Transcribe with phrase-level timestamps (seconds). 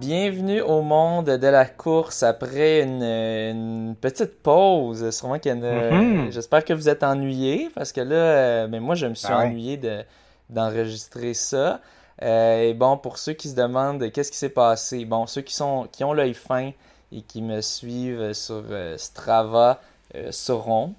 [0.00, 5.10] Bienvenue au monde de la course après une, une petite pause.
[5.10, 6.30] Sûrement qu'il y en a- Mhm.
[6.32, 9.38] J'espère que vous êtes ennuyés parce que là, euh, mais moi, je me suis Ah
[9.40, 9.44] ouais.
[9.46, 10.02] ennuyé de,
[10.48, 11.80] d'enregistrer ça.
[12.22, 15.54] Euh, et bon, pour ceux qui se demandent qu'est-ce qui s'est passé, bon, ceux qui
[15.54, 16.70] sont qui ont l'œil fin
[17.12, 19.80] et qui me suivent sur euh, Strava
[20.14, 20.94] euh, sauront.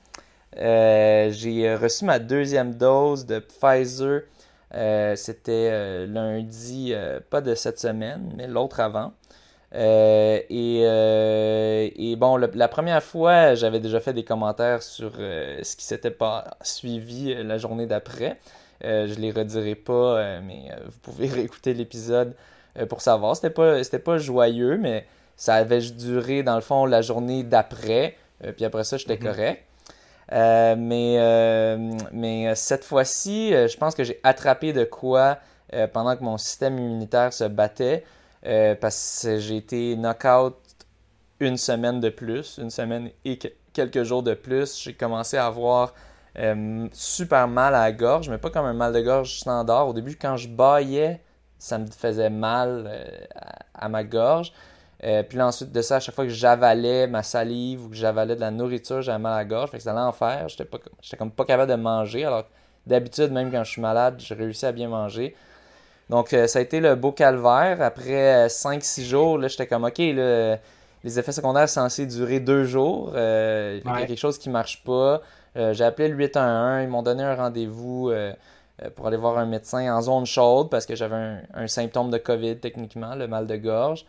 [0.58, 4.22] J'ai reçu ma deuxième dose de Pfizer.
[5.16, 6.94] C'était lundi,
[7.30, 9.14] pas de cette semaine, mais l'autre avant.
[9.73, 16.12] Et, et bon, la première fois, j'avais déjà fait des commentaires sur ce qui s'était
[16.12, 18.38] pas suivi la journée d'après.
[18.84, 22.34] Euh, je les redirai pas, euh, mais euh, vous pouvez réécouter l'épisode
[22.90, 23.36] pour savoir.
[23.36, 25.06] C'était pas, c'était pas joyeux, mais
[25.38, 28.17] ça avait duré dans le fond la journée d'après.
[28.58, 29.23] Puis après ça, j'étais Mhm.
[29.23, 29.64] correct.
[30.34, 31.78] Euh, mais, euh,
[32.12, 35.38] mais cette fois-ci, euh, je pense que j'ai attrapé de quoi
[35.94, 38.04] pendant que mon système immunitaire se battait.
[38.82, 40.56] parce que j'ai été knock-out
[41.39, 44.80] une semaine de plus, une semaine et que- quelques jours de plus.
[44.82, 45.94] J'ai commencé à avoir
[46.38, 49.88] euh, super mal à la gorge, mais pas comme un mal de gorge standard.
[49.88, 51.22] Au début, quand je baillais,
[51.58, 53.05] ça me faisait mal euh,
[53.36, 54.52] à, à ma gorge.
[55.03, 57.95] Euh, puis là, ensuite de ça, à chaque fois que j'avalais ma salive ou que
[57.95, 59.69] j'avalais de la nourriture, j'avais mal à la gorge.
[59.69, 60.50] Fait que c'était l'enfer.
[60.50, 62.25] J'étais pas, j'étais comme pas capable de manger.
[62.25, 62.45] Alors
[62.86, 65.36] d'habitude, même quand je suis malade, j'ai réussi à bien manger.
[66.09, 67.81] Donc, ça a été le beau calvaire.
[67.81, 70.58] Après 5-6 jours, là, j'étais comme, OK, là,
[71.03, 73.09] les effets secondaires sont censés durer deux jours.
[73.16, 75.22] Il y a quelque chose qui marche pas.
[75.58, 76.84] Euh, j'ai appelé le 811.
[76.84, 78.34] Ils m'ont donné un rendez-vous euh,
[78.84, 82.17] euh, pour aller voir un médecin en zone chaude parce que j'avais un, symptôme de
[82.17, 84.06] COVID, techniquement, le mal de gorge.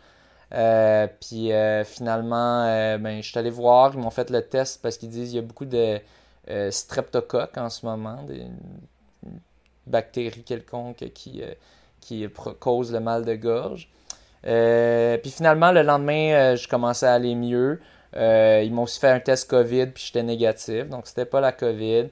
[1.19, 1.51] Puis
[1.85, 2.65] finalement,
[2.99, 5.39] ben, je suis allé voir, ils m'ont fait le test parce qu'ils disent qu'il y
[5.39, 5.99] a beaucoup de
[6.69, 8.45] streptocoques en ce moment, des
[9.25, 9.39] une
[9.87, 11.41] bactérie quelconque qui,
[11.99, 13.89] qui pro- cause le mal de gorge.
[14.43, 17.81] Puis finalement, le lendemain, je commençais à aller mieux.
[18.15, 21.51] Euh, ils m'ont aussi fait un test COVID, puis j'étais négatif, donc c'était pas la
[21.51, 22.07] COVID.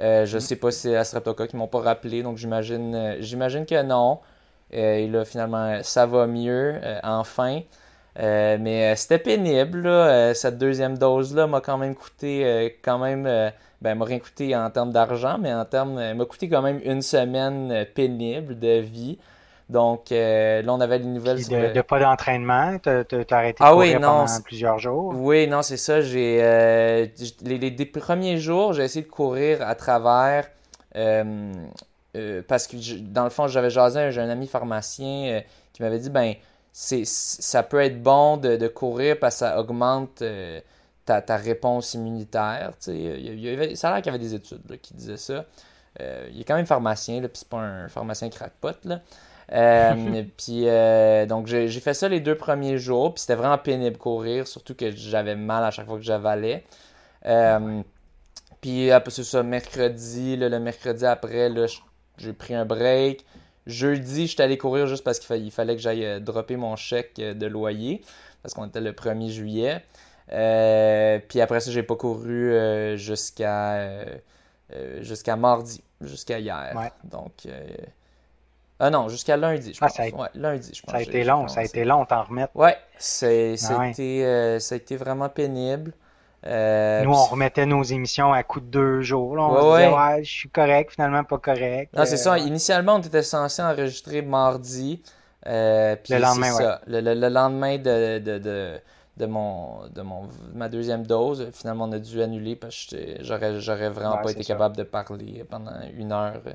[0.00, 3.16] Euh, je sais pas si c'est la streptocoque, ils m'ont pas rappelé, donc j'imagine euh,
[3.20, 4.20] j'imagine que non.
[4.74, 7.60] Euh, et là, finalement, ça va mieux, enfin.
[8.16, 10.34] Mais c'était pénible, là.
[10.34, 13.24] Cette deuxième dose-là m'a quand même coûté, quand même,
[13.82, 17.02] ben, m'a rien coûté en termes d'argent, mais en termes, m'a coûté quand même une
[17.02, 19.18] semaine pénible de vie.
[19.72, 23.04] Donc euh, là, on avait les nouvelles Puis sur de, le- de pas d'entraînement, t'as
[23.30, 25.14] arrêté de Ah oui, courir non, pendant plusieurs jours?
[25.16, 26.00] Oui, non, c'est ça.
[26.00, 27.06] J'ai euh,
[27.42, 30.48] les, les premiers jours, j'ai essayé de courir à travers
[30.96, 35.82] euh, parce que je- dans le fond, j'avais jasé, un- j'ai un ami pharmacien qui
[35.82, 36.34] m'avait dit ben
[36.72, 40.22] c'est ça peut être bon de, de courir parce que ça augmente
[41.04, 42.72] ta, ta réponse immunitaire.
[42.88, 45.44] Il y avait- ça a l'air qu'il y avait des études là, qui disaient ça.
[46.00, 48.76] Il est quand même pharmacien, puis c'est pas un pharmacien crackpot.
[48.84, 49.00] Là.
[49.50, 53.96] Euh, puis euh, donc j'ai fait ça les deux premiers jours, puis c'était vraiment pénible
[53.96, 56.64] courir, surtout que j'avais mal à chaque fois que j'avalais.
[57.26, 57.82] Euh,
[58.60, 61.50] puis après c'est ça, mercredi, là, le mercredi après,
[62.18, 63.24] j'ai pris un break.
[63.66, 67.46] Jeudi, j'étais allé courir juste parce qu'il fallait, que j'aille euh, dropper mon chèque de
[67.46, 68.02] loyer,
[68.42, 69.84] parce qu'on était le 1er juillet.
[70.28, 74.04] Puis après ça, j'ai pas couru jusqu'à
[75.00, 76.72] jusqu'à mardi, jusqu'à hier.
[76.74, 76.90] Ouais.
[77.04, 77.46] Donc,
[78.82, 79.96] ah non, jusqu'à lundi, je Ah, pense.
[79.96, 80.92] ça a Ouais, lundi, je pense.
[80.92, 82.54] Ça a été long, ça a été long t'en remettre.
[82.54, 82.78] Ouais,
[83.60, 83.90] Ah a ouais.
[83.90, 85.92] été, euh, ça a été vraiment pénible.
[86.46, 89.36] Euh, Nous, on remettait nos émissions à coup de deux jours.
[89.36, 90.24] Là, on Ouais, se disait, ouais.
[90.24, 91.96] je suis correct, finalement pas correct.
[91.96, 92.38] Non, c'est Euh, ça.
[92.38, 95.02] Initialement, on était censé enregistrer mardi.
[95.46, 96.66] euh, puis Le lendemain, ouais.
[96.66, 96.80] ça.
[96.86, 98.80] Le, le- le lendemain de, de, de,
[99.16, 103.60] de mon, de mon, ma deuxième dose, finalement, on a dû annuler parce que j'aurais,
[103.60, 104.44] j'aurais vraiment Ouais, pas été ça.
[104.44, 106.52] capable de parler pendant une heure, euh,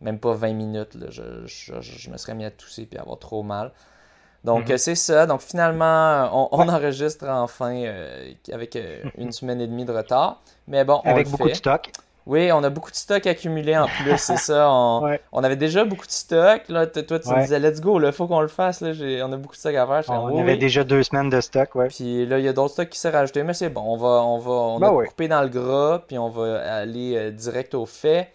[0.00, 0.94] même pas 20 minutes.
[0.94, 1.06] là.
[1.10, 3.72] Je, je, je- je me serais mis à tousser et avoir trop mal.
[4.44, 4.72] Donc, Mhm.
[4.72, 5.26] euh, c'est ça.
[5.26, 10.40] Donc, finalement, on, on enregistre enfin euh, avec euh, une semaine et demie de retard.
[10.66, 11.50] Mais bon, on Avec le beaucoup fait.
[11.50, 11.90] de stock.
[12.26, 14.70] Oui, on a beaucoup de stock accumulé en plus, c'est ça.
[14.70, 15.20] On, Ouais.
[15.32, 16.62] on avait déjà beaucoup de stock.
[16.68, 18.80] Là, toi, tu me disais, let's go, il faut qu'on le fasse.
[18.82, 18.92] Là.
[19.26, 20.04] On a beaucoup de stock à faire.
[20.22, 20.58] On avait oui.
[20.58, 21.88] déjà deux semaines de stock, ouais.
[21.88, 23.82] Puis là, il y a d'autres stocks qui s'est rajouté, mais c'est bon.
[23.84, 25.06] On va, on va, on Ben a oui.
[25.06, 28.28] coupé dans le gras, puis on va aller euh, direct au fait.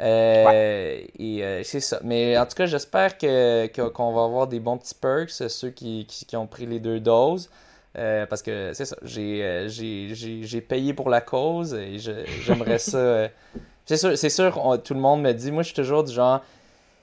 [0.00, 2.00] Euh, Et euh, c'est ça.
[2.02, 6.06] Mais en tout cas, j'espère que, qu'on va avoir des bons petits perks, ceux qui,
[6.06, 7.50] qui, qui ont pris les deux doses.
[7.98, 12.24] Euh, parce que c'est ça, j'ai, j'ai, j'ai, j'ai payé pour la cause et je-
[12.46, 12.98] j'aimerais ça.
[12.98, 13.28] euh,
[13.86, 16.12] c'est sûr, c'est sûr on- tout le monde me dit, moi je suis toujours du
[16.12, 16.40] genre,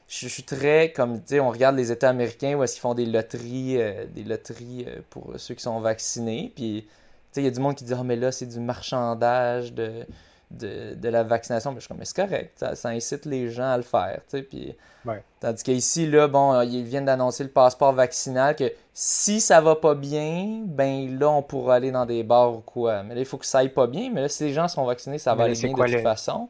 [0.08, 2.94] je, suis très, comme, tu sais, on regarde les États américains où est-ce qu'ils font
[2.94, 6.52] des loteries, euh, des loteries pour ceux qui sont vaccinés.
[6.56, 6.90] Puis, tu
[7.34, 10.06] sais, il y a du monde qui dit, oh, mais là, c'est du marchandage de,
[10.52, 11.72] de, de, la vaccination.
[11.72, 14.22] Mais je suis comme, mais c'est correct, ça, ça, incite les gens à le faire,
[14.30, 14.44] tu sais.
[14.44, 15.24] Puis, ouais.
[15.40, 19.96] tandis qu'ici, là, bon, ils viennent d'annoncer le passeport vaccinal que si ça va pas
[19.96, 23.04] bien, ben là, on pourra aller dans des bars ou quoi.
[23.04, 24.10] Mais là, il faut que ça aille pas bien.
[24.14, 26.02] Mais là, si les gens sont vaccinés, ça va Mais aller bien de toute le-
[26.02, 26.50] façon.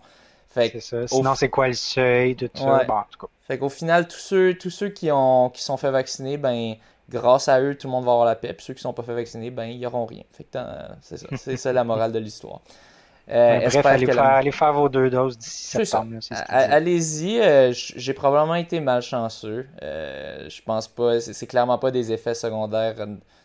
[0.49, 1.03] Fait, ça.
[1.03, 2.83] au Sinon, c'est quoi le seuil, tout ça?
[2.85, 3.27] Bon, en tout cas.
[3.47, 6.75] fait qu'au final, tous ceux, tous ceux qui ont qui sont fait vacciner, ben
[7.09, 8.53] grâce à eux, tout le monde va avoir la paix.
[8.53, 10.23] Puis ceux qui sont pas fait vacciner, ben ils auront rien.
[10.31, 10.57] Fait que
[11.01, 12.61] c'est ça, c'est ça la morale de l'histoire.
[13.29, 15.99] Euh, bref, allez que faire, la- allez faire vos deux doses d'ici C'est ça.
[15.99, 16.19] septembre.
[16.49, 19.67] Allez-y, euh, j'ai probablement été malchanceux.
[19.83, 22.95] Euh, je pense pas, c'est clairement pas des effets secondaires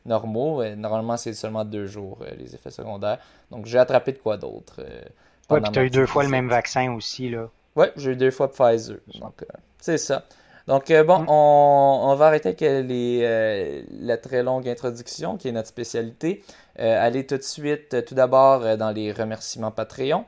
[0.06, 0.64] normaux.
[0.76, 3.18] Normalement, c'est seulement deux jours, euh, les effets secondaires.
[3.50, 4.76] Donc, j'ai attrapé de quoi d'autre.
[4.80, 5.02] euh,
[5.50, 7.48] Ouais, puis t'as ma eu deux fois le même vaccin aussi, là.
[7.74, 8.98] Ouais, j'ai eu deux fois Pfizer.
[9.20, 9.46] Donc, euh,
[9.80, 10.24] c'est ça.
[10.68, 11.26] Donc, euh, bon, Mm.
[11.28, 15.68] on, on va arrêter avec euh, les, euh, la très longue introduction, qui est notre
[15.68, 16.42] spécialité.
[16.78, 20.24] Euh, aller tout de suite, tout d'abord, dans les remerciements Patreon.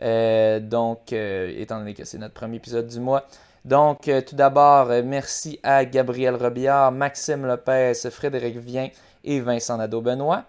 [0.00, 3.24] Donc, étant donné que c'est notre premier épisode du mois.
[3.64, 8.90] Donc, tout d'abord, merci à Gabriel Robillard, Maxime Lopez, Frédéric Vien
[9.24, 10.44] et Vincent Nadeau-Benoît,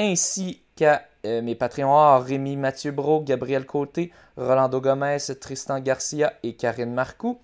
[0.00, 6.92] ainsi qu'à mes Patreons Rémi Mathieu Bro, Gabriel Côté, Rolando Gomez, Tristan Garcia et Karine
[6.92, 7.38] Marcoux.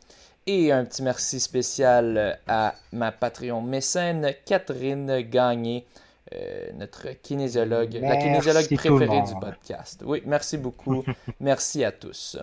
[0.52, 5.86] Et un petit merci spécial euh, à ma Patreon mécène, Catherine Gagné,
[6.34, 10.02] euh, notre kinésiologue, la kinésiologue préférée du podcast.
[10.04, 11.04] Oui, merci beaucoup.
[11.40, 12.36] merci à tous.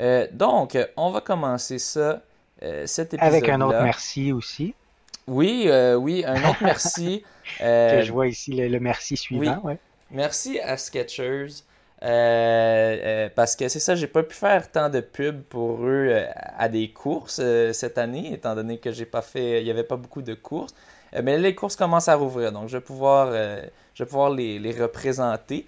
[0.00, 2.22] Euh, donc, on va commencer ça,
[2.62, 4.74] euh, cet épisode Avec un autre merci aussi,
[5.26, 5.68] Oui,
[5.98, 7.22] oui, un autre merci.
[7.60, 9.60] Que je vois ici le, le merci suivant.
[9.62, 9.76] ouais.
[10.10, 11.64] Merci à Skechers.
[12.02, 16.08] Euh, euh, parce que c'est ça, j'ai pas pu faire tant de pubs pour eux
[16.10, 16.26] euh,
[16.58, 17.40] à des courses
[17.72, 20.74] cette année, étant donné que j'ai pas fait, il y avait pas beaucoup de courses.
[21.22, 24.72] Mais les courses commencent à rouvrir, donc je vais pouvoir, je vais pouvoir les, les
[24.72, 25.64] représenter.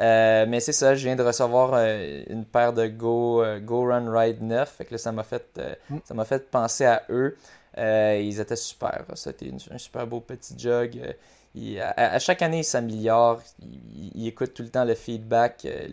[0.00, 3.86] Euh, mais c'est ça, je viens de recevoir euh, une paire de Go, euh, Go
[3.86, 5.58] Run Ride 9, fait que là, ça m'a fait,
[5.88, 5.98] Mm.
[6.04, 7.36] ça m'a fait penser à eux.
[7.78, 10.98] Ils étaient super, c'était un super beau petit jog.
[11.96, 13.40] À, chaque année, il s'améliore.
[14.14, 15.86] Il, écoute tout le temps le feedback, euh,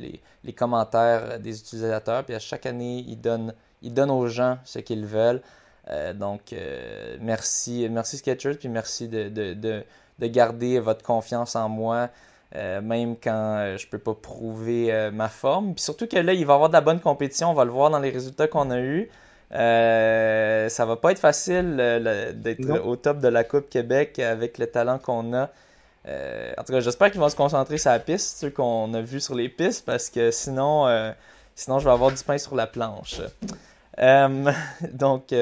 [0.44, 2.26] les, commentaires des utilisateurs.
[2.26, 5.42] Puis à chaque année, il donne, il donne aux gens ce qu'ils veulent.
[5.90, 9.84] Euh, donc, euh, merci, merci Skechers, puis merci de, de, de,
[10.20, 12.10] de garder votre confiance en moi,
[12.54, 15.74] même quand je peux pas prouver ma forme.
[15.74, 17.50] Puis surtout que là, il va y avoir de la bonne compétition.
[17.50, 19.10] On va le voir dans les résultats qu'on a eus.
[19.54, 24.58] Euh, ça va pas être facile euh, d'être au top de la Coupe Québec avec
[24.58, 25.50] le talent qu'on a.
[26.08, 29.02] Euh, en tout cas, j'espère qu'ils vont se concentrer sur la piste, ceux qu'on a
[29.02, 31.12] vus sur les pistes, parce que sinon, euh,
[31.56, 33.22] sinon je vais avoir du pain sur la planche.
[34.92, 35.36] Donc, tout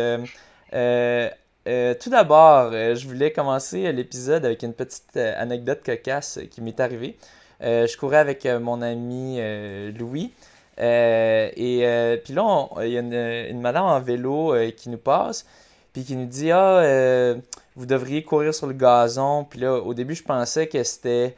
[2.09, 7.17] d'abord, je voulais commencer l'épisode avec une petite anecdote cocasse qui m'est arrivée.
[7.61, 9.39] Je courais avec mon ami
[9.97, 10.33] Louis.
[10.81, 14.89] Euh, et euh, puis là, il y a une, une madame en vélo euh, qui
[14.89, 15.45] nous passe,
[15.94, 17.36] puis qui nous dit Ah,
[17.75, 19.44] vous devriez courir sur le gazon.
[19.44, 21.36] Puis là, au début, je pensais que c'était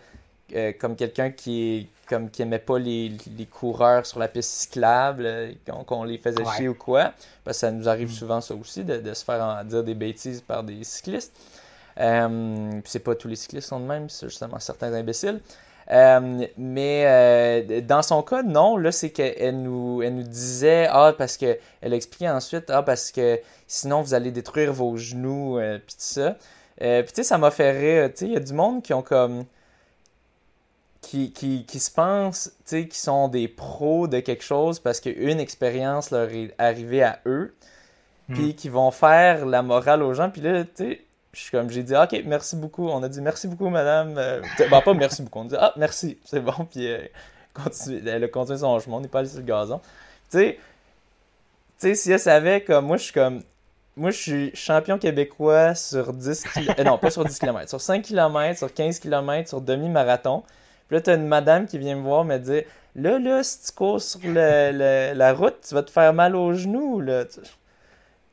[0.79, 5.55] comme quelqu'un qui, comme, qui aimait pas les, les coureurs sur la piste cyclable,
[5.87, 6.55] qu'on les faisait Ouais.
[6.57, 7.11] chier ou quoi.
[7.43, 8.13] Parce que ça nous arrive Mm.
[8.13, 11.33] souvent, ça aussi, de, de se faire en- dire des bêtises par des cyclistes.
[11.99, 15.39] Euh, puis c'est pas tous les cyclistes sont de même, c'est justement certains imbéciles.
[15.91, 21.13] Euh, mais euh, dans son cas, non, là, c'est qu'elle nous, elle nous disait, ah,
[21.17, 25.79] parce que, elle expliquait ensuite, ah, parce que sinon vous allez détruire vos genoux, euh,
[25.79, 26.37] puis tout ça.
[26.81, 28.81] Euh, puis tu sais, ça m'a fait rire, tu sais, il y a du monde
[28.81, 29.45] qui ont comme,
[31.01, 34.99] qui, qui, qui se pensent, tu sais, qui sont des pros de quelque chose parce
[35.01, 37.53] qu'une expérience leur est arrivée à eux,
[38.29, 41.01] puis qui vont faire la morale aux gens, puis là, tu sais,
[41.33, 42.87] je suis comme, j'ai dit, ah, ok, merci beaucoup.
[42.89, 44.15] On a dit merci beaucoup, madame.
[44.17, 45.39] Euh, bon, pas merci beaucoup.
[45.39, 46.53] On dit, ah, merci, c'est bon.
[46.71, 46.99] Puis euh,
[47.53, 48.97] continue- elle a continué son chemin.
[48.97, 49.79] On n'est pas allé sur le gazon.
[50.31, 50.59] Tu sais,
[51.79, 53.41] tu sais, si elle savait, comme, moi, je suis comme,
[53.95, 56.83] moi, je suis champion québécois sur 10 km.
[56.83, 57.67] non, pas sur 10 km.
[57.69, 60.43] Sur 5 km, sur 15 km, sur demi-marathon.
[60.87, 62.63] Puis là, t'as une madame qui vient me voir me dire,
[62.95, 67.01] là, là, si tu cours sur la route, tu vas te faire mal aux genoux,
[67.01, 67.23] là.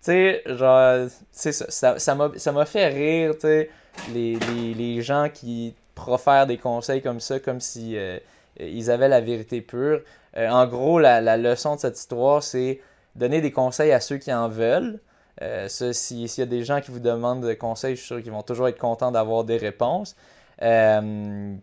[0.00, 3.70] Sais, genre, c'est ça, ça, m'a, fait rire, tu sais,
[4.12, 8.18] les, gens qui profèrent des conseils comme ça, comme si euh,
[8.58, 10.00] ils avaient la vérité pure.
[10.36, 12.80] Euh, en gros, la, leçon de cette histoire, c'est
[13.16, 15.00] donner des conseils à ceux qui en veulent.
[15.42, 18.32] Euh, s'il y a des gens qui vous demandent des conseils, je suis sûr qu'ils
[18.32, 20.14] vont toujours être contents d'avoir des réponses.
[20.62, 21.54] Euh,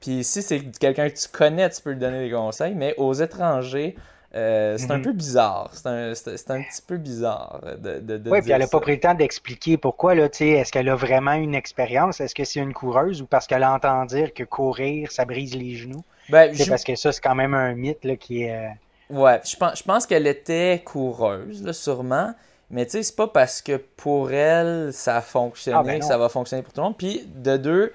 [0.00, 3.12] puis si c'est quelqu'un que tu connais, tu peux lui donner des conseils, mais aux
[3.14, 3.96] étrangers,
[4.34, 5.02] Euh, c'est un Mhm.
[5.02, 5.70] peu bizarre.
[5.74, 8.94] C'est un, un petit peu bizarre de, de, de Oui, puis elle n'a pas pris
[8.94, 12.20] le temps d'expliquer pourquoi, là, tu sais, est-ce qu'elle a vraiment une expérience?
[12.20, 15.74] Est-ce que c'est une coureuse ou parce qu'elle entend dire que courir, ça brise les
[15.76, 16.04] genoux?
[16.28, 18.54] Ben, C'est je- parce que ça, c'est quand même un mythe, là, qui est...
[18.56, 18.70] euh,
[19.08, 22.32] Ouais, je pense, je pense qu'elle était coureuse, là, sûrement.
[22.70, 26.04] Mais tu sais, c'est pas parce que pour elle, ça a fonctionné Ah, ben que
[26.04, 26.96] ça va fonctionner pour tout le monde.
[26.96, 27.92] Puis, de deux,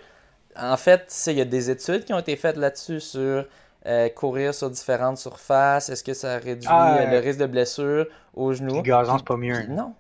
[0.58, 3.46] en fait, il y a des études qui ont été faites là-dessus sur
[3.86, 5.90] euh, courir sur différentes surfaces?
[5.90, 8.76] Est-ce que ça réduit Ah, euh, le risque de blessure aux genoux?
[8.76, 9.54] le gazon, c'est pas mieux.
[9.54, 9.74] puis là.
[9.74, 9.94] non.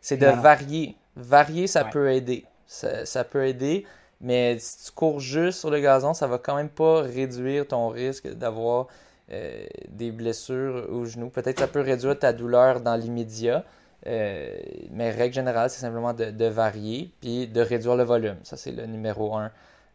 [0.00, 0.96] C'est de Non, varier.
[1.16, 1.90] Varier, ça Ouais.
[1.90, 2.44] peut aider.
[2.66, 3.86] Ça, ça peut aider.
[4.20, 7.88] Mais si tu cours juste sur le gazon, ça va quand même pas réduire ton
[7.88, 8.88] risque d'avoir
[9.32, 11.30] euh, des blessures aux genoux.
[11.30, 13.64] Peut-être que ça peut réduire ta douleur dans l'immédiat.
[14.06, 14.54] euh,
[14.90, 18.36] mais règle générale, c'est simplement de, de varier puis de réduire le volume.
[18.42, 19.50] Ça, c'est le numéro un.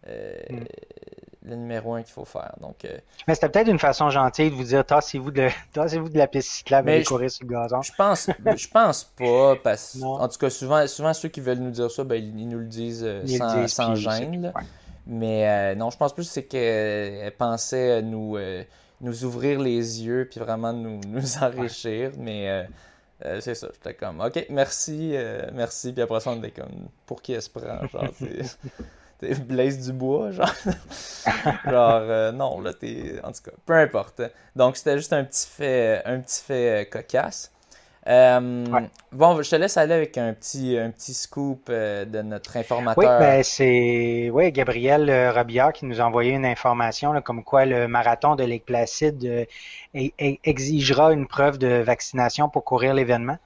[0.07, 0.63] euh, Mm.
[1.45, 2.53] Le numéro un qu'il faut faire.
[2.59, 6.17] Donc, euh, Mais c'était peut-être une façon gentille de vous dire, tassez-vous de, tassez-vous de
[6.17, 7.81] la piste cyclable et courir sur le gazon.
[7.81, 10.19] Je pense, je pense pas, parce Non.
[10.19, 12.65] en tout cas, souvent, souvent ceux qui veulent nous dire ça, ben, ils, nous le
[12.65, 14.51] disent euh, le sans, disent, gêne.
[14.53, 14.63] Ouais.
[15.07, 18.63] Mais euh, non, je pense plus que c'est qu'elle pensait nous, euh,
[18.99, 22.11] nous ouvrir les yeux puis vraiment nous, nous enrichir.
[22.17, 22.67] Mais
[23.25, 25.91] euh, c'est ça, j'étais comme, ok, merci, euh, merci.
[25.91, 27.85] Puis après ça, on était comme, pour qui elle se prend?
[27.87, 28.05] Genre,
[29.19, 30.53] t'es Blaise Dubois, genre.
[31.65, 33.19] genre, euh, non, là, t'es.
[33.23, 34.21] En tout cas, peu importe.
[34.55, 37.51] Donc, c'était juste un petit fait, un petit fait euh, cocasse.
[38.07, 38.89] Euh, Ouais.
[39.11, 43.19] Bon, je te laisse aller avec un petit, un petit scoop de notre Oui, informateur.
[43.19, 47.87] ben c'est ouais, Gabriel Robillard qui nous a envoyé une information là, comme quoi le
[47.87, 49.45] marathon de Lake Placid euh,
[49.95, 53.37] e- e- exigera une preuve de vaccination pour courir l'événement.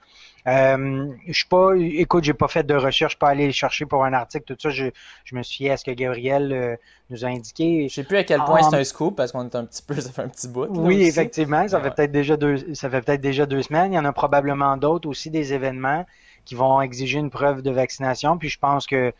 [0.46, 3.86] Euh, je suis pas, écoute, j'ai pas fait de recherche, je suis pas allé chercher
[3.86, 4.68] pour un article, tout ça.
[4.70, 4.86] Je,
[5.24, 6.76] je me suis fié à ce que Gabriel euh,
[7.08, 7.88] nous a indiqué.
[7.88, 9.82] Je sais plus à quel point En- c'est un scoop parce qu'on est un petit
[9.82, 10.64] peu, ça fait un petit bout.
[10.64, 11.04] là, Oui, aussi.
[11.08, 11.84] effectivement, ça Ouais.
[11.84, 13.92] fait peut-être déjà deux, ça fait peut-être déjà deux semaines.
[13.92, 16.04] Il y en a probablement d'autres aussi des événements
[16.44, 18.36] qui vont exiger une preuve de vaccination.
[18.36, 19.14] Puis je pense que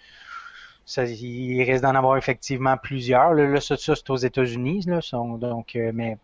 [0.84, 3.32] ça, il risque d'en avoir effectivement plusieurs.
[3.32, 6.18] Là, là, ça, ça, c'est aux États-Unis, donc, euh, mais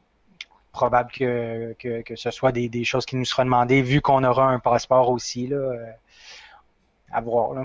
[0.72, 4.22] probable que, que, que ce soit des, des choses qui nous seront demandées vu qu'on
[4.24, 5.86] aura un passeport aussi, là, euh,
[7.12, 7.64] à voir, là.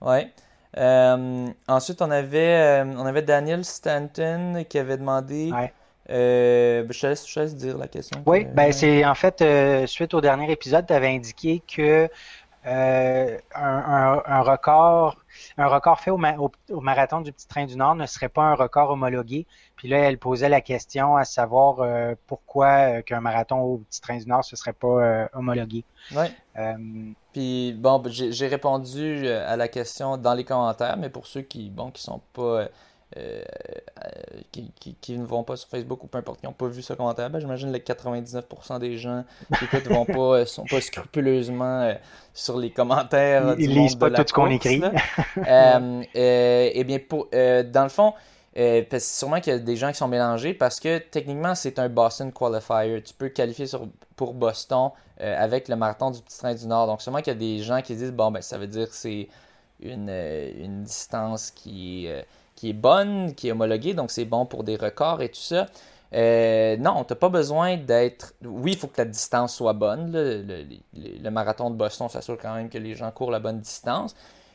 [0.00, 0.30] Ouais.
[0.76, 5.50] Euh, ensuite, on avait, euh, on avait Daniel Stanton qui avait demandé.
[5.52, 5.72] Ouais.
[6.08, 8.22] Je, te laisse, je te laisse dire la question.
[8.26, 9.44] Oui, que- ben c'est en fait
[9.86, 12.08] suite au dernier épisode, tu avais indiqué que
[12.64, 15.16] un, un- un record,
[15.56, 18.28] un record fait au, ma- au- au marathon du Petit Train du Nord ne serait
[18.28, 19.46] pas un record homologué.
[19.80, 22.66] Puis là, elle posait la question à savoir euh, pourquoi
[22.98, 25.84] euh, qu'un marathon au Petit Train du Nord ce serait pas euh, homologué.
[26.14, 26.30] Ouais.
[27.32, 31.70] Puis bon, ben, j'ai répondu à la question dans les commentaires, mais pour ceux qui,
[31.70, 32.68] bon, qui sont pas,
[33.16, 33.42] euh,
[34.52, 36.80] qui, qui, qui ne vont pas sur Facebook ou peu importe, qui n'ont pas vu
[36.80, 39.24] ce commentaire, ben, j'imagine que les 99% des gens
[39.58, 41.94] qui écoute vont pas, sont pas scrupuleusement euh,
[42.32, 44.80] sur les commentaires ils du ils lisent pas de la tout ce qu'on écrit.
[46.14, 48.14] eh bien, pour, euh, dans le fond,
[48.58, 51.54] euh, parce que sûrement qu'il y a des gens qui sont mélangés parce que techniquement,
[51.54, 53.02] c'est un Boston Qualifier.
[53.02, 53.66] Tu peux qualifier
[54.16, 54.90] pour Boston
[55.20, 56.86] euh, avec le marathon du Petit Train du Nord.
[56.88, 58.94] Donc, sûrement qu'il y a des gens qui disent bon, ben, ça veut dire que
[58.96, 59.28] c'est
[59.80, 62.08] une, euh, une distance qui
[62.56, 65.66] qui est bonne, qui est homologuée, donc c'est bon pour des records et tout ça.
[66.12, 68.34] Non, tu n'as pas besoin d'être.
[68.44, 70.12] Oui, il faut que la distance soit bonne.
[70.12, 74.14] le- le marathon de Boston s'assure quand même que les gens courent la bonne distance.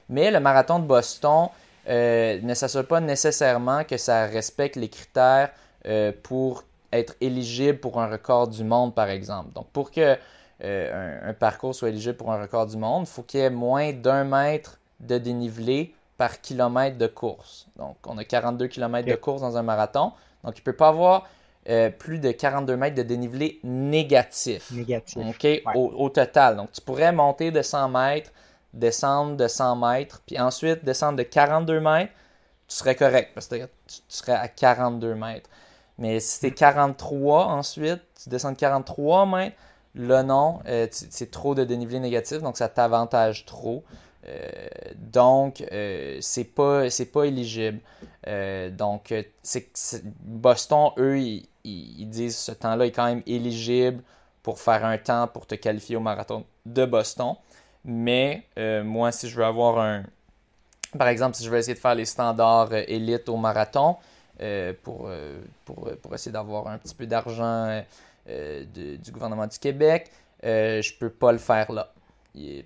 [0.09, 1.47] Mais le marathon de Boston
[1.87, 5.51] euh, ne s'assure pas nécessairement que ça respecte les critères
[5.85, 9.51] euh, pour être éligible pour un record du monde, par exemple.
[9.53, 10.17] Donc, pour que
[10.63, 13.43] euh, un, un parcours soit éligible pour un record du monde, il faut qu'il y
[13.43, 17.67] ait moins d'un mètre de dénivelé par kilomètre de course.
[17.77, 20.13] Donc, on a 42 km de course dans un marathon.
[20.43, 21.27] Donc, il ne peut pas avoir
[21.69, 24.71] euh, plus de 42 mètres de dénivelé négatif.
[24.71, 25.17] Négatif.
[25.17, 26.55] OK, au, au total.
[26.55, 28.31] Donc, tu pourrais monter de 100 mètres,
[28.75, 32.11] descendre de 100 mètres, puis ensuite descendre de 42 mètres,
[32.67, 33.55] tu serais correct parce que
[33.87, 35.49] tu, serais à 42 mètres.
[35.97, 39.55] Mais si c'est 43 ensuite, tu descends de 43 mètres,
[39.95, 43.83] là non, euh, c'est trop de dénivelé négatif, donc ça t'avantage trop.
[44.27, 44.49] Euh,
[44.95, 46.85] donc, euh, c'est pas,
[47.25, 47.79] éligible.
[48.71, 49.13] Donc,
[49.43, 54.03] c'est, Boston, eux, ils- ils disent ce temps-là est quand même éligible
[54.43, 57.35] pour faire un temps pour te qualifier au marathon de Boston.
[57.85, 60.03] Mais euh, moi, si je veux avoir un.
[60.97, 63.97] Par exemple, si je veux essayer de faire les standards euh, élites au marathon
[64.41, 65.09] euh, pour,
[65.65, 67.83] pour, pour essayer d'avoir un petit peu d'argent
[68.27, 70.11] du gouvernement du Québec,
[70.43, 71.91] je peux pas le faire là.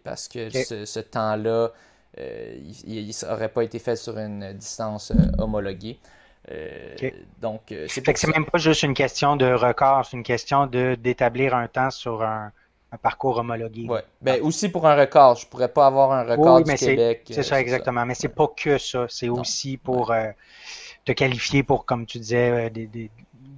[0.03, 1.71] Parce que ce, ce temps-là,
[2.17, 5.99] euh, il n'aurait pas été fait sur une distance euh, homologuée.
[7.39, 11.67] Donc, c'est même pas juste une question de record, c'est une question de d'établir un
[11.67, 12.51] temps sur un,
[12.98, 13.88] parcours homologué.
[13.88, 14.03] Ouais.
[14.22, 15.36] Ben, aussi pour un record.
[15.36, 17.24] Je pourrais pas avoir un record du Québec.
[17.29, 18.05] C'est ça, exactement.
[18.05, 19.05] Mais c'est pas que ça.
[19.10, 20.13] C'est aussi pour
[21.05, 23.10] te qualifier pour, comme tu disais, des,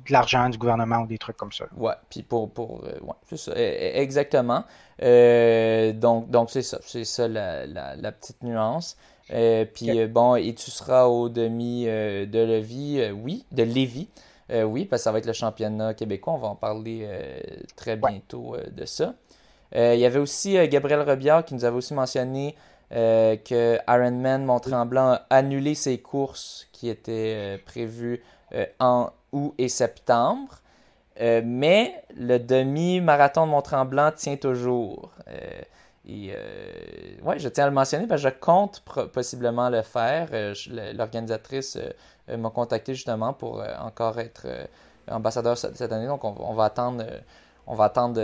[0.06, 1.66] de l'argent du gouvernement ou des trucs comme ça.
[1.78, 4.64] Ouais, puis pour, pour ouais, c'est ça, e, e, exactement.
[5.00, 8.98] donc, donc c'est ça, c'est ça la, la, petite nuance.
[9.32, 14.10] Euh, puis euh, bon, et tu seras au demi euh, de Lévis, oui, de Lévis.
[14.50, 16.34] oui, parce que ça va être le championnat québécois.
[16.34, 17.08] On va en parler
[17.76, 19.14] très bientôt de ça.
[19.74, 22.56] Il y avait aussi Gabriel Robillard qui nous avait aussi mentionné
[22.90, 28.22] que Ironman Mont-Tremblant a annulé ses courses qui étaient prévues
[28.80, 30.62] en août et septembre.
[31.18, 35.12] mais le demi-marathon de Mont-Tremblant tient toujours.
[36.10, 40.30] Euh, ouais, je tiens à le mentionner parce que je compte possiblement le faire.
[40.34, 40.54] Euh,
[40.94, 41.78] l'organisatrice
[42.30, 44.48] euh, m'a contacté justement pour encore être
[45.10, 46.08] ambassadeur cette année.
[46.08, 47.04] Donc on va attendre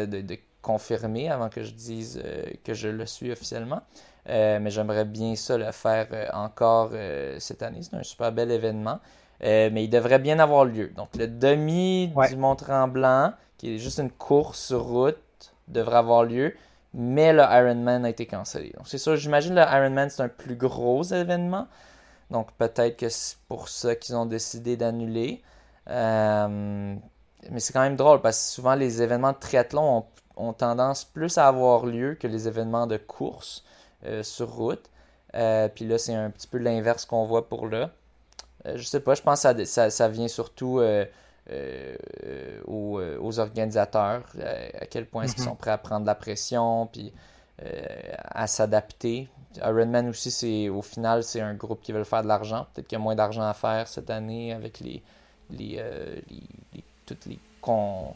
[0.06, 0.38] de,
[0.68, 2.22] confirmer avant que je dise
[2.64, 3.82] que je le suis officiellement.
[4.28, 6.92] mais j'aimerais bien ça le faire encore
[7.40, 7.80] cette année.
[7.82, 9.00] C'est un super bel événement.
[9.42, 10.90] mais il devrait bien avoir lieu.
[10.96, 15.18] Donc le demi du Mont-Tremblant, qui est juste une course sur route,
[15.68, 16.54] devrait avoir lieu
[16.94, 18.74] mais le Ironman a été cancellé.
[18.76, 21.68] Donc c'est ça, j'imagine le Ironman c'est un plus gros événement.
[22.32, 25.44] Donc peut-être que c'est pour ça qu'ils ont décidé d'annuler.
[25.90, 26.96] Euh,
[27.52, 30.06] mais c'est quand même drôle parce que souvent les événements de triathlon ont,
[30.54, 33.64] tendance plus à avoir lieu que les événements de course
[34.06, 34.90] euh, sur route.
[35.36, 37.92] Euh, puis là, c'est un petit peu l'inverse qu'on voit pour là.
[38.66, 40.80] je sais pas, je pense que ça, ça vient surtout
[41.50, 41.96] euh,
[42.66, 45.52] aux, euh, aux, organisateurs, euh, à, quel point est-ce qu'ils mhm.
[45.52, 47.14] sont prêts à prendre la pression, puis
[47.60, 49.30] à s'adapter.
[49.64, 52.68] Ironman aussi, c'est au final, c'est un groupe qui veut faire de l'argent.
[52.74, 55.02] Peut-être qu'il y a moins d'argent à faire cette année avec les,
[55.50, 55.82] les,
[56.30, 58.14] les, toutes les cons,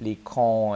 [0.00, 0.74] les cons,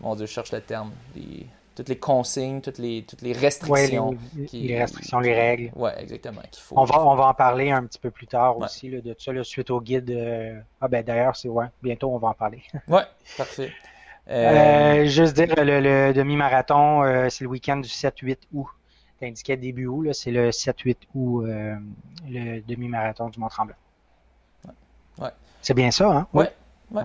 [0.00, 4.16] mon Dieu, je cherche le terme, les, toutes les consignes, toutes les, toutes les restrictions.
[4.52, 5.70] les, restrictions, les règles.
[5.76, 6.40] Oui, exactement.
[6.58, 9.14] faut, on, va, on va en parler un petit peu plus tard aussi là, de
[9.18, 10.10] ça, là, suite au guide.
[10.10, 12.62] Euh, ah ben d'ailleurs, c'est ouais, bientôt on va en parler.
[12.88, 13.02] oui,
[13.36, 13.72] parfait.
[14.28, 15.06] Euh, euh...
[15.06, 18.66] juste dire, le, demi-marathon, euh, c'est le week-end du 7-8 août.
[19.20, 21.46] T'indiquais début août, c'est le 7-8 août,
[22.28, 23.76] le demi-marathon du Mont-Tremblant.
[25.18, 25.30] Ouais.
[25.62, 26.26] C'est bien ça, hein?
[26.32, 26.44] Oui.
[26.90, 27.04] Ouais.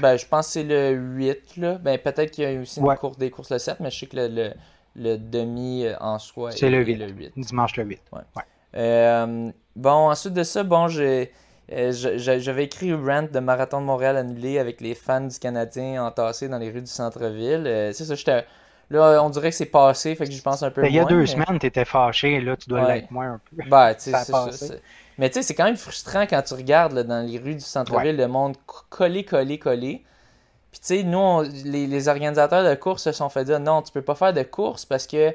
[0.00, 1.56] Ben, je pense que c'est le 8.
[1.56, 1.74] Là.
[1.78, 4.06] Ben, peut-être qu'il y a aussi une course, des courses le 7, mais je sais
[4.06, 4.52] que le,
[4.96, 6.94] le, demi euh, en soi est le 8.
[6.96, 7.32] le 8.
[7.36, 8.00] Dimanche le 8.
[8.12, 8.42] Ouais.
[8.76, 11.32] Euh, bon, ensuite de ça, bon, j'ai.
[11.70, 16.48] Euh, j'avais écrit Rant de Marathon de Montréal annulé avec les fans du Canadien entassés
[16.48, 17.64] dans les rues du centre-ville.
[17.92, 18.44] c'est ça, j'étais.
[18.90, 20.80] Là, on dirait que c'est passé, fait que je pense un peu.
[20.80, 23.40] Ben, il y a deux semaines, tu étais fâché, là, tu dois l'être moins un
[23.50, 23.68] peu.
[23.68, 24.74] Ben, tu sais, c'est ça.
[25.18, 28.16] Mais tu sais, c'est quand même frustrant quand tu regardes dans les rues du centre-ville,
[28.16, 28.56] le monde
[28.88, 30.04] collé, collé, collé.
[30.70, 34.02] Puis tu sais, nous, les, organisateurs de course se sont fait dire non, tu peux
[34.02, 35.34] pas faire de course parce que.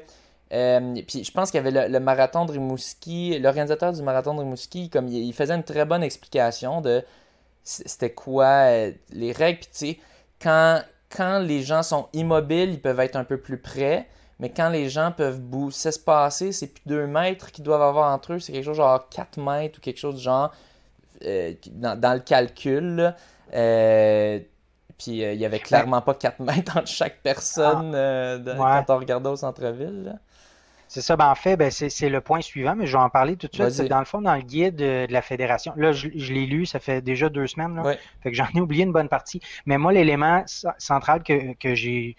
[0.52, 4.40] Euh, puis je pense qu'il y avait le, marathon de Rimouski, l'organisateur du marathon de
[4.40, 7.02] Rimouski, comme il, faisait une très bonne explication de
[7.64, 9.60] c'était quoi euh, les règles.
[9.60, 9.98] Puis tu sais,
[10.40, 10.80] quand,
[11.14, 14.06] quand les gens sont immobiles, ils peuvent être un peu plus près.
[14.40, 18.38] Mais quand les gens peuvent s'espacer, c'est plus 2 mètres qu'ils doivent avoir entre eux,
[18.40, 20.52] c'est quelque chose genre 4 mètres ou quelque chose de genre
[21.24, 23.14] euh, dans, le calcul.
[23.54, 24.40] Euh,
[24.98, 28.84] puis euh, il n'y avait clairement pas 4 mètres entre chaque personne ah.
[28.86, 30.18] quand on regardait au centre-ville.
[30.88, 33.36] C'est ça, ben en fait, ben, c'est le point suivant, mais je vais en parler
[33.36, 33.70] tout de suite.
[33.70, 35.72] C'est dans le fond, dans le guide de, la fédération.
[35.76, 37.74] Là, je, l'ai lu, ça fait déjà deux semaines.
[37.74, 39.40] Là, Fait que j'en ai oublié une bonne partie.
[39.66, 40.44] Mais moi, l'élément
[40.78, 42.16] central que, que j'ai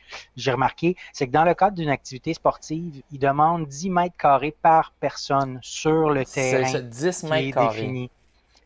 [0.48, 4.94] remarqué, c'est que dans le cadre d'une activité sportive, il demande 10 mètres carrés par
[5.00, 6.66] personne sur le terrain.
[6.66, 7.82] C'est 10 mètres carrés.
[7.82, 8.10] Défini.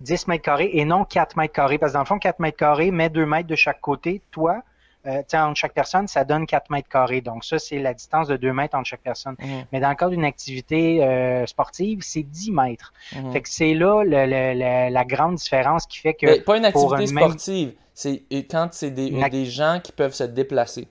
[0.01, 1.77] 10 mètres carrés et non 4 mètres carrés.
[1.77, 4.21] Parce que dans le fond, 4 mètres carrés, met 2 mètres de chaque côté.
[4.31, 4.61] Toi,
[5.05, 7.21] euh, entre chaque personne, ça donne 4 mètres carrés.
[7.21, 9.35] Donc ça, c'est la distance de 2 mètres entre chaque personne.
[9.39, 9.65] Mhm.
[9.71, 12.93] Mais dans le cas d'une activité euh, sportive, c'est 10 mètres.
[13.15, 13.31] Mhm.
[13.31, 16.25] Fait que c'est là la grande différence qui fait que...
[16.25, 20.87] Mais pas une activité sportive, c'est quand c'est des, des gens qui peuvent se déplacer.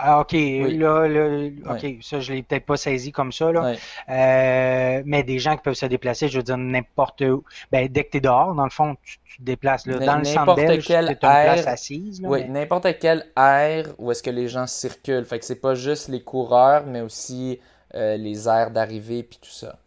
[0.00, 3.74] Ah, ok, là, là ok, ça, je l'ai peut-être pas saisi comme ça, là.
[4.08, 7.42] Euh, mais des gens qui peuvent se déplacer, je veux dire, n'importe où.
[7.72, 9.86] Ben, dès que tu es dehors, dans le fond, tu, te déplaces.
[9.86, 9.98] Là.
[9.98, 12.20] Dans le centre belge, tu une place assise.
[12.22, 15.24] oui, n'importe quel air où est-ce que les gens circulent.
[15.24, 17.58] Fait que c'est pas juste les coureurs, mais aussi
[17.94, 19.78] euh, les aires d'arrivée puis tout ça.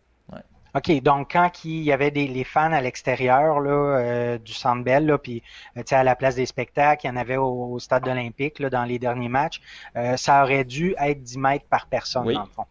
[0.73, 4.83] OK, donc quand il y avait des les fans à l'extérieur là, euh, du Centre
[4.83, 5.43] Bell, là, puis
[5.75, 8.85] euh, à la place des spectacles, il y en avait au, stade olympique là, dans
[8.85, 9.61] les derniers matchs,
[9.97, 12.65] euh, ça aurait dû être 10 mètres par personne, dans le fond.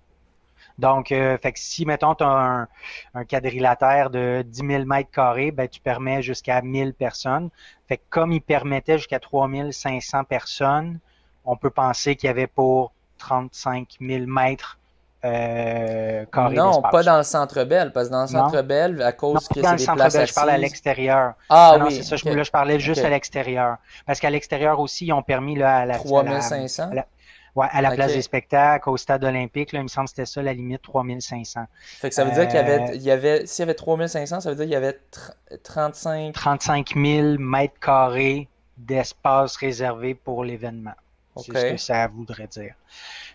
[0.79, 2.67] Donc, fait que si, mettons, tu as
[3.13, 7.51] un, quadrilatère de 10 000 mètres carrés, ben, tu permets jusqu'à 1000 personnes.
[7.87, 10.99] Fait que comme il permettait jusqu'à 3500 personnes,
[11.45, 14.80] on peut penser qu'il y avait pour 35 000 mètres
[15.23, 19.47] euh, non, pas dans le centre belle parce que dans le centre belle à cause
[19.49, 21.35] que c'est des places je parle à l'extérieur.
[21.51, 21.97] Ah oui.
[21.97, 23.77] c'est ça, je, là, je parlais juste à l'extérieur.
[24.07, 25.99] Parce qu'à l'extérieur aussi, ils ont permis là, à la...
[25.99, 26.91] 3500?
[26.91, 27.07] À la,
[27.55, 30.27] ouais, à la place des spectacles, au stade olympique, là, il me semble que c'était
[30.27, 31.67] ça la limite, 3500.
[31.83, 34.41] Fait que ça veut dire qu'il y avait, il y avait s'il y avait 3500,
[34.41, 34.99] ça veut dire qu'il y avait
[35.63, 36.33] 35...
[36.33, 40.95] 35 000 mètres carrés d'espace réservé pour l'événement.
[41.37, 42.75] C'est ce que ça voudrait dire.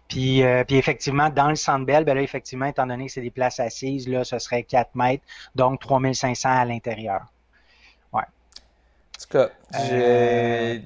[0.08, 3.22] Puis, euh, puis effectivement, dans le centre belle, ben là, effectivement, étant donné que c'est
[3.22, 5.24] des places assises, là, ce serait 4 mètres,
[5.56, 7.22] donc 3500 à l'intérieur.
[8.14, 8.22] Ouais.
[8.22, 9.50] En tout cas,
[9.92, 10.78] euh,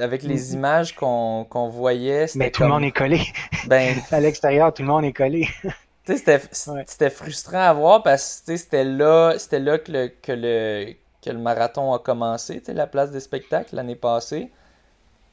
[0.00, 3.20] avec les images qu'on voyait, c'était Mais tout le monde est collé.
[3.66, 3.96] Ben...
[4.12, 5.48] à l'extérieur, tout le monde est collé.
[6.04, 11.38] c'était frustrant à voir parce que c'était là, là que, le, que, le, que le
[11.38, 14.50] marathon a commencé, la place des spectacles l'année passée.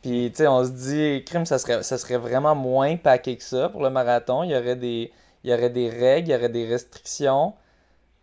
[0.06, 3.44] Puis, tu sais, on se dit, crime, ça serait, ça serait vraiment moins paqué que
[3.44, 4.44] ça pour le marathon.
[4.44, 5.12] Il y aurait des,
[5.44, 7.56] il y aurait des règles, il y aurait des restrictions.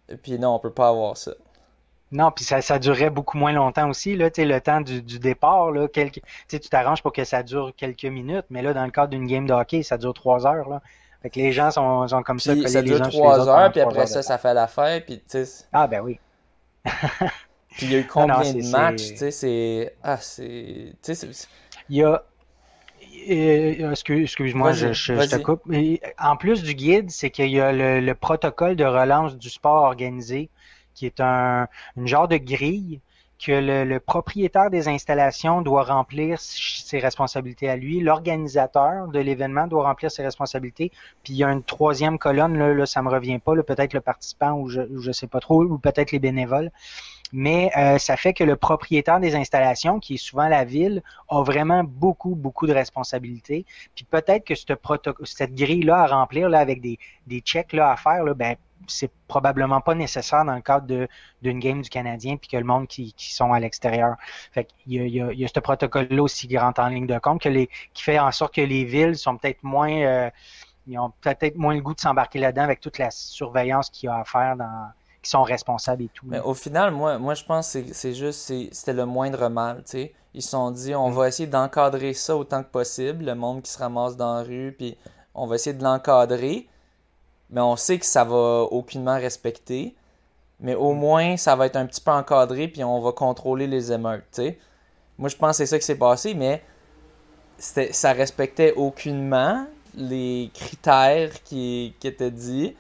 [0.09, 1.33] Et puis, non, on peut pas avoir ça.
[2.13, 4.15] Non, puis ça, ça durerait beaucoup moins longtemps aussi.
[4.15, 8.05] Là, le temps du, du départ, là, quelques, tu t'arranges pour que ça dure quelques
[8.05, 10.69] minutes, mais là, dans le cadre d'une game de hockey, ça dure trois heures.
[10.69, 10.83] Là.
[11.21, 12.55] Fait que les gens sont, sont comme ça.
[12.69, 15.05] ça dure trois heures, puis après ça, ça fait l'affaire.
[15.05, 15.21] Puis,
[15.73, 16.21] ah, ben oui.
[16.85, 19.97] puis il y a eu combien de matchs, tu sais, c'est...
[20.01, 20.93] Ah, c'est...
[21.93, 22.25] Il y a
[23.29, 25.63] Excuse-moi, je, te coupe.
[26.19, 30.49] En plus du guide, c'est qu'il y a le, protocole de relance du sport organisé,
[30.95, 33.01] qui est un une genre de grille
[33.39, 39.85] que le, propriétaire des installations doit remplir ses responsabilités à lui, l'organisateur de l'événement doit
[39.85, 40.91] remplir ses responsabilités,
[41.23, 44.01] puis il y a une troisième colonne, là, là ça me revient pas, peut-être le
[44.01, 46.71] participant ou je, je sais pas trop, ou peut-être les bénévoles
[47.33, 51.43] mais euh, ça fait que le propriétaire des installations, qui est souvent la ville, a
[51.43, 53.65] vraiment beaucoup, beaucoup de responsabilités.
[53.95, 58.23] Puis peut-être que cette, grille-là à remplir là, avec des, des checks là, à faire,
[58.25, 61.07] là, ben, c'est probablement pas nécessaire dans le cadre
[61.41, 64.17] d'une game du Canadien puis que le monde qui, qui sont à l'extérieur.
[64.53, 66.81] Fait il y a, il y a, il y a ce protocole-là aussi qui rentre
[66.81, 69.63] en ligne de compte que les, qui fait en sorte que les villes sont peut-être
[69.63, 70.31] moins euh,
[70.89, 74.11] ils ont peut-être moins le goût de s'embarquer là-dedans avec toute la surveillance qu'il y
[74.11, 74.91] a à faire dans,
[75.23, 76.27] qui sont responsables et tout.
[76.27, 79.91] Mais au final, moi, moi je pense que c'est juste, c'était le moindre mal, tu
[79.91, 80.15] sais.
[80.35, 81.15] Ils se sont dit, on mm.
[81.15, 84.75] va essayer d'encadrer ça autant que possible, le monde qui se ramasse dans la rue,
[84.77, 84.97] puis
[85.35, 86.67] on va essayer de l'encadrer,
[87.51, 89.95] mais on sait que ça va aucunement respecter,
[90.59, 90.99] mais au mm.
[90.99, 94.43] moins, ça va être un petit peu encadré, puis on va contrôler les émeutes, tu
[94.43, 94.59] sais.
[95.19, 96.63] Moi, je pense que c'est ça qui s'est passé, mais
[97.59, 102.75] ça respectait aucunement les critères qui, qui étaient dits.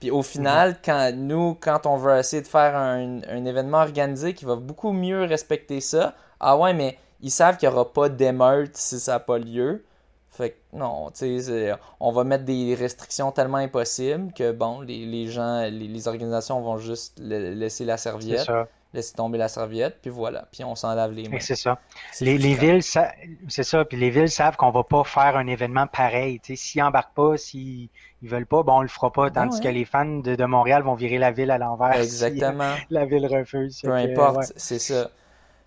[0.00, 4.44] Puis au final, quand nous, quand on veut essayer de faire un, événement organisé qui
[4.44, 8.76] va beaucoup mieux respecter ça, ah ouais, mais ils savent qu'il n'y aura pas d'émeute
[8.76, 9.84] si ça n'a pas lieu.
[10.30, 15.26] Fait que non, tu sais, on va mettre des restrictions tellement impossibles que bon, les,
[15.26, 18.48] gens, les, organisations vont juste laisser la serviette
[18.94, 21.40] laisser tomber la serviette, puis voilà, puis on s'en lave les mains.
[21.40, 21.78] C'est ça.
[22.20, 25.86] Les, les, villes, c'est ça, puis les villes savent qu'on va pas faire un événement
[25.86, 26.40] pareil.
[26.42, 27.90] S'ils embarquent pas, s'ils
[28.22, 30.44] ils veulent pas, bon, on le fera pas, ben tandis que les fans de, de,
[30.44, 31.92] Montréal vont virer la ville à l'envers.
[32.00, 32.74] Exactement.
[32.90, 33.80] la ville refuse.
[33.82, 35.10] Peu importe, c'est ça.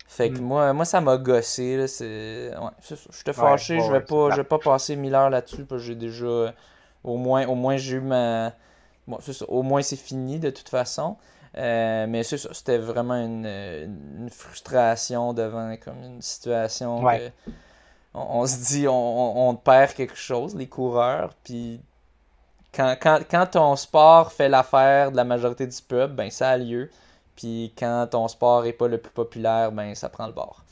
[0.06, 0.42] Fait que mm.
[0.42, 1.76] moi, moi, ça m'a gossé.
[1.76, 2.50] Là, c'est...
[2.50, 5.86] Je te fâché, je vais pas, je vais pas passer mille heures là-dessus, parce que
[5.86, 6.52] j'ai déjà.
[7.04, 8.52] Au moins, au moins j'ai eu ma.
[9.08, 9.44] Bon, ça.
[9.48, 11.16] Au moins c'est fini de toute façon.
[11.58, 17.02] Euh, mais c'était vraiment une, frustration devant comme une situation
[18.14, 21.80] on, se dit on, perd quelque chose, les coureurs, puis
[22.74, 26.90] quand, quand, ton sport fait l'affaire de la majorité du peuple, ben ça a lieu.
[27.36, 30.62] Puis quand ton sport est pas le plus populaire, ben ça prend le bord.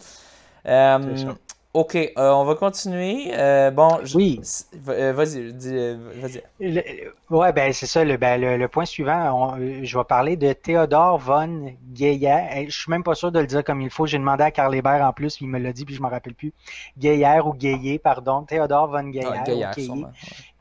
[0.66, 1.34] Euh,
[1.72, 3.30] Ok, euh, on va continuer.
[3.32, 4.40] Euh, bon, oui.
[4.88, 6.42] Euh, vas-y, vas-y.
[7.30, 8.02] Ouais, ben c'est ça.
[8.02, 12.66] Le, ben, le, point suivant, je vais parler de Théodore von Geyer.
[12.66, 14.04] Je suis même pas sûr de le dire comme il faut.
[14.04, 16.08] J'ai demandé à Carl Hébert en plus, puis il me l'a dit, puis je me
[16.08, 16.52] rappelle plus.
[16.98, 18.42] Geyer ou Geyer, pardon.
[18.42, 19.28] Théodore von Geyer.
[19.32, 19.68] Ah, Geyer,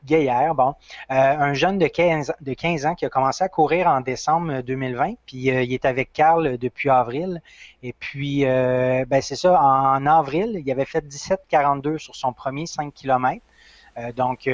[0.04, 0.74] Gaillard, bon,
[1.10, 4.62] euh, un jeune de 15, de 15 ans qui a commencé à courir en décembre
[4.62, 7.42] 2020, puis euh, il est avec Carl depuis avril.
[7.82, 12.66] Et puis, euh, ben c'est ça, en, avril, il avait fait 17,42 sur son premier
[12.66, 13.42] 5 km.
[14.16, 14.48] donc,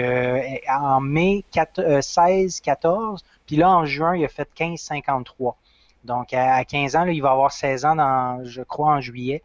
[0.69, 5.55] en mai, 16-14, puis là, en juin, il a fait 15,53.
[6.07, 9.43] Donc, à, 15 ans, il va avoir 16 ans, dans, je crois, en juillet.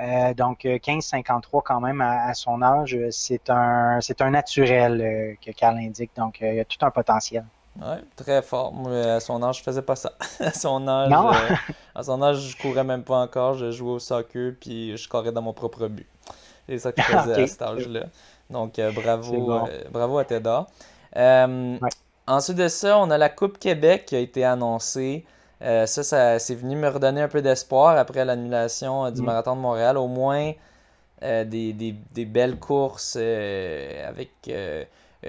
[0.00, 5.50] Euh, donc, 15,53 quand même à, son âge, c'est un, c'est un naturel euh, que
[5.52, 6.12] Carl indique.
[6.16, 7.44] Donc, il y a tout un potentiel.
[7.80, 8.74] Ouais, très fort.
[8.88, 10.12] à son âge, je faisais pas ça.
[10.40, 11.12] à son âge,
[11.94, 13.54] à son âge, je courais même pas encore.
[13.54, 16.06] Je jouais au soccer puis je courais dans mon propre but.
[16.68, 18.04] C'est ça que je faisais à cet âge-là.
[18.50, 20.66] Donc, bravo, bravo à Teda.
[22.26, 25.24] Ensuite de ça, on a la Coupe Québec qui a été annoncée.
[25.62, 29.24] Ça, ça c'est venu me redonner un peu d'espoir après l'annulation du mm.
[29.24, 29.96] marathon de Montréal.
[29.96, 30.52] Au moins,
[31.22, 34.84] euh, des, des, belles courses euh, avec euh,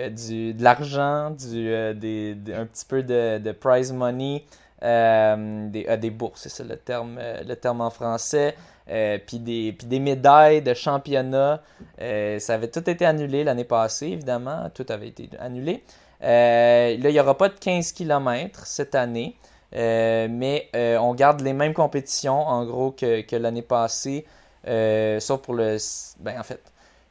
[0.10, 4.44] du, de l'argent, du, des, un petit peu de, de prize money,
[4.82, 8.56] des, des bourses, c'est ça le terme, le terme en français.
[8.88, 11.62] puis, des, puis des médailles de championnat.
[12.00, 14.72] ça avait tout été annulé l'année passée, évidemment.
[14.74, 15.84] Tout avait été annulé.
[16.22, 19.36] là, il n'y aura pas de 15 km cette année.
[19.74, 24.26] Mais on garde les mêmes compétitions, en gros, que, que l'année passée.
[24.68, 25.78] Euh, sauf pour le.
[26.20, 26.62] Ben, en fait,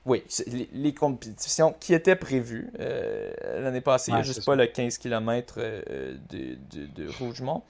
[0.07, 0.25] oui,
[0.73, 4.99] les, compétitions qui étaient prévues euh, l'année passée, il n'y a juste pas le 15
[4.99, 7.63] km euh, de, de, Rougemont.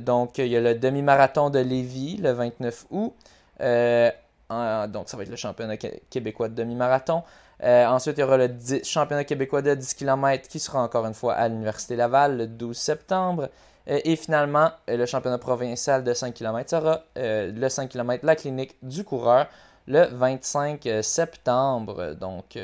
[0.00, 3.14] donc, il y a le demi-marathon de Lévis le 29 août.
[3.60, 7.22] donc, ça va être le championnat québécois de demi-marathon.
[7.62, 8.50] ensuite, il y aura le
[8.82, 12.76] championnat québécois de 10 km qui sera encore une fois à l'Université Laval le 12
[12.76, 13.48] septembre.
[13.88, 18.24] Euh, et finalement, euh, le championnat provincial de 5 km sera euh, le 5 km,
[18.24, 19.46] la clinique du coureur,
[19.86, 22.14] le 25 septembre.
[22.14, 22.56] Donc,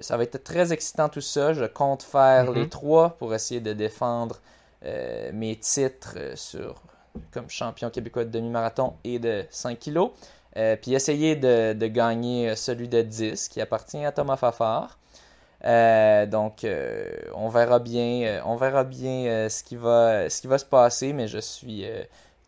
[0.00, 1.52] ça va être très excitant tout ça.
[1.52, 2.68] Je compte faire les mhm.
[2.68, 4.40] trois pour essayer de défendre
[5.32, 6.82] mes titres sur,
[7.30, 10.08] comme champion québécois de demi-marathon et de 5 kg.
[10.80, 14.98] puis essayer de, de, gagner celui de 10 qui appartient à Thomas Fafard.
[15.64, 20.46] Euh, donc, euh, on verra bien, euh, on verra bien ce, qui va, ce qui
[20.46, 21.86] va se passer, mais je suis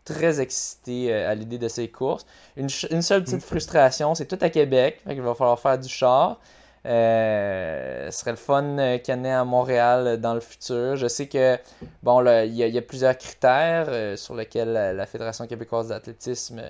[0.03, 2.25] très excité à l'idée de ces courses.
[2.57, 3.41] Une, seule petite mm.
[3.41, 6.39] frustration, c'est tout à Québec, il va falloir faire du char.
[6.83, 10.95] ce serait le fun qu'il y en ait à Montréal dans le futur.
[10.97, 11.57] Je sais que
[12.03, 16.61] bon, il y, a plusieurs critères sur lesquels la, Fédération québécoise d'athlétisme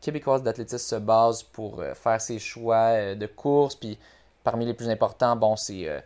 [0.00, 3.76] québécoise d'athlétisme se base pour faire ses choix de courses.
[3.76, 3.98] Puis
[4.44, 6.00] parmi les plus importants, bon, c'est euh,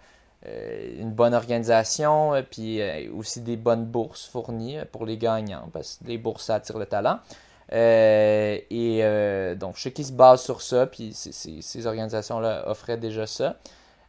[0.47, 5.99] euh, une bonne organisation, euh, puis aussi des bonnes bourses fournies pour les gagnants, parce
[5.99, 7.19] que les bourses, attirent le talent.
[7.73, 13.57] et donc, je sais qu'ils se basent sur ça, puis ces organisations-là offraient déjà ça.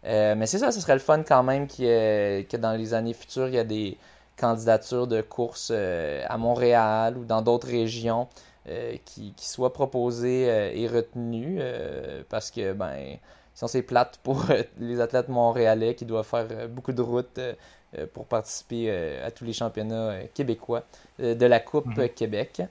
[0.04, 3.56] mais c'est ça, ce serait le fun quand même que dans les années futures, il
[3.56, 3.98] y a des
[4.38, 8.28] candidatures de courses à Montréal ou dans d'autres régions
[9.06, 10.46] qui, qui, soient proposées
[10.80, 11.62] et retenues,
[12.30, 13.18] parce que, ben,
[13.56, 17.40] sinon c'est plate pour euh, les athlètes montréalais qui doivent faire euh, beaucoup de routes
[17.40, 17.56] euh,
[18.14, 18.92] pour participer
[19.24, 20.84] à tous les championnats québécois
[21.18, 22.10] de la Coupe mhm.
[22.10, 22.62] Québec.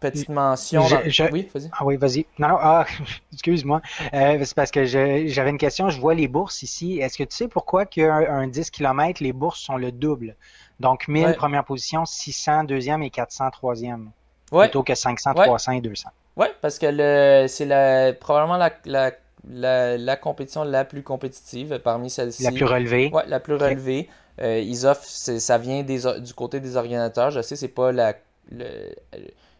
[0.00, 0.82] petite, mention.
[1.30, 1.70] Oui, vas-y.
[1.72, 2.26] Ah oui, vas-y.
[2.40, 2.86] Non, non, ah,
[3.32, 3.82] excuse-moi.
[4.12, 5.90] c'est parce que j'avais une question.
[5.90, 6.98] Je vois les bourses ici.
[6.98, 10.34] Est-ce que tu sais pourquoi qu'un 10 km, les bourses sont le double?
[10.80, 14.10] Donc 1000 première position, 600 deuxième et 400 troisième.
[14.50, 16.10] Plutôt que 500, 300 et 200.
[16.36, 22.42] Oui, parce que c'est probablement la, compétition la plus compétitive parmi celles-ci.
[22.42, 23.10] La plus relevée.
[23.12, 24.08] Oui, la plus relevée.
[24.42, 27.30] Euh, ils offrent, ça vient du côté des organisateurs.
[27.30, 28.14] Je sais, c'est pas la,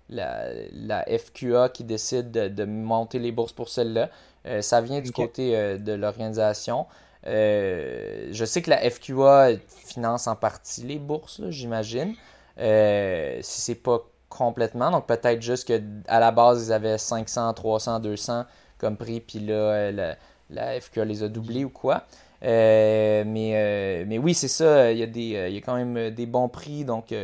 [0.08, 4.10] la, FQA qui décide de, monter les bourses pour celle-là.
[4.46, 6.86] Euh, ça vient du côté euh, de l'organisation.
[7.24, 12.14] je sais que la FQA finance en partie les bourses, j'imagine.
[12.58, 14.04] si c'est pas
[14.36, 14.90] complètement.
[14.90, 18.44] Donc peut-être juste qu'à la base, ils avaient 500, 300, 200
[18.78, 20.14] comme prix, puis là, euh,
[20.50, 22.02] la, FQA les a doublés ou quoi.
[22.42, 25.76] Euh, mais, euh, mais oui, c'est ça, il y, a des, il y a quand
[25.76, 26.84] même des bons prix.
[26.84, 27.14] Donc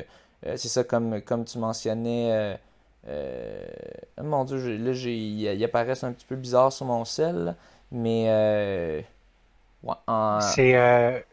[0.42, 2.57] c'est ça, comme, comme tu mentionnais.
[4.23, 7.57] mon Dieu, là, il, apparaissent un petit peu bizarre sur mon sel,
[7.90, 9.05] mais.
[10.40, 11.25] C'est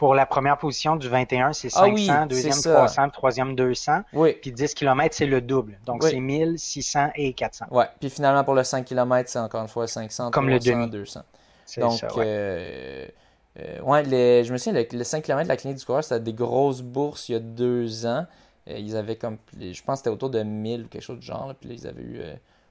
[0.00, 4.00] pour la première position du 21, c'est 500, ah deuxième 300, troisième 200.
[4.14, 4.32] Oui.
[4.40, 5.78] Puis 10 km, c'est le double.
[5.84, 7.66] Donc c'est 1000, 600 et 400.
[7.70, 7.84] Ouais.
[8.00, 11.20] Puis finalement, pour le 5 km, c'est encore une fois 500, Comme 300, le 200.
[11.76, 12.24] Donc, ça, ouais.
[12.26, 13.08] Euh,
[13.58, 14.02] euh, ouais
[14.42, 17.28] je me souviens, le, 5 km de la clinique du coureur, c'était des grosses bourses
[17.28, 18.24] il y a deux ans.
[18.70, 21.24] Euh, ils avaient comme, je pense que c'était autour de 1000 ou quelque chose de
[21.24, 21.54] genre.
[21.60, 22.22] puis là, ils avaient eu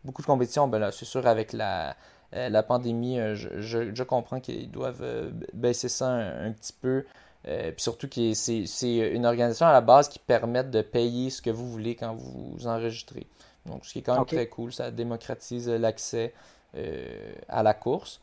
[0.04, 0.68] beaucoup de compétitions.
[0.68, 1.96] Ben là, c'est sûr, avec la,
[2.32, 7.04] la pandémie, je, je, comprends qu'ils doivent baisser ça un petit peu.
[7.48, 11.42] Euh, puis surtout que c'est une organisation à la base qui permet de payer ce
[11.42, 13.28] que vous voulez quand vous enregistrez.
[13.66, 16.34] Donc, ce qui est quand même très cool, ça démocratise l'accès
[16.76, 18.20] euh, à la course.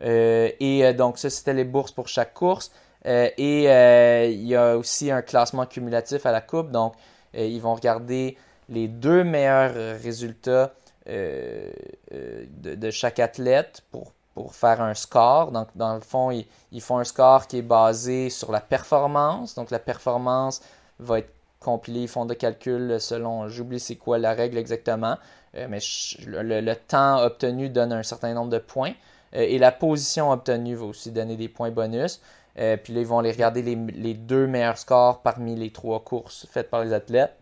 [0.00, 2.70] Euh, et donc, ça, c'était les bourses pour chaque course.
[3.04, 6.70] et il y a aussi un classement cumulatif à la coupe.
[6.70, 6.94] Donc,
[7.34, 8.36] ils vont regarder
[8.68, 10.72] les deux meilleurs résultats
[11.06, 15.52] de, de, chaque athlète pour pour faire un score.
[15.52, 19.54] Donc, dans le fond, ils, font un score qui est basé sur la performance.
[19.54, 20.60] Donc, la performance
[20.98, 25.16] va être compilée, ils font des calculs selon, j'oublie c'est quoi la règle exactement,
[25.56, 25.78] euh, mais
[26.26, 28.92] le, temps obtenu donne un certain nombre de points.
[29.34, 32.20] Euh, et la position obtenue va aussi donner des points bonus.
[32.58, 36.46] Euh, puis là, ils vont aller regarder les, deux meilleurs scores parmi les trois courses
[36.50, 37.34] faites par les athlètes.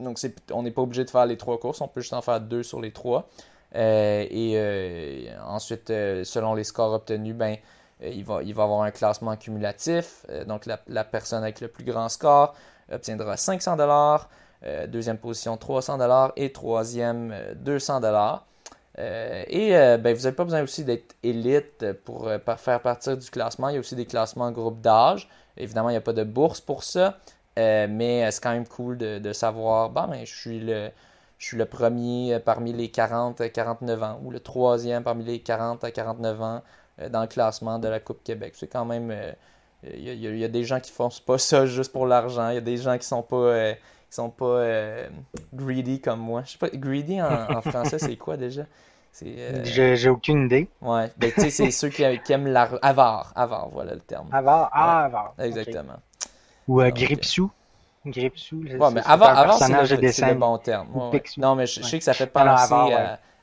[0.00, 0.18] Donc,
[0.52, 2.62] on n'est pas obligé de faire les trois courses, on peut juste en faire deux
[2.62, 3.28] sur les trois.
[3.74, 7.56] Euh, et euh, ensuite, selon les scores obtenus, ben,
[8.00, 10.24] il, va, il va avoir un classement cumulatif.
[10.46, 12.54] donc, la, personne avec le plus grand score
[12.90, 14.30] obtiendra 500 dollars,
[14.88, 18.48] deuxième position 300 dollars et troisième 200 dollars.
[18.98, 23.16] Euh, et euh, ben, vous n'avez pas besoin aussi d'être élite pour euh, faire partir
[23.16, 23.68] du classement.
[23.68, 25.28] Il y a aussi des classements groupe d'âge.
[25.56, 27.18] Évidemment, il n'y a pas de bourse pour ça.
[27.88, 30.90] Mais c'est quand même cool de, savoir, ben, je suis le,
[31.38, 35.40] je suis le premier parmi les 40 à 49 ans ou le troisième parmi les
[35.40, 36.62] 40 à 49 ans
[37.10, 38.54] dans le classement de la Coupe Québec.
[38.56, 39.14] C'est quand même.
[39.84, 42.50] Il y, a des gens qui font pas ça juste pour l'argent.
[42.50, 43.74] Il y a des gens qui sont pas.
[44.10, 44.64] sont pas
[45.54, 46.42] greedy comme moi.
[46.44, 48.64] Je sais pas, greedy en français, c'est quoi déjà?
[49.24, 50.68] Euh, j'ai aucune idée.
[50.80, 53.32] Ouais, ben, tu sais, c'est ceux qui, aiment l'avare.
[53.34, 54.28] Avare, voilà le terme.
[54.32, 55.34] Avare, ah, avare.
[55.38, 55.98] Exactement.
[56.68, 57.50] Ou euh, Gripsou.
[58.06, 60.88] Gripsou, ouais, mais avare, c'est le, bon terme.
[61.36, 62.94] Non, mais je, sais que ça fait penser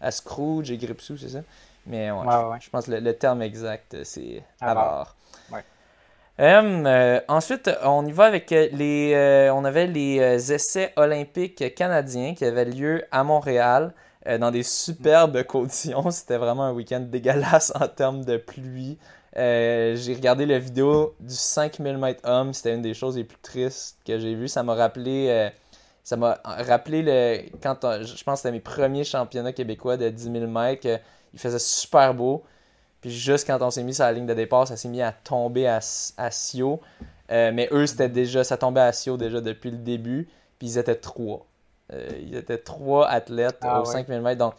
[0.01, 1.39] à, Scrooge et Gripsou, c'est ça?
[1.85, 2.25] Mais ouais,
[2.61, 5.15] je, pense que le, terme exact, c'est avare.
[6.37, 9.49] Euh, ensuite, on y va avec les.
[9.53, 13.93] on avait les essais olympiques canadiens qui avaient lieu à Montréal.
[14.27, 16.09] Euh, dans des superbes conditions.
[16.09, 18.97] C'était vraiment un week-end dégueulasse en termes de pluie.
[19.37, 22.53] Euh, j'ai regardé la vidéo du 5000 mètres homme.
[22.53, 24.47] C'était une des choses les plus tristes que j'ai vues.
[24.47, 25.27] Ça m'a rappelé.
[25.29, 25.49] Euh,
[26.03, 30.31] ça m'a rappelé le, quand je pense que c'était mes premiers championnats québécois de 10
[30.31, 30.87] 000 mètres.
[31.33, 32.43] il faisait super beau.
[33.01, 35.11] Puis juste quand on s'est mis sur la ligne de départ, ça s'est mis à
[35.11, 35.79] tomber à,
[36.17, 36.79] à Sio.
[37.29, 40.29] mais eux, c'était déjà, ça tombait à Sio déjà depuis le début.
[40.59, 41.47] Puis ils étaient trois.
[41.93, 44.39] Euh, il y était trois athlètes ah aux 5000 mètres.
[44.39, 44.55] Donc,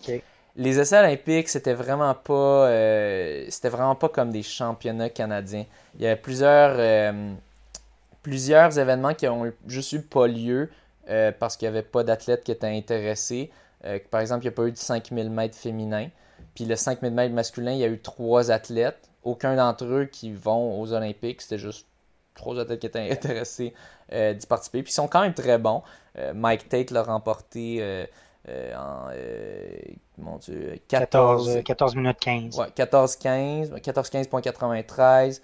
[0.57, 5.67] les essais olympiques, c'était vraiment pas euh, c'était vraiment pas comme des championnats canadiens.
[5.97, 7.33] Il y avait plusieurs, euh,
[8.23, 10.71] plusieurs événements qui ont juste eu pas lieu
[11.39, 13.53] parce qu'il n'y avait pas d'athlètes qui étaient intéressés.
[14.11, 16.09] par exemple, il n'y a pas eu de 5000 mètres féminin.
[16.57, 19.09] Puis le 5000 mètres masculin, il y a eu trois athlètes.
[19.23, 21.43] Aucun d'entre eux qui vont aux Olympiques.
[21.43, 21.87] C'était juste
[22.35, 23.73] trois athlètes qui étaient intéressés
[24.11, 24.83] d'y participer.
[24.83, 25.85] Puis ils sont quand même très bons.
[26.19, 28.07] Euh, Mike Tate l'a remporté euh, euh,
[28.49, 29.09] en
[30.19, 32.59] mon Dieu, 14, 14, minutes 15.
[32.59, 35.41] Ouais, 14-15, 14-15.93.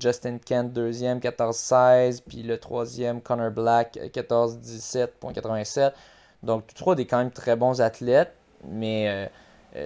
[0.00, 2.22] Justin Kent, deuxième, 14-16.
[2.28, 5.92] Puis le troisième, Connor Black, 14-17.87.
[6.42, 8.34] Donc, tous trois des quand même très bons athlètes.
[8.68, 9.30] Mais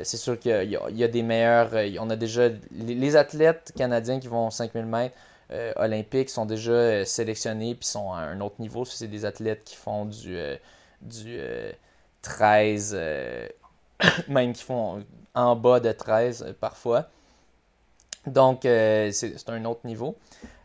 [0.02, 1.70] c'est sûr qu'il y, a des meilleurs.
[2.00, 5.14] on a déjà les, athlètes canadiens qui vont 5000 mètres.
[5.52, 8.85] Euh, olympiques sont déjà euh, sélectionnés puis sont à un autre niveau.
[8.85, 10.38] C'est des athlètes qui font du,
[11.26, 11.76] euh, du
[12.22, 12.98] 13,
[14.28, 17.08] même qui font en bas de 13 parfois.
[18.26, 20.16] Donc, c'est un autre niveau.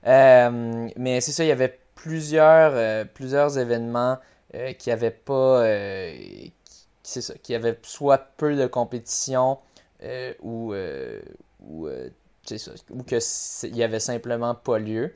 [0.04, 4.18] mais c'est ça, il y avait plusieurs, plusieurs événements
[4.78, 5.64] qui avaient pas.
[7.04, 9.58] c'est ça, qui avaient soit peu de compétition
[10.42, 10.76] ou,
[11.60, 11.90] ou
[12.92, 13.20] ou qu'il
[13.74, 15.14] n'y avait simplement pas lieu.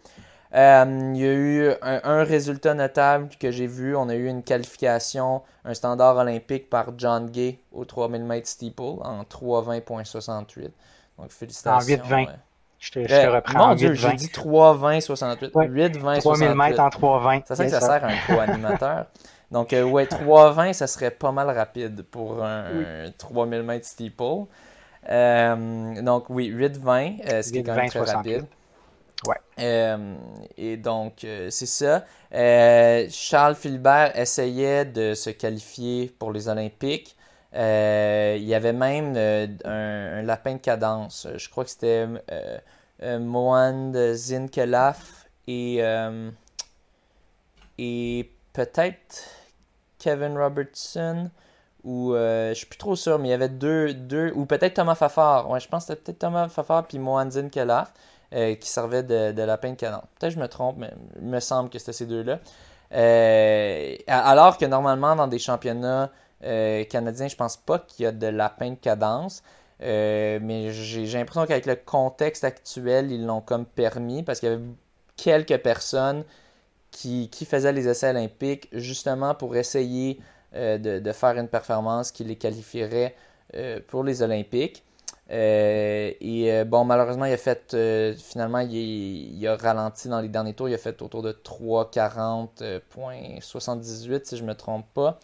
[0.54, 3.96] Euh, il y a eu un, résultat notable que j'ai vu.
[3.96, 8.82] On a eu une qualification, un standard olympique par John Gay au 3000 mètres steeple
[8.82, 10.72] en 3.20.68.
[11.18, 11.96] Donc félicitations.
[11.96, 12.28] En 8.20.
[12.80, 13.68] Je te, je te euh, reprends.
[13.70, 15.52] Mon Dieu, j'ai dit 3.20.68.
[15.52, 16.20] 8.20.68.
[16.20, 17.44] 3000 mètres en 3.20.
[17.46, 19.06] Ça sert que ça, sert à un co-animateur.
[19.52, 24.46] Donc, euh, ouais, 3.20, ça serait pas mal rapide pour un, 3000 mètres steeple.
[25.10, 28.46] Euh, donc, oui, 8-20, euh, ce qui est quand même très rapide.
[29.60, 30.16] Euh,
[30.58, 32.06] et donc, c'est ça.
[33.10, 37.16] Charles Philbert essayait de se qualifier pour les Olympiques.
[37.54, 39.16] il y avait même
[39.66, 41.28] un, lapin de cadence.
[41.36, 42.08] Je crois que c'était
[43.02, 45.82] Mohan Zinkelaf et,
[47.78, 49.24] et peut-être
[50.00, 51.30] Kevin Robertson
[51.84, 54.76] ou euh, je suis plus trop sûr, mais il y avait deux, deux ou peut-être
[54.76, 55.50] Thomas Fafard.
[55.50, 57.92] Ouais, je pense que c'était peut-être Thomas Fafard puis Mohanzin Kelaf
[58.34, 60.02] euh, qui servait de, de lapin de canon.
[60.20, 62.40] Peut-être que je me trompe, mais il me semble que c'était ces deux-là.
[62.94, 66.10] Euh, alors que normalement, dans des championnats
[66.42, 69.44] canadiens, je pense pas qu'il y a de lapin de cadence.
[69.80, 74.64] mais j'ai l'impression qu'avec le contexte actuel, ils l'ont comme permis parce qu'il y avait
[75.18, 76.24] quelques personnes
[76.90, 80.20] qui, qui, faisaient les essais olympiques justement pour essayer
[80.54, 83.16] euh, de, faire une performance qui les qualifierait
[83.56, 84.84] euh, pour les Olympiques.
[85.32, 87.76] Et bon, malheureusement, il a fait,
[88.18, 90.70] finalement, il, a ralenti dans les derniers tours.
[90.70, 95.18] Il a fait autour de 3,40,78 si je ne me trompe pas.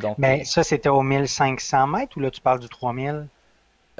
[0.00, 3.26] donc, Mais ça, c'était au 1500 mètres ou là, tu parles du 3000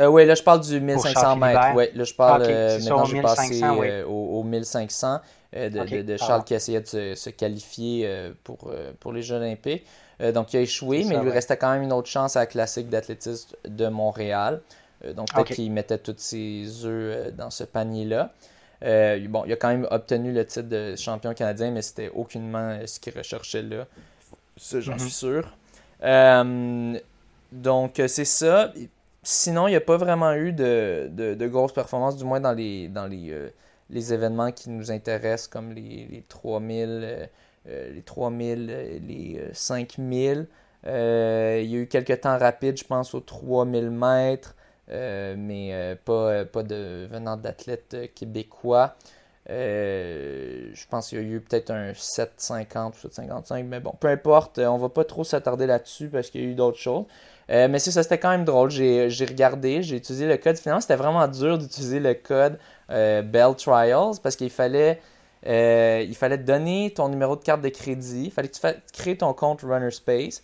[0.00, 1.74] oui, là, je parle du 1500 mètres.
[1.74, 2.42] Ouais, là, je parle.
[2.42, 3.60] maintenant, j'ai passé
[4.06, 5.18] au, 1500
[5.52, 8.08] de, Charles qui essayait de se, qualifier
[8.44, 9.84] pour, pour les Jeux Olympiques.
[10.32, 12.46] donc, il a échoué, mais il lui restait quand même une autre chance à la
[12.46, 14.60] classique d'athlétisme de Montréal.
[15.14, 18.32] Donc, peut-être qu'il mettait tous ses œufs dans ce panier-là.
[18.82, 22.99] bon, il a quand même obtenu le titre de champion canadien, mais c'était aucunement ce
[22.99, 23.86] qu'il recherchait là.
[24.57, 25.57] Ça, j'en suis sûr.
[27.53, 28.72] donc, c'est ça.
[29.30, 32.88] Sinon, il n'y a pas vraiment eu de, de, grosses performances, du moins dans les,
[32.88, 33.51] dans les, euh,
[33.90, 37.26] les événements qui nous intéressent, comme les, les 3000, euh,
[37.68, 38.66] euh, les 3000,
[39.07, 40.46] les 5000.
[40.84, 44.55] il y a eu quelques temps rapides, je pense, aux 3000 mètres,
[44.91, 48.97] mais pas, pas de venant d'athlètes québécois.
[49.47, 54.59] je pense qu'il y a eu peut-être un 7,50 ou 7,55, mais bon, peu importe,
[54.59, 57.05] on va pas trop s'attarder là-dessus parce qu'il y a eu d'autres choses.
[57.51, 58.70] Euh, mais ça, c'était quand même drôle.
[58.70, 60.57] J'ai regardé, j'ai utilisé le code.
[60.57, 62.59] Finalement, c'était vraiment dur d'utiliser le code
[62.91, 65.01] euh, Bell Trials parce qu'il fallait,
[65.47, 68.24] euh, fallait donner ton numéro de carte de crédit.
[68.26, 70.43] Il fallait que tu crées ton compte Runnerspace.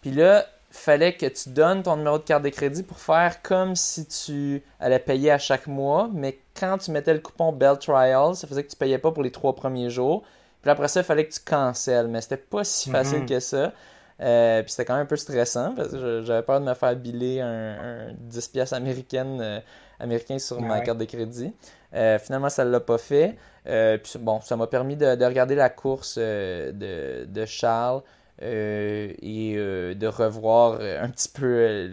[0.00, 3.76] Puis là, fallait que tu donnes ton numéro de carte de crédit pour faire comme
[3.76, 6.10] si tu allais payer à chaque mois.
[6.12, 9.22] Mais quand tu mettais le coupon Bell Trials, ça faisait que tu payais pas pour
[9.22, 10.24] les trois premiers jours.
[10.62, 12.08] Puis après ça, il fallait que tu cancelles.
[12.08, 13.28] Mais c'était pas si facile mm-hmm.
[13.28, 13.72] que ça.
[14.20, 16.94] Euh, puis c'était quand même un peu stressant parce que j'avais peur de me faire
[16.94, 19.60] biller un, 10 pièces américaine euh,
[19.98, 21.52] américain sur ma carte de crédit.
[21.94, 23.36] Euh, finalement, ça ne l'a pas fait.
[23.64, 28.02] puis bon, ça m'a permis de, regarder la course de, Charles
[28.40, 31.88] et de revoir un petit peu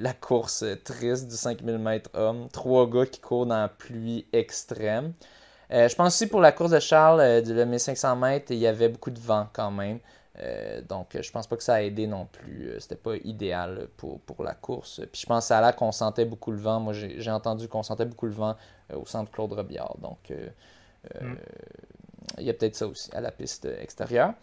[0.00, 2.48] la course triste du 5000 mètres homme.
[2.52, 5.12] Trois gars qui courent dans la pluie extrême.
[5.70, 9.10] je pense aussi pour la course de Charles, de 1500 mètres, il y avait beaucoup
[9.10, 9.98] de vent quand même.
[10.40, 12.68] Euh, donc, je pense pas que ça a aidé non plus.
[12.68, 15.00] Euh, c'était pas idéal pour, la course.
[15.12, 16.80] Puis je pense à là qu'on sentait beaucoup le vent.
[16.80, 18.56] Moi, j'ai entendu qu'on sentait beaucoup le vent
[18.92, 19.96] euh, au centre Claude Robillard.
[19.98, 20.32] Donc,
[21.20, 21.34] mm.
[22.38, 24.34] il y a peut-être ça aussi à la piste extérieure.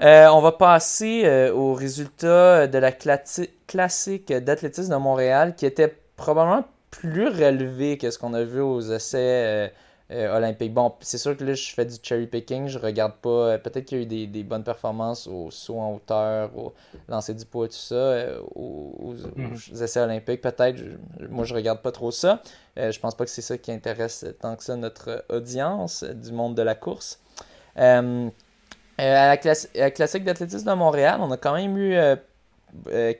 [0.00, 7.28] On va passer aux résultats de la classique d'athlétisme de Montréal qui était probablement plus
[7.28, 9.70] relevé que ce qu'on a vu aux essais
[10.12, 10.72] euh, olympique.
[10.72, 13.28] Bon, c'est sûr que là, je fais du cherry picking, je regarde pas.
[13.28, 16.74] Euh, peut-être qu'il y a eu des, bonnes performances au saut en hauteur, au
[17.08, 19.56] lancer du poids, tout ça, euh, aux, mhm.
[19.82, 20.42] essais olympiques.
[20.42, 20.80] Peut-être,
[21.28, 22.40] moi, je regarde pas trop ça.
[22.76, 26.54] je pense pas que c'est ça qui intéresse tant que ça notre audience du monde
[26.54, 27.18] de la course.
[28.98, 29.36] À,
[29.74, 31.96] la classique d'athlétisme de Montréal, on a quand même eu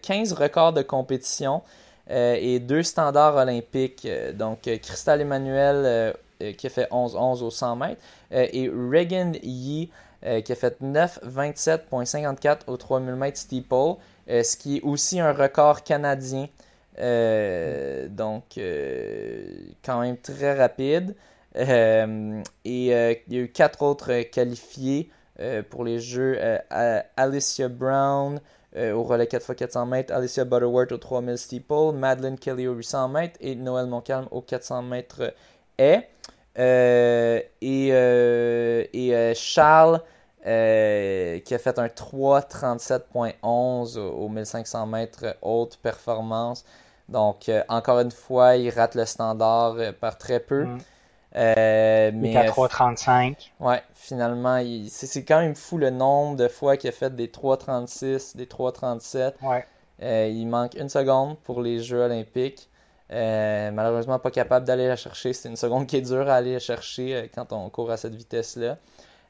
[0.02, 1.62] 15 records de compétition.
[2.08, 4.08] et deux standards olympiques.
[4.34, 8.02] donc, Cristal Emmanuel euh, qui a fait 11-11 au 100 mètres,
[8.32, 9.90] euh, et Regan Yee
[10.26, 13.94] euh, qui a fait 9-27.54 au 3000 mètres steeple,
[14.28, 16.48] ce qui est aussi un record canadien.
[16.98, 18.42] donc,
[19.82, 21.14] quand même très rapide.
[21.54, 25.08] et il y a eu quatre autres qualifiés
[25.70, 26.39] pour les Jeux.
[27.16, 28.41] Alicia Brown
[28.76, 33.55] au relais 4x400 mètres, Alicia Butterworth au 3000 steeple, Madeline Kelly au 800 mètres et
[33.55, 35.32] Noël Moncalm au 400 mètres.
[36.59, 40.01] Euh, et, euh, euh, Charles,
[40.43, 46.64] qui a fait un 3.37.11 au 1500 mètres haute performance.
[47.09, 50.64] Donc, encore une fois, il rate le standard par très peu.
[50.64, 50.78] Mm.
[51.37, 53.51] Mais, à 3.35.
[53.61, 58.37] Ouais, finalement, c'est quand même fou le nombre de fois qu'il a fait des 3.36,
[58.37, 59.34] des 3.37.
[59.43, 60.30] Ouais.
[60.32, 62.68] il manque une seconde pour les Jeux olympiques.
[63.12, 65.32] Euh, malheureusement, pas capable d'aller la chercher.
[65.32, 68.14] C'est une seconde qui est dure à aller chercher euh, quand on court à cette
[68.14, 68.78] vitesse-là.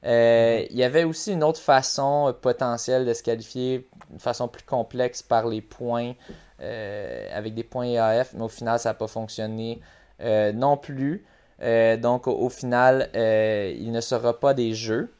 [0.04, 4.62] Euh, il y avait aussi une autre façon potentielle de se qualifier, une façon plus
[4.62, 6.14] complexe par les points,
[6.58, 9.80] avec des points EAF, mais au final, ça n'a pas fonctionné
[10.20, 11.24] non plus.
[11.60, 15.10] Donc, au, final, il ne sera pas des jeux.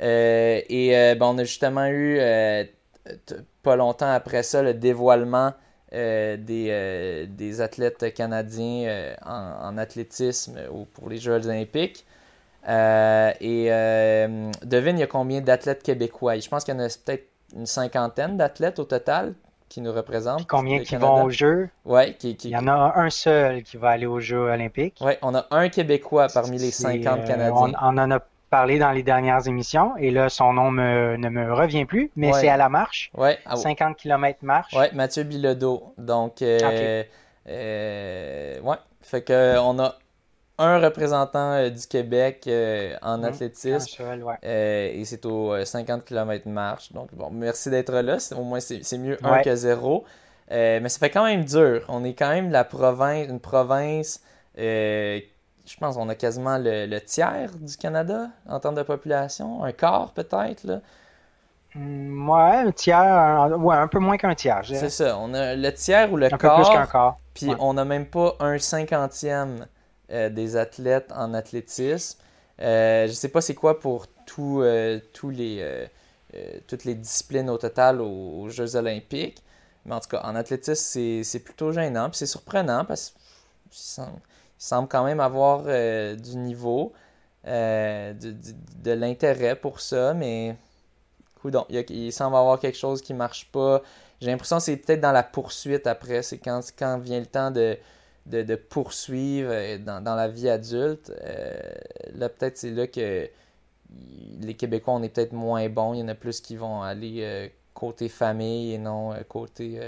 [0.00, 2.20] et bon, on a justement eu,
[3.62, 5.52] pas longtemps après ça, le dévoilement
[5.94, 12.04] euh, des, euh, des, athlètes canadiens euh, en, athlétisme ou pour les Jeux olympiques.
[12.66, 13.68] et
[14.62, 16.38] devine, il y a combien d'athlètes québécois?
[16.38, 17.26] Je pense qu'il y en a peut-être
[17.56, 19.32] une cinquantaine d'athlètes au total
[19.68, 20.46] qui nous représentent.
[20.46, 21.68] combien qui vont aux Jeux?
[21.84, 24.98] Ouais, qui, Il y en a un seul qui va aller aux Jeux olympiques.
[25.00, 27.52] Oui, on a un Québécois parmi les 50 Canadiens.
[27.80, 31.84] On, en a parlé dans les dernières émissions et là, son nom ne me revient
[31.84, 33.10] plus, mais c'est à la marche.
[33.16, 33.38] Ouais.
[33.54, 34.74] 50 km marche.
[34.76, 35.94] Oui, Mathieu Bilodeau.
[35.98, 37.04] Donc, euh,
[37.46, 38.76] ouais.
[39.02, 39.96] Fait que on a
[40.58, 42.48] un représentant du Québec
[43.02, 43.24] en mmh.
[43.24, 44.00] athlétisme.
[44.42, 46.92] et c'est au 50 km marche.
[46.92, 48.18] Donc, bon, merci d'être là.
[48.36, 50.04] Au moins, c'est mieux 1 que 0.
[50.50, 51.84] mais ça fait quand même dur.
[51.88, 54.20] On est quand même la province, une province
[55.68, 60.12] je pense qu'on a quasiment le, tiers du Canada en termes de population, un quart
[60.12, 60.64] peut-être.
[60.64, 60.80] Là.
[61.74, 64.62] Mm, ouais, un tiers, un, ouais, un peu moins qu'un tiers.
[64.64, 66.38] C'est ça, on a le tiers ou le quart.
[66.38, 67.18] Peu plus qu'un quart.
[67.34, 69.66] Puis on n'a même pas un cinquantième
[70.10, 72.18] euh, des athlètes en athlétisme.
[72.60, 74.06] Euh, je sais pas c'est quoi pour
[74.38, 75.88] euh, tous les,
[76.66, 79.42] toutes les disciplines au total aux, Jeux olympiques.
[79.84, 82.10] Mais en tout cas, en athlétisme, c'est plutôt gênant.
[82.12, 84.02] C'est surprenant parce que
[84.60, 85.62] il semble quand même avoir
[86.16, 86.92] du niveau,
[87.46, 90.56] euh, de, l'intérêt pour ça, mais
[91.40, 93.82] coudon, il, il, semble avoir quelque chose qui marche pas.
[94.20, 97.50] J'ai l'impression que c'est peut-être dans la poursuite après, c'est quand, quand vient le temps
[97.50, 97.78] de,
[98.30, 101.12] de, poursuivre euh, dans, la vie adulte.
[102.14, 103.28] là, peut-être c'est là que
[104.40, 105.94] les Québécois, on est peut-être moins bons.
[105.94, 109.80] Il y en a plus qui vont aller côté famille et non côté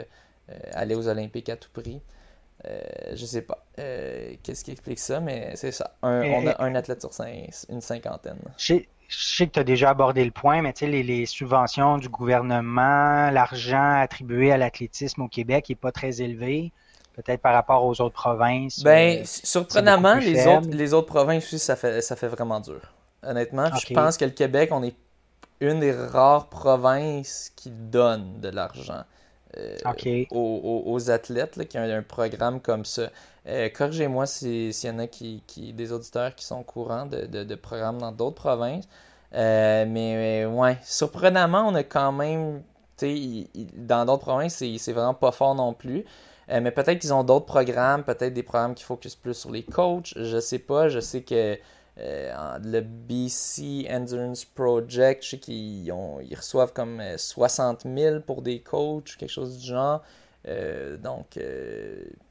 [0.72, 2.00] aller aux Olympiques à tout prix.
[2.66, 2.80] Euh,
[3.14, 5.96] je sais pas euh, qu'est-ce qui explique ça, mais c'est ça.
[6.02, 7.10] on a un athlète sur
[7.70, 8.36] une cinquantaine.
[8.58, 8.74] Je
[9.08, 14.00] sais, que tu as déjà abordé le point, mais sais, les, subventions du gouvernement, l'argent
[14.00, 16.72] attribué à l'athlétisme au Québec n'est pas très élevé,
[17.22, 18.82] peut-être par rapport aux autres provinces.
[18.82, 22.80] Ben, euh, surprenamment, les autres, les autres provinces aussi, ça fait, ça fait vraiment dur.
[23.22, 24.94] Honnêtement, je pense que le Québec, on est
[25.60, 29.04] une des rares provinces qui donne de l'argent.
[29.58, 33.10] Euh, aux, athlètes qui ont un programme comme ça.
[33.48, 35.42] Euh, corrigez-moi s'il y en a qui,
[35.72, 38.84] des auditeurs qui sont courants de, de, programmes dans d'autres provinces.
[39.34, 42.62] Euh, mais ouais, surprenamment, on a quand même,
[43.02, 46.04] dans d'autres provinces, c'est vraiment pas fort non plus.
[46.50, 50.12] Mais peut-être qu'ils ont d'autres programmes, peut-être des programmes qui focusent plus sur les coachs.
[50.16, 50.88] Je sais pas.
[50.88, 51.56] Je sais que
[51.98, 58.42] euh, le BC Endurance Project, je sais qu'ils ils reçoivent comme 60 euh, 000 pour
[58.42, 60.02] des coachs, quelque chose du genre.
[60.48, 61.38] Euh, donc,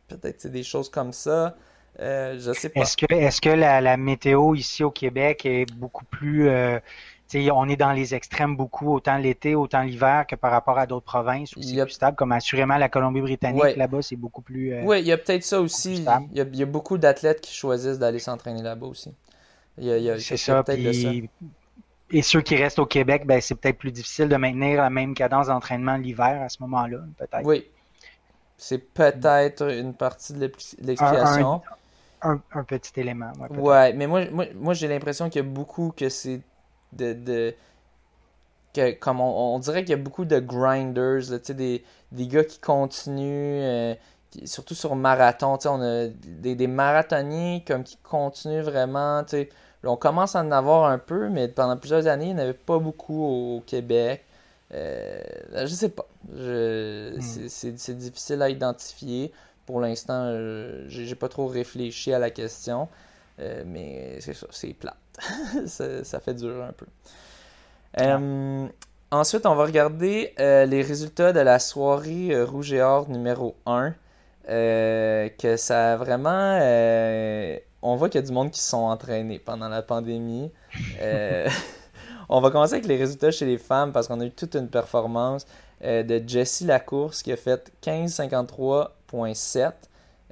[0.07, 1.55] peut-être des choses comme ça.
[1.99, 2.81] je sais pas.
[2.81, 6.49] Est-ce que, est que la, météo ici au Québec est beaucoup plus.
[7.51, 11.05] On est dans les extrêmes beaucoup, autant l'été, autant l'hiver, que par rapport à d'autres
[11.05, 14.81] provinces où c'est plus stable, comme assurément la Colombie-Britannique, là-bas, c'est beaucoup plus.
[14.83, 15.95] oui, il y a peut-être ça aussi.
[15.95, 16.21] Il y, a,
[16.51, 19.13] il y, a, beaucoup d'athlètes qui choisissent d'aller s'entraîner là-bas aussi.
[19.77, 20.63] C'est ça,
[22.11, 25.13] Et ceux qui restent au Québec, ben, c'est peut-être plus difficile de maintenir la même
[25.13, 27.45] cadence d'entraînement l'hiver à ce moment-là, peut-être.
[27.45, 27.65] Oui.
[28.57, 30.39] C'est peut-être une partie de
[30.81, 31.61] l'explication.
[32.21, 33.31] Un, petit élément.
[33.51, 34.25] Ouais, mais moi,
[34.55, 36.41] moi, j'ai l'impression qu'il y a beaucoup que c'est
[36.93, 37.53] de,
[38.73, 43.61] que, comme on, dirait qu'il y a beaucoup de grinders, des, des gars qui continuent,
[43.63, 43.95] euh,
[44.45, 49.23] surtout sur marathon, on a des, des marathoniens comme qui continuent vraiment,
[49.83, 52.53] on commence à en avoir un peu, mais pendant plusieurs années, il n'y en avait
[52.53, 54.23] pas beaucoup au, Québec.
[54.73, 55.19] Euh,
[55.53, 56.05] je sais pas.
[56.27, 57.19] Hmm.
[57.19, 59.31] C'est difficile à identifier.
[59.65, 62.87] Pour l'instant, euh, j'ai pas trop réfléchi à la question.
[63.39, 64.97] Euh, mais c'est ça, c'est plate.
[65.65, 66.85] ça, fait dur un peu.
[67.99, 68.67] Euh,
[69.11, 73.93] ensuite, on va regarder les résultats de la soirée Rouge et Or numéro 1.
[74.47, 76.57] que ça a vraiment
[77.81, 80.51] on voit qu'il y a du monde qui se sont entraînés pendant la pandémie.
[81.01, 81.47] Euh,
[82.29, 84.67] on va commencer avec les résultats chez les femmes parce qu'on a eu toute une
[84.67, 85.47] performance
[85.83, 89.71] euh, de Jessie Lacourse qui a fait 15,53,7.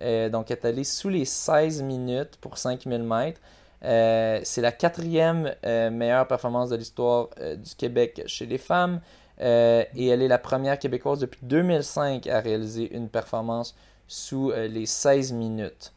[0.01, 3.41] Euh, donc, elle est allée sous les 16 minutes pour 5000 mètres.
[3.81, 9.01] c'est la quatrième meilleure performance de l'histoire du Québec chez les femmes.
[9.39, 13.75] et elle est la première québécoise depuis 2005 à réaliser une performance
[14.07, 15.93] sous les 16 minutes.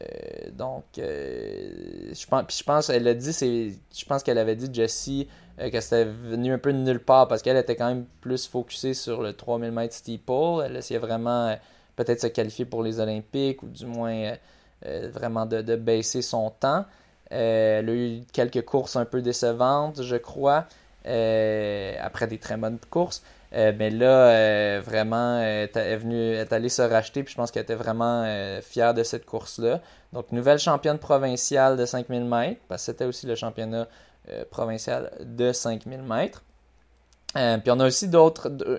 [0.00, 4.56] Euh, donc, euh, je pense, je pense, elle a dit, c'est, je pense qu'elle avait
[4.56, 5.28] dit Jessie
[5.58, 8.46] euh, que c'était venu un peu de nulle part parce qu'elle était quand même plus
[8.46, 10.62] focusée sur le 3000 mètres steeple.
[10.64, 11.56] Elle essayait vraiment
[11.98, 14.32] peut-être se qualifier pour les Olympiques ou du moins
[15.12, 16.84] vraiment de, baisser son temps.
[17.30, 20.66] elle a eu quelques courses un peu décevantes, je crois,
[21.04, 23.22] après des très bonnes courses.
[23.54, 27.50] Euh, mais là, euh, vraiment, elle est venue, est allée se racheter, puis je pense
[27.50, 29.80] qu'elle était vraiment euh, fière de cette course-là.
[30.12, 33.86] Donc, nouvelle championne provinciale de 5000 mètres, parce que c'était aussi le championnat
[34.50, 36.42] provincial de 5000 mètres.
[37.32, 38.04] puis on a aussi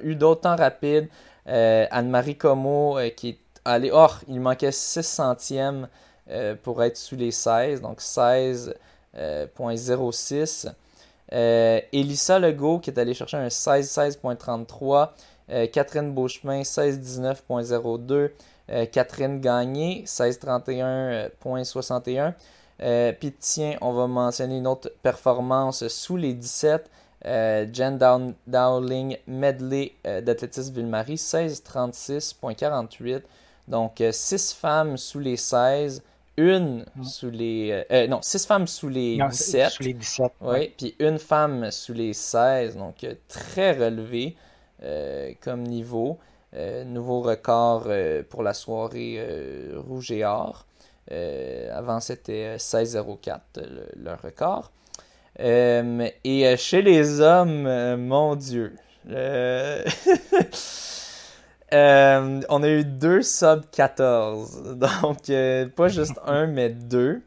[0.04, 1.08] eu d'autres temps rapides.
[1.46, 5.88] Anne-Marie Como qui est allée, oh, il manquait 6 centièmes
[6.64, 10.72] pour être sous les 16, donc 16.06.
[11.32, 15.10] Euh, Elissa Legault qui est allée chercher un 16-16.33.
[15.72, 18.32] Catherine Beauchemin, 16-19.02.
[18.92, 22.34] Catherine Gagné, 16-31.61.
[23.20, 26.90] Puis tiens, on va mentionner une autre performance sous les 17.
[27.24, 27.98] Jen
[28.48, 33.22] Dowling Medley d'athlétisme Ville-Marie, 16-36.48.
[33.68, 36.04] Donc, 6 femmes sous les 16
[36.40, 37.72] une sous les.
[37.72, 39.72] Euh, euh, non, six femmes sous les 17.
[39.72, 40.32] Sous les 17.
[40.42, 42.78] Oui, puis une femme sous les 16.
[42.78, 44.36] Donc, euh, très relevé
[45.42, 46.18] comme niveau.
[46.86, 47.90] nouveau record
[48.30, 49.20] pour la soirée
[49.76, 50.66] rouge et or.
[51.12, 53.40] avant, c'était 16,04
[53.98, 54.72] le, record.
[55.40, 58.76] Et chez les hommes, mon Dieu.
[61.74, 64.76] Euh, on a eu deux sub 14.
[65.02, 67.22] Donc, euh, pas juste un, mais deux.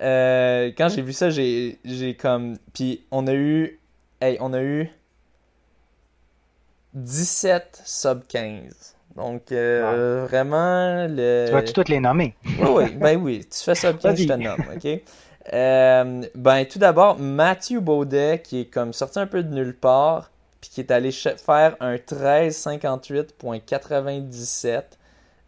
[0.00, 1.78] Euh, quand j'ai vu ça, j'ai,
[2.18, 2.56] comme.
[2.72, 3.78] Puis, on a eu.
[4.20, 4.90] Hey, on a eu.
[6.94, 8.94] 17 sub 15.
[9.16, 11.46] Donc, vraiment, le.
[11.48, 12.34] Tu vas-tu toutes les nommer?
[12.44, 13.46] oui, oui, ben oui.
[13.50, 15.02] Tu fais sub 15, je te nomme, OK?
[15.52, 20.30] Ben, tout d'abord, Matthew Baudet, qui est comme sorti un peu de nulle part
[20.68, 24.82] qui est allé faire un 1358.97.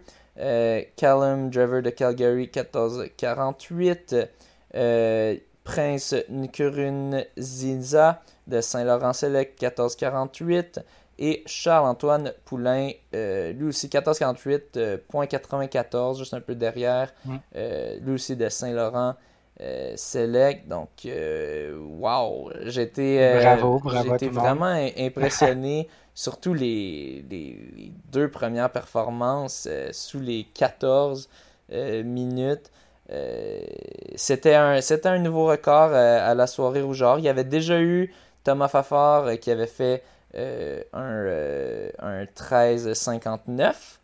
[0.96, 4.16] Callum Driver de Calgary 1448,
[5.64, 10.80] Prince Nkurunziza de Saint-Laurent-Select 1448,
[11.24, 17.14] et Charles-Antoine Poulain, euh, lui aussi 1448.94, euh, juste un peu derrière.
[17.24, 17.36] Mm.
[17.54, 19.14] Euh, lui aussi de Saint-Laurent.
[19.94, 23.38] Select, donc wow, j'étais
[24.28, 31.28] vraiment impressionné, surtout les, les, deux premières performances sous les 14
[31.70, 32.72] minutes.
[34.16, 37.20] c'était un, un nouveau record à la soirée rougeard.
[37.20, 38.12] Il y avait déjà eu
[38.42, 40.02] Thomas Fafard qui avait fait
[40.34, 43.98] un, euh, un 1359.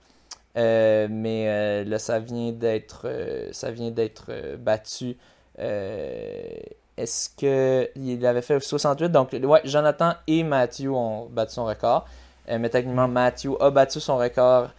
[0.56, 3.06] Euh, mais là, ça vient d'être
[3.52, 5.16] ça vient d'être battu.
[5.56, 9.08] Est-ce qu'il avait fait 68?
[9.10, 12.06] Donc, ouais, Jonathan et Matthew ont battu son record.
[12.48, 14.70] mais techniquement, Matthew a battu son record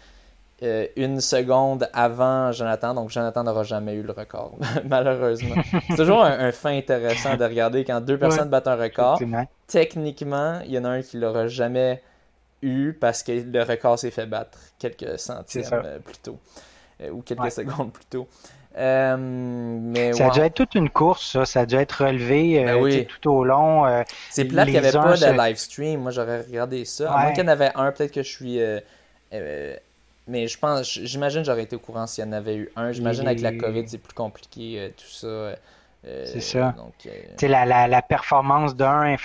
[0.61, 4.57] euh, une seconde avant Jonathan, donc Jonathan n'aura jamais eu le record,
[4.89, 5.55] malheureusement.
[5.87, 9.21] C'est toujours un, fin intéressant de regarder quand deux personnes battent un record.
[9.67, 12.01] Techniquement, il y en a un qui l'aura jamais
[12.61, 16.37] eu parce que le record s'est fait battre quelques centièmes euh, plus tôt,
[17.01, 18.27] euh, ou quelques secondes plus tôt.
[18.75, 21.45] mais ça a dû être toute une course, ça.
[21.45, 24.03] Ça a dû être relevé ben tout au long.
[24.29, 26.01] c'est plate qu'il n'y avait pas de live stream.
[26.01, 27.13] Moi, j'aurais regardé ça.
[27.13, 28.59] À moins qu'il y en avait un, peut-être que je suis
[30.29, 32.91] mais je pense, j'imagine j'aurais été au courant s'il y en avait eu un.
[32.91, 35.27] J'imagine avec la COVID, c'est plus compliqué, euh, tout ça.
[35.27, 36.73] Euh, c'est ça.
[36.77, 39.17] Donc, euh, la, la, la, performance d'un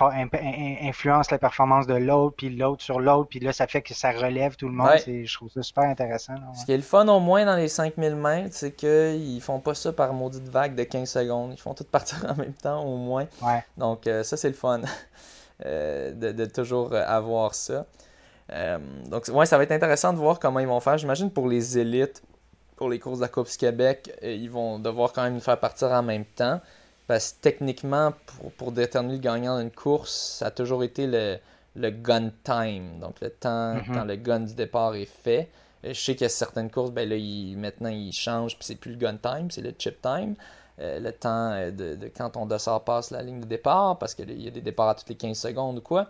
[0.83, 4.11] influence la performance de l'autre, puis l'autre sur l'autre, puis là, ça fait que ça
[4.11, 4.99] relève tout le monde.
[5.07, 6.35] Je trouve ça super intéressant.
[6.55, 9.75] Ce qui est le fun au moins dans les 5000 mètres, c'est qu'ils font pas
[9.75, 11.53] ça par maudite vague de 15 secondes.
[11.53, 13.27] Ils font tout partir en même temps au moins.
[13.77, 14.81] Donc, ça, c'est le fun
[15.65, 17.87] de, de, toujours avoir ça.
[18.53, 18.79] Euh,
[19.09, 20.99] donc, ouais, ça va être intéressant de voir comment ils vont faire.
[20.99, 22.23] J'imagine pour les élites,
[22.77, 25.59] pour les courses de la Coupe du Québec, euh, ils vont devoir quand même faire
[25.59, 26.61] partir en même temps.
[27.07, 31.39] Parce que techniquement, pour, pour déterminer le gagnant d'une course, ça a toujours été le,
[31.77, 32.99] le gun time.
[33.01, 33.95] Donc, le temps mm-hmm.
[33.95, 35.51] quand le gun du départ est fait.
[35.85, 37.17] Euh, je sais qu'il y a certaines courses, ben là,
[37.57, 40.35] maintenant, ils changent, puis c'est plus le gun time, c'est le chip time.
[40.79, 44.49] le temps de, de, quand ton dossard passe la ligne de départ, parce qu'il y
[44.49, 46.09] a des départs à toutes les 15 secondes ou quoi.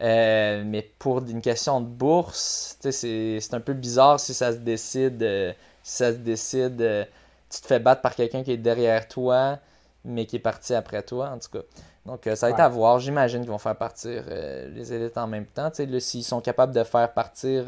[0.00, 5.22] Euh, mais pour une question de bourse, c'est un peu bizarre si ça se décide.
[5.22, 7.04] Euh, si ça se décide, euh,
[7.50, 9.58] tu te fais battre par quelqu'un qui est derrière toi,
[10.04, 11.64] mais qui est parti après toi, en tout cas.
[12.06, 12.98] Donc, ça va être à voir.
[12.98, 15.70] J'imagine qu'ils vont faire partir les élites en même temps.
[15.72, 17.64] S'ils sont capables de faire partir.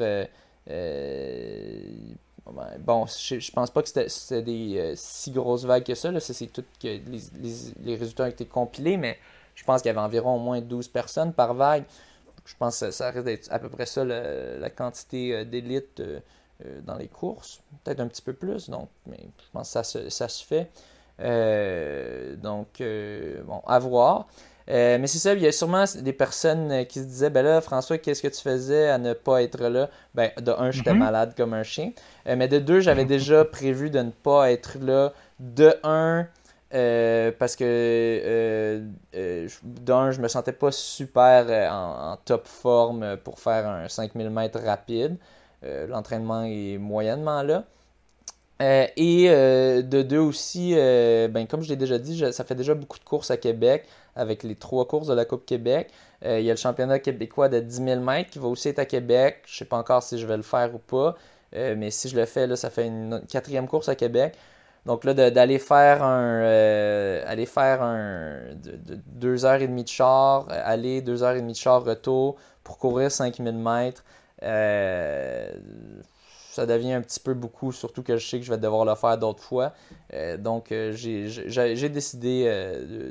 [2.80, 6.10] bon, je, je, pense pas que c'était des si grosses vagues que ça.
[6.20, 7.00] C'est tout que les,
[7.82, 9.16] les, résultats ont été compilés, mais
[9.54, 11.84] je pense qu'il y avait environ au moins 12 personnes par vague.
[12.46, 16.20] Je pense que ça risque d'être à peu près ça la quantité euh, d'élite euh,
[16.64, 17.60] euh, dans les courses.
[17.84, 20.70] Peut-être un petit peu plus, donc, mais je pense que ça se, ça se fait.
[22.40, 22.82] donc,
[23.44, 24.28] bon, à voir.
[24.68, 27.98] mais c'est ça, il y a sûrement des personnes qui se disaient Ben là, François,
[27.98, 29.90] qu'est-ce que tu faisais à ne pas être là?
[30.14, 30.98] Ben, de un, j'étais mm-hmm.
[30.98, 31.92] malade comme un chien.
[32.26, 35.12] mais de deux, j'avais déjà prévu de ne pas être là.
[35.40, 36.26] De un,
[36.74, 38.80] euh, parce que euh,
[39.14, 44.60] euh, d'un, je me sentais pas super en, top forme pour faire un 5000 mètres
[44.60, 45.16] rapide.
[45.88, 47.64] L'entraînement est moyennement là.
[48.60, 53.04] et de deux aussi, ben, comme je l'ai déjà dit, ça fait déjà beaucoup de
[53.04, 55.90] courses à Québec avec les trois courses de la Coupe Québec.
[56.22, 58.84] il y a le championnat québécois de 10 000 mètres qui va aussi être à
[58.84, 59.42] Québec.
[59.46, 61.16] Je sais pas encore si je vais le faire ou pas.
[61.52, 64.36] mais si je le fais, là, ça fait une quatrième course à Québec.
[64.86, 69.88] Donc là, d'aller faire un euh, aller faire un de, deux heures et demie de
[69.88, 74.04] char, euh, aller deux heures et demie de char retour pour courir 5000 mètres,
[74.44, 75.50] euh,
[76.52, 78.94] ça devient un petit peu beaucoup, surtout que je sais que je vais devoir le
[78.94, 79.72] faire d'autres fois.
[80.38, 82.44] donc j'ai décidé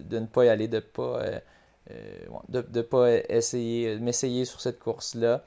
[0.09, 1.21] de, ne pas y aller, de pas
[2.49, 5.43] de, pas essayer m'essayer sur cette course-là.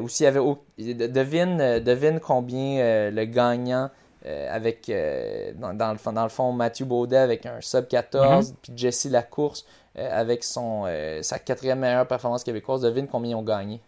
[0.00, 3.90] aussi, il y avait devine, devine combien le gagnant
[4.28, 8.50] euh, avec, euh, dans, dans, le, dans, le, fond, Mathieu Baudet avec un sub 14,
[8.50, 8.56] mhm.
[8.60, 9.64] puis Jesse Lacourse
[9.96, 10.84] euh, avec son,
[11.22, 12.82] sa quatrième meilleure performance québécoise.
[12.82, 13.80] Devine combien ils ont gagné?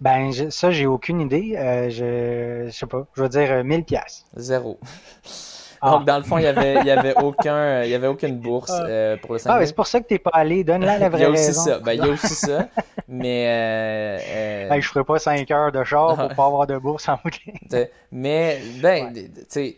[0.00, 1.54] Ben, ça, j'ai aucune idée.
[1.90, 3.06] je, je sais pas.
[3.16, 4.24] Je veux dire 1000 pièces.
[4.36, 4.78] Zéro.
[5.82, 5.90] Ah.
[5.90, 8.70] Donc, dans le fond, il n'y avait, y avait, aucun, il y avait aucune bourse
[8.72, 8.84] ah.
[8.84, 10.62] euh, pour le 5 Ah, c'est pour ça que tu n'es pas allé.
[10.64, 11.64] Donne-la la vraie Il y a aussi raison.
[11.64, 11.78] ça.
[11.78, 12.68] Ben, il y a aussi ça.
[13.08, 13.46] Mais.
[13.48, 14.68] Euh, euh...
[14.68, 17.40] Ben, je ferais pas 5 heures de char pour pas avoir de bourse en boucle.
[18.12, 19.76] Mais, ben, tu sais.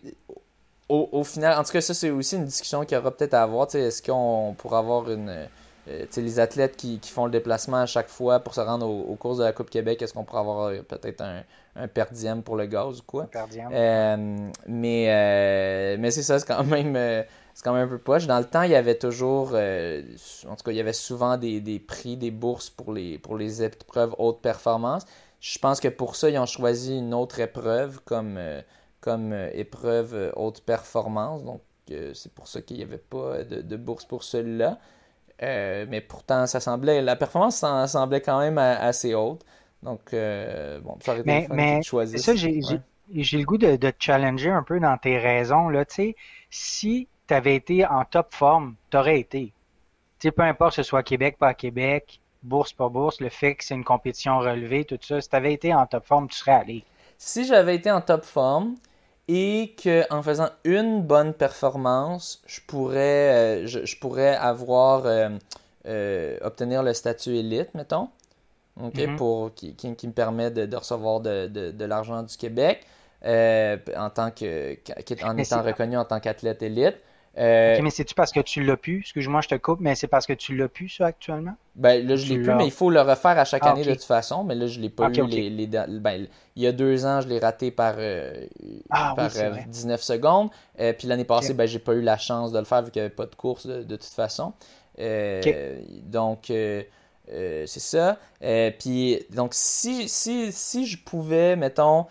[0.89, 3.33] Au, au, final, en tout cas, ça, c'est aussi une discussion qu'il y aura peut-être
[3.35, 3.67] à avoir.
[3.75, 5.49] Est-ce qu'on pourrait avoir une.
[5.89, 9.17] Euh, les athlètes qui, qui, font le déplacement à chaque fois pour se rendre aux,
[9.17, 11.43] courses de la Coupe Québec, est-ce qu'on pourrait avoir euh, peut-être un,
[11.75, 12.05] un per
[12.45, 13.29] pour le gaz ou quoi?
[13.73, 17.25] Euh, mais euh, mais c'est ça, c'est quand même
[17.55, 18.29] c'est quand même un peu poche.
[18.29, 21.61] Dans le temps, il y avait toujours, en tout cas, il y avait souvent des,
[21.61, 25.05] des, prix, des bourses pour les, pour les épreuves haute performance.
[25.41, 28.39] Je pense que pour ça, ils ont choisi une autre épreuve comme,
[29.01, 31.43] comme épreuve haute performance.
[31.43, 34.79] Donc, c'est pour ça qu'il n'y avait pas de, de bourse pour celui-là.
[35.43, 39.45] Euh, mais pourtant, ça semblait, la performance semblait quand même assez haute.
[39.83, 42.61] Donc, euh, bon, ça aurait été mais, mais ça, j'ai
[43.39, 45.69] le goût de, te challenger un peu dans tes raisons.
[45.69, 45.85] Là,
[46.51, 49.53] si tu avais été en top forme, tu aurais été.
[50.21, 53.75] peu importe que ce soit Québec, pas Québec, bourse, pas bourse, le fait que c'est
[53.75, 56.85] une compétition relevée, tout ça, si tu avais été en top forme, tu serais allé.
[57.19, 58.77] Si j'avais été en top forme,
[59.29, 65.31] et qu'en faisant une bonne performance, je pourrais, euh, je, pourrais avoir euh,
[65.87, 68.09] euh, obtenir le statut élite, mettons,
[68.81, 69.17] mm-hmm.
[69.17, 72.85] pour qui, qui, me permet de, recevoir de, de, l'argent du Québec.
[73.25, 74.77] en tant que,
[75.25, 76.97] en étant reconnu en tant qu'athlète élite.
[77.39, 79.01] Euh, ok, mais c'est-tu parce que tu l'as pu?
[79.01, 81.55] Excuse-moi, je te coupe, mais c'est parce que tu l'as pu, ça, actuellement?
[81.75, 83.93] Ben, là, je l'ai pu, mais il faut le refaire à chaque ah, année de
[83.93, 84.45] toute façon.
[84.45, 85.27] Mais là, je l'ai pas eu.
[85.27, 86.27] Les, ben,
[86.57, 88.47] il y a deux ans, je l'ai raté par, euh,
[88.91, 90.51] ah, par 19 euh, secondes.
[90.77, 93.07] puis l'année passée, ben, j'ai pas eu la chance de le faire vu qu'il n'y
[93.07, 94.53] avait pas de course de, toute façon.
[94.99, 98.19] Donc, c'est ça.
[98.79, 102.07] puis, donc, si, si, si je pouvais, mettons,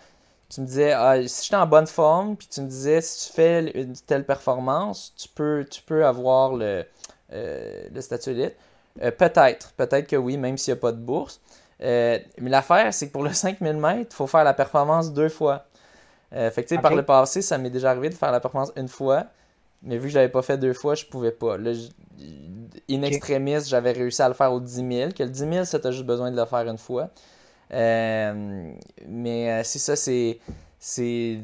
[0.52, 3.34] tu me disais, ah, si j'étais en bonne forme, puis tu me disais, si tu
[3.34, 6.84] fais une telle performance, tu peux, tu peux avoir le,
[7.32, 8.54] euh, le statut élite.
[9.00, 11.40] Euh, peut-être, peut-être que oui, même s'il n'y a pas de bourse.
[11.80, 15.30] Euh, mais l'affaire, c'est que pour le 5000 mètres, il faut faire la performance deux
[15.30, 15.64] fois.
[16.30, 19.24] fait que, par le passé, ça m'est déjà arrivé de faire la performance une fois,
[19.82, 21.56] mais vu que je l'avais pas fait deux fois, je pouvais pas.
[21.56, 21.72] Là,
[22.90, 25.78] in extremis, j'avais réussi à le faire au 10 000, que le 10 000, ça,
[25.90, 27.08] juste besoin de le faire une fois.
[27.72, 28.72] Euh,
[29.08, 30.38] mais euh, c'est ça, c'est.
[30.78, 31.40] C'est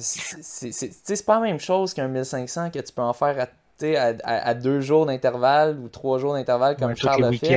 [1.25, 3.47] pas la même chose qu'un 1500 que tu peux en faire
[3.81, 7.57] à, à, deux jours d'intervalle ou trois jours d'intervalle comme Charles a fait.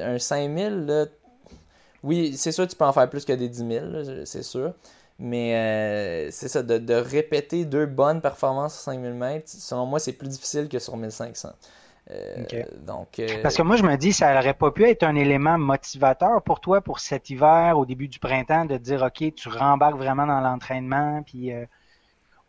[0.00, 1.06] Un 5000, là,
[2.04, 4.72] oui, c'est sûr tu peux en faire plus que des 10 000, c'est sûr.
[5.18, 10.00] Mais euh, c'est ça, de, de, répéter deux bonnes performances sur 5000 mètres, selon moi,
[10.00, 11.50] c'est plus difficile que sur 1500.
[12.12, 15.14] Euh, donc, euh, Parce que moi, je me dis, ça n'aurait pas pu être un
[15.14, 19.48] élément motivateur pour toi pour cet hiver, au début du printemps, de dire, OK, tu
[19.48, 21.64] rembarques vraiment dans l'entraînement, puis euh,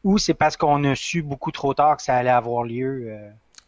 [0.03, 3.17] ou c'est parce qu'on a su beaucoup trop tard que ça allait avoir lieu?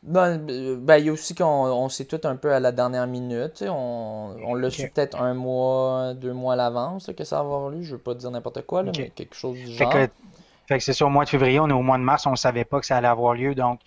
[0.04, 3.08] Ben, ben, il y a aussi qu'on on sait tout un peu à la dernière
[3.08, 3.64] minute.
[3.68, 7.70] On, on l'a su peut-être un mois, deux mois à l'avance que ça va avoir
[7.70, 7.82] lieu.
[7.82, 9.92] Je veux pas dire n'importe quoi, mais quelque chose du genre.
[10.68, 12.32] Fait que, c'est sûr, au mois de février, on est au mois de mars, on
[12.32, 13.54] ne savait pas que ça allait avoir lieu.
[13.54, 13.82] Donc,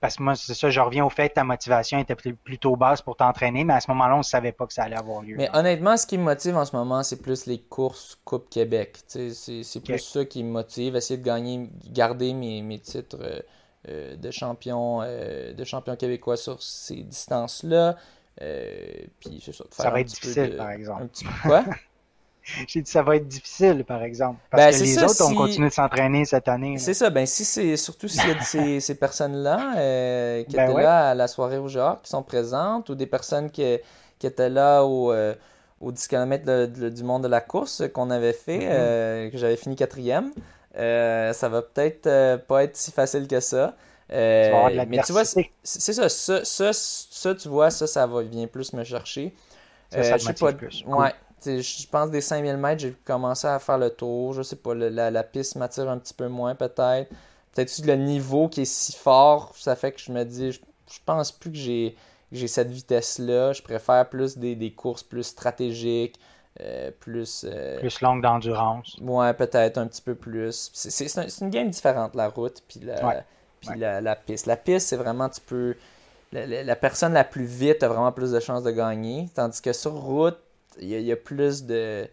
[0.00, 3.02] parce que moi, c'est ça, je reviens au fait que ta motivation était plutôt basse
[3.02, 5.34] pour t'entraîner, mais à ce moment-là, on ne savait pas que ça allait avoir lieu.
[5.36, 8.98] Mais honnêtement, ce qui me motive en ce moment, c'est plus les courses Coupe Québec.
[9.06, 13.40] C'est plus ça qui me motive, essayer de gagner, garder mes, mes titres euh,
[13.88, 17.96] euh, de, champion, euh, de champion québécois sur ces distances-là.
[18.38, 19.64] puis ça.
[19.70, 21.02] ça va être difficile, par exemple.
[21.02, 21.64] Un petit quoi?
[22.68, 24.38] J'ai dit ça va être difficile, par exemple.
[24.50, 26.78] Parce ben, que les autres ont continué de s'entraîner cette année.
[26.78, 27.10] C'est ça.
[27.10, 30.82] Ben, si c'est surtout s'il y a de ces, ces personnes-là euh, qui ben étaient
[30.82, 33.78] là à la soirée au genre, qui sont présentes, ou des personnes qui,
[34.18, 35.34] qui étaient là au, euh,
[35.80, 38.70] au 10 km du monde de la course qu'on avait fait, mm-hmm.
[38.70, 40.32] euh, que j'avais fini quatrième,
[40.74, 43.74] ça va peut-être pas être si facile que ça.
[44.10, 48.72] mais tu vois, c'est ça, ça, ça, ça, tu vois, ça, ça va, vient plus
[48.72, 49.34] me chercher.
[49.90, 50.84] Ça, ça je sais pas, plus.
[50.86, 51.14] Ouais,
[51.44, 54.32] je pense des 5000 mètres, j'ai commencé à faire le tour.
[54.32, 57.10] Je sais pas, la, la, piste m'attire un petit peu moins peut-être.
[57.52, 60.60] Peut-être que le niveau qui est si fort, ça fait que je me dis, je,
[61.04, 61.96] pense plus que j'ai,
[62.32, 63.52] j'ai cette vitesse-là.
[63.52, 66.18] Je préfère plus des, des courses plus stratégiques.
[66.60, 68.96] Euh, plus euh, plus longue d'endurance.
[69.00, 70.70] Ouais, peut-être un petit peu plus.
[70.72, 73.24] C'est, une game différente, la route puis la,
[73.60, 74.46] puis La, la, piste.
[74.46, 75.76] La piste, c'est vraiment, tu peux...
[76.32, 79.28] La, la, personne la plus vite a vraiment plus de chances de gagner.
[79.34, 80.36] Tandis que sur route,
[80.80, 82.08] il y, a, plus de,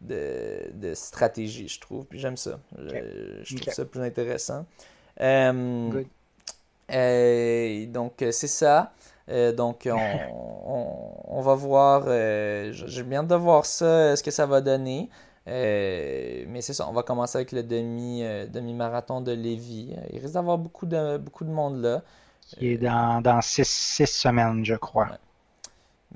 [0.00, 2.04] de, stratégie, je trouve.
[2.06, 2.58] Puis j'aime ça.
[2.78, 4.66] Je, trouve ça plus intéressant.
[5.20, 6.02] Euh,
[6.92, 8.92] euh, donc, c'est ça.
[9.28, 12.04] Euh, donc, on, va voir.
[12.72, 15.08] J'ai bien de voir ça, ce que ça va donner.
[15.46, 19.94] mais c'est ça, on va commencer avec le demi, demi-marathon de Lévis.
[20.12, 22.02] Il risque d'avoir beaucoup de, beaucoup de monde là.
[22.58, 23.64] Qui est dans, dans six,
[24.06, 25.18] semaines, je crois.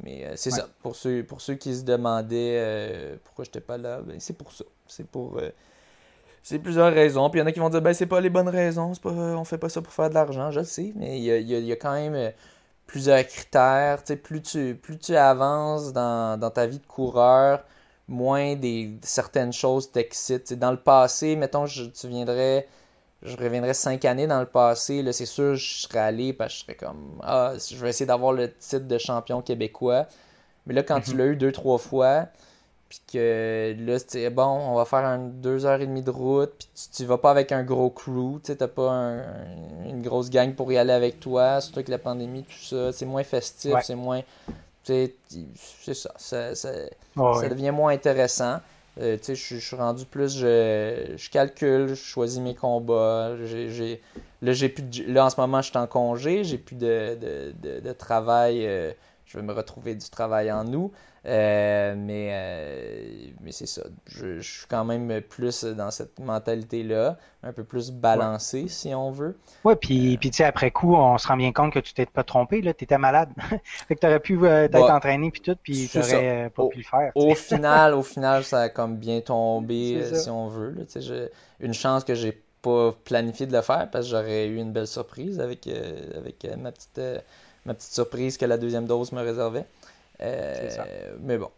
[0.03, 0.69] Mais euh, c'est ça.
[0.83, 4.53] Pour ceux, pour ceux qui se demandaient euh, pourquoi j'étais pas là, ben, c'est pour
[4.53, 4.65] ça.
[4.87, 5.39] C'est pour.
[5.39, 5.51] Euh,
[6.43, 7.31] c'est plusieurs raisons.
[7.31, 9.03] Puis il y en a qui vont dire ben c'est pas les bonnes raisons, c'est
[9.03, 10.93] pas, on fait pas ça pour faire de l'argent, je le sais.
[10.97, 12.33] Mais il y a, y a, quand même
[12.87, 14.03] plusieurs critères.
[14.23, 17.65] plus tu, plus tu avances dans, dans ta vie de coureur,
[18.09, 20.53] moins des, certaines choses t'excitent.
[20.53, 22.69] Dans le passé, mettons, je, tu viendrais
[23.25, 26.59] je reviendrais cinq années dans le passé, là, c'est sûr, je serais allé parce que
[26.59, 30.07] je serais comme Ah, je vais essayer d'avoir le titre de champion québécois.
[30.66, 31.18] Mais là, quand tu mhm.
[31.18, 32.27] l'as eu deux, trois fois,
[32.89, 36.53] puis que là, c'est bon, on va faire un deux heures et demie de route,
[36.59, 38.91] puis tu, tu vas pas avec un gros crew, tu sais, pas
[39.87, 43.07] une grosse gang pour y aller avec toi, surtout avec la pandémie, tout ça, c'est
[43.07, 44.20] moins festif, c'est moins.
[44.85, 45.14] C'est
[45.95, 46.70] ça, ça, ça,
[47.16, 48.59] ça devient moins intéressant.
[49.01, 53.35] Euh, je, suis rendu plus, je, calcule, je choisis mes combats.
[54.43, 57.81] là, j'ai plus là, en ce moment, je suis en congé, j'ai plus de, de,
[57.81, 58.69] de, travail.
[59.35, 60.93] Euh, je vais me retrouver du travail en août.
[61.26, 63.82] Euh, mais euh, mais c'est ça.
[64.07, 69.39] Je, suis quand même plus dans cette mentalité-là, un peu plus balancé, si on veut.
[69.64, 72.05] Oui, puis, puis tu sais, après coup, on se rend bien compte que tu t'es
[72.05, 73.30] pas trompé, là, tu étais malade.
[73.89, 76.85] fait que tu aurais pu t'être entraîné, puis tout, puis tu n'aurais pas pu le
[76.85, 77.11] faire.
[77.14, 80.72] Au final, au final, ça a comme bien tombé, si on veut.
[80.72, 80.85] Là,
[81.61, 84.87] une chance que j'ai pas planifié de le faire parce que j'aurais eu une belle
[84.87, 87.01] surprise avec, avec ma petite
[87.67, 89.67] ma petite surprise que la deuxième dose me réservait.
[90.21, 91.51] Euh, mais bon.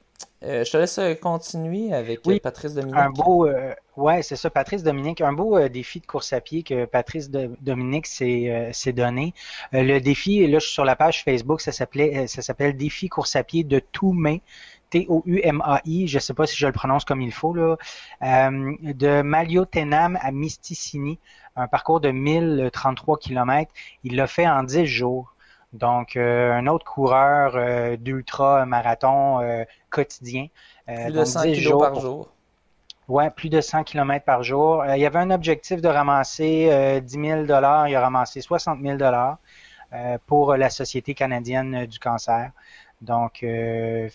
[0.44, 2.96] Euh, je te laisse continuer avec Patrice Dominique.
[2.96, 5.20] Un beau, euh, ouais, c'est ça, Patrice Dominique.
[5.20, 9.34] Un beau défi de course à pied que Patrice Dominique s'est donné.
[9.72, 13.34] le défi, là, je suis sur la page Facebook, ça s'appelait, ça s'appelle Défi course
[13.36, 14.42] à pied de Toumai.
[14.90, 17.76] T-O-U-M-A-I, je ne sais pas si je le prononce comme il faut, là,
[18.20, 21.18] de Maliotenam à Misticini,
[21.56, 23.72] un parcours de 1033 km.
[24.04, 25.35] Il l'a fait en 10 jours.
[25.72, 30.46] Donc, euh, un autre coureur euh, d'ultra-marathon euh, quotidien.
[30.86, 32.28] plus de 100 km par jour.
[33.08, 34.84] Oui, plus de 100 km par jour.
[34.86, 38.98] il y avait un objectif de ramasser 10 000 Il a ramassé 60 000
[40.26, 42.50] pour la Société canadienne du cancer.
[43.02, 43.44] Donc,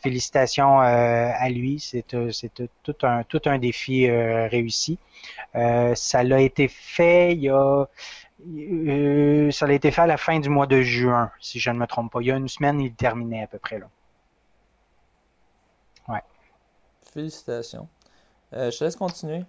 [0.02, 1.80] félicitations à lui.
[1.80, 5.00] C'est tout un, tout un défi réussi.
[5.54, 7.86] ça l'a été fait il y a
[8.48, 11.78] euh, ça a été fait à la fin du mois de juin, si je ne
[11.78, 12.22] me trompe pas.
[12.22, 13.88] Il y a une semaine, il terminait à peu près là.
[16.08, 16.22] Ouais.
[17.14, 17.88] Félicitations.
[18.54, 19.46] Euh, je te laisse continuer.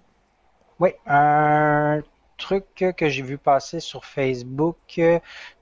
[0.79, 2.03] Oui, un
[2.39, 5.01] truc que j'ai vu passer sur Facebook,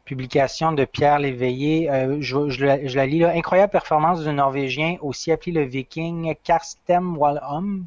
[0.04, 3.30] publication de Pierre Léveillé, euh, je, la, lis là.
[3.30, 7.86] Incroyable performance du Norvégien, aussi appelé le Viking Karsten Walholm.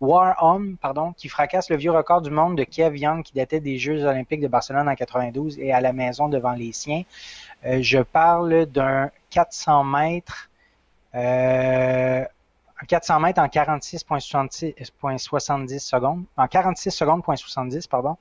[0.00, 3.60] War Home, pardon, qui fracasse le vieux record du monde de Kiev Young qui datait
[3.60, 7.02] des Jeux olympiques de Barcelone en 92 et à la maison devant les siens.
[7.66, 10.50] Euh, je parle d'un 400 mètres,
[11.14, 12.24] euh,
[12.86, 18.16] 400 mètres en 46,70 secondes, en 46 secondes, 70, pardon.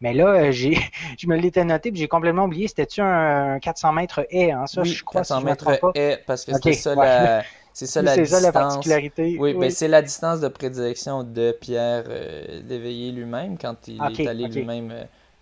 [0.00, 0.76] Mais là, euh, j'ai,
[1.18, 2.66] je me l'étais noté, puis j'ai complètement oublié.
[2.66, 6.72] C'était-tu un 400 mètres haie, hein, ça, je crois, 400 mètres haie, parce que c'était
[6.72, 7.44] ça la,
[7.74, 8.52] c'est ça, la, distance.
[8.52, 9.36] particularité.
[9.36, 14.28] Oui, Ben, c'est la distance de prédilection de Pierre euh, Léveillé lui-même quand il est
[14.28, 14.92] allé lui-même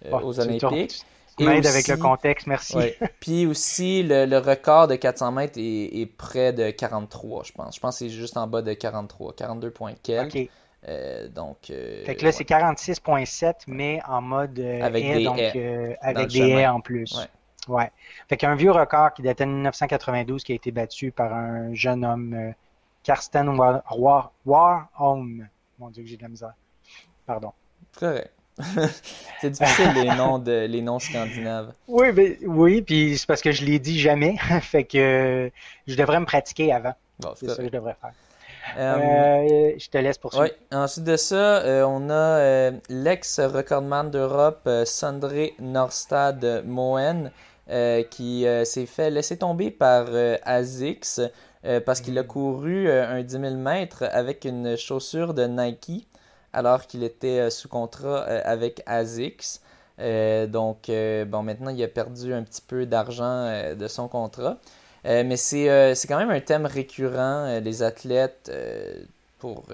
[0.06, 1.02] euh, aux Olympiques.
[1.36, 2.78] Tu m'aides avec le contexte, merci.
[3.20, 7.76] Puis aussi, le, record de 400 mètres est, près de 43, je pense.
[7.76, 10.48] Je pense que c'est juste en bas de 43, 42 points quelques.
[10.88, 15.38] Euh, donc, fait que là, c'est 46.7, mais en mode avec des donc,
[16.00, 17.14] avec des haies en plus.
[17.14, 17.26] Ouais.
[18.28, 22.04] Fait qu'un vieux record qui datait de 1992 qui a été battu par un jeune
[22.04, 22.52] homme, euh,
[23.02, 25.48] Karsten War, Warholm.
[25.78, 26.54] Mon Dieu, j'ai de la misère.
[27.26, 27.52] Pardon.
[27.98, 28.32] Correct.
[29.40, 31.72] c'est difficile les noms de les noms scandinaves.
[31.88, 35.50] Oui, ben, oui, puis c'est parce que je l'ai dit jamais, fait que
[35.86, 36.94] je devrais me pratiquer avant.
[37.36, 38.12] c'est ça que je devrais faire.
[38.76, 40.44] Euh, euh, je te laisse poursuivre.
[40.44, 40.76] Oui.
[40.76, 47.30] Ensuite de ça, on a l'ex-recordman d'Europe, Sandré Norstad Moen, euh,
[48.10, 51.20] qui euh, s'est fait laisser tomber par euh, ASICS
[51.86, 56.08] parce qu'il a couru un 10 000 mètres avec une chaussure de Nike
[56.52, 59.60] alors qu'il était sous contrat avec ASICS.
[60.48, 64.58] donc, bon, maintenant, il a perdu un petit peu d'argent de son contrat.
[65.04, 68.50] mais c'est quand même un thème récurrent, les athlètes,
[69.38, 69.66] pour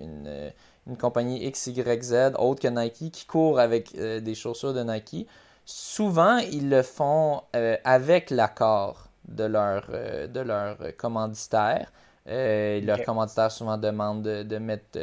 [0.00, 0.52] une,
[0.86, 5.26] une, compagnie XYZ, autre que Nike, qui courent avec des chaussures de Nike
[5.66, 11.92] souvent, ils le font euh, avec l'accord de leur, euh, de leur commanditaire.
[12.28, 14.98] Euh, Leur commanditaire souvent demande de, mettre,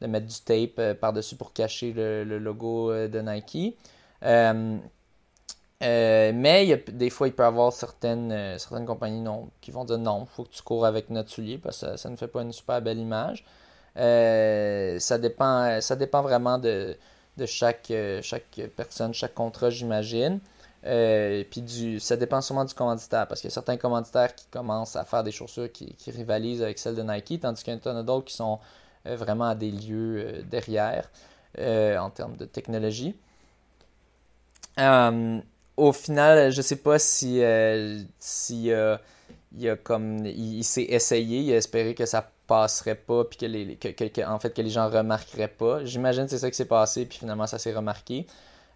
[0.00, 3.76] de mettre du tape par-dessus pour cacher le, logo de Nike.
[5.80, 10.26] mais des fois, il peut y avoir certaines, certaines compagnies non, qui vont dire non,
[10.28, 12.52] il faut que tu cours avec notre soulier parce que ça, ne fait pas une
[12.52, 13.44] super belle image.
[13.94, 16.96] ça, dépend, ça dépend vraiment de,
[17.36, 20.40] de chaque, euh, chaque personne, chaque contrat, j'imagine.
[20.86, 24.46] Euh, puis du, ça dépend sûrement du commanditaire, parce qu'il y a certains commanditaires qui
[24.50, 27.96] commencent à faire des chaussures qui, rivalisent avec celles de Nike, tandis qu'il y en
[27.96, 28.58] a d'autres qui sont
[29.06, 31.08] euh, vraiment à des lieux derrière
[31.56, 33.14] en termes de technologie.
[35.76, 37.40] au final, je ne sais pas si,
[38.18, 38.70] si
[39.56, 44.38] il, s'est essayé, il a espéré que ça passerait pas, puis que les, que, en
[44.38, 45.84] fait, que les gens remarqueraient pas.
[45.84, 48.26] J'imagine que c'est ça qui s'est passé, puis finalement ça s'est remarqué.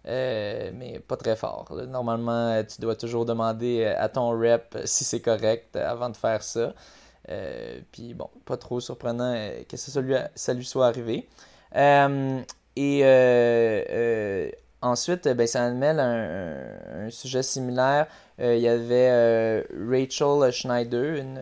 [0.07, 1.65] Euh, mais pas très fort.
[1.87, 6.73] Normalement, tu dois toujours demander à ton rep si c'est correct avant de faire ça.
[7.29, 9.35] Euh, puis bon, pas trop surprenant
[9.67, 11.27] que ça lui, ça lui soit arrivé.
[11.75, 12.41] Euh,
[12.75, 14.51] et
[14.81, 18.07] ensuite, ben, ça amène un, un, sujet similaire.
[18.39, 21.39] Il y avait Rachel Schneider, une,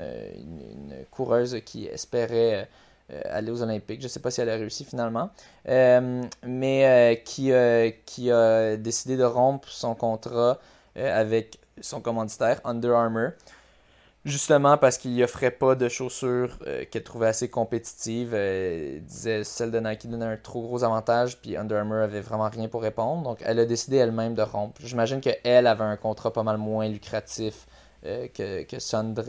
[1.11, 2.67] coureuse qui espérait
[3.25, 4.01] aller aux Olympiques.
[4.01, 5.29] Je ne sais pas si elle a réussi finalement,
[5.65, 7.51] mais qui,
[8.05, 10.59] qui a décidé de rompre son contrat
[10.95, 13.31] avec son commanditaire Under Armour.
[14.27, 18.31] Justement parce qu'il offrait pas de chaussures euh, qu'elle trouvait assez compétitives.
[18.33, 22.49] Euh, disait celle de Nike donnait un trop gros avantage, puis Under Armour avait vraiment
[22.49, 23.23] rien pour répondre.
[23.23, 24.81] Donc elle a décidé elle-même de rompre.
[24.83, 27.67] J'imagine qu'elle avait un contrat pas mal moins lucratif
[28.05, 29.23] euh, que, que Sondre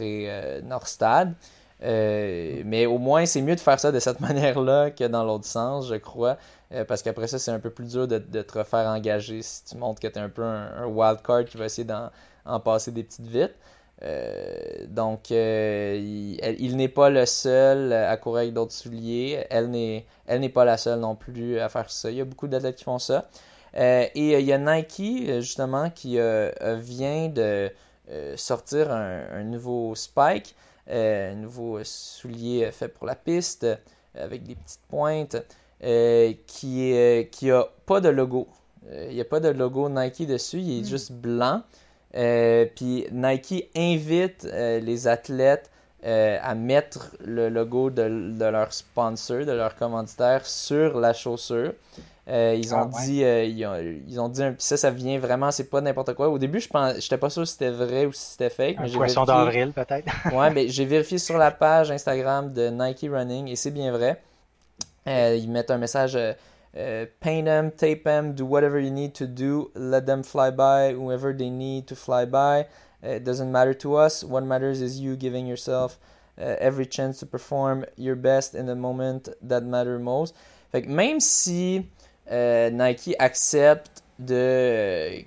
[0.64, 1.32] Norstad.
[1.80, 5.86] mais au moins, c'est mieux de faire ça de cette manière-là que dans l'autre sens,
[5.86, 6.38] je crois.
[6.88, 10.01] parce qu'après ça, c'est un peu plus dur de, te refaire engager si tu montres
[10.01, 13.05] que tu es un peu un, un wild card qui va essayer d'en passer des
[13.05, 13.55] petites vites.
[14.03, 15.96] Euh, donc, euh,
[16.59, 19.44] il, n'est pas le seul à courir avec d'autres souliers.
[19.51, 22.11] Elle n'est, elle n'est pas la seule non plus à faire ça.
[22.11, 23.28] Il y a beaucoup d'athlètes qui font ça.
[23.76, 27.70] Euh, et il y a Nike, justement, qui vient de
[28.36, 30.55] sortir un, nouveau spike,
[30.90, 33.66] un nouveau soulier fait pour la piste,
[34.14, 35.36] avec des petites pointes,
[35.80, 38.49] qui, n'a qui a pas de logo.
[38.90, 40.86] Il n'y a pas de logo Nike dessus, il est hmm.
[40.86, 41.62] juste blanc.
[42.15, 45.71] Euh, puis Nike invite euh, les athlètes
[46.05, 48.03] euh, à mettre le logo de,
[48.51, 51.73] leur sponsor, de leur commanditaire sur la chaussure.
[52.27, 56.29] ils, ont ah, dit, ils, ont, dit, ça, ça vient vraiment, c'est pas n'importe quoi.
[56.29, 58.77] Au début, je pense, j'étais pas sûr si c'était vrai ou si c'était fake.
[58.79, 60.07] Un poisson d'avril, peut-être.
[60.33, 64.23] ouais, mais j'ai vérifié sur la page Instagram de Nike Running et c'est bien vrai.
[65.07, 66.17] ils mettent un message
[66.79, 69.70] uh, paint them, tape them, do whatever you need to do.
[69.74, 72.66] Let them fly by whoever they need to fly by.
[73.03, 74.22] Uh, it doesn't matter to us.
[74.22, 75.99] What matters is you giving yourself
[76.39, 80.35] uh, every chance to perform your best in the moment that matter most.
[80.70, 81.87] Fait que même si
[82.31, 85.24] euh, Nike accepte de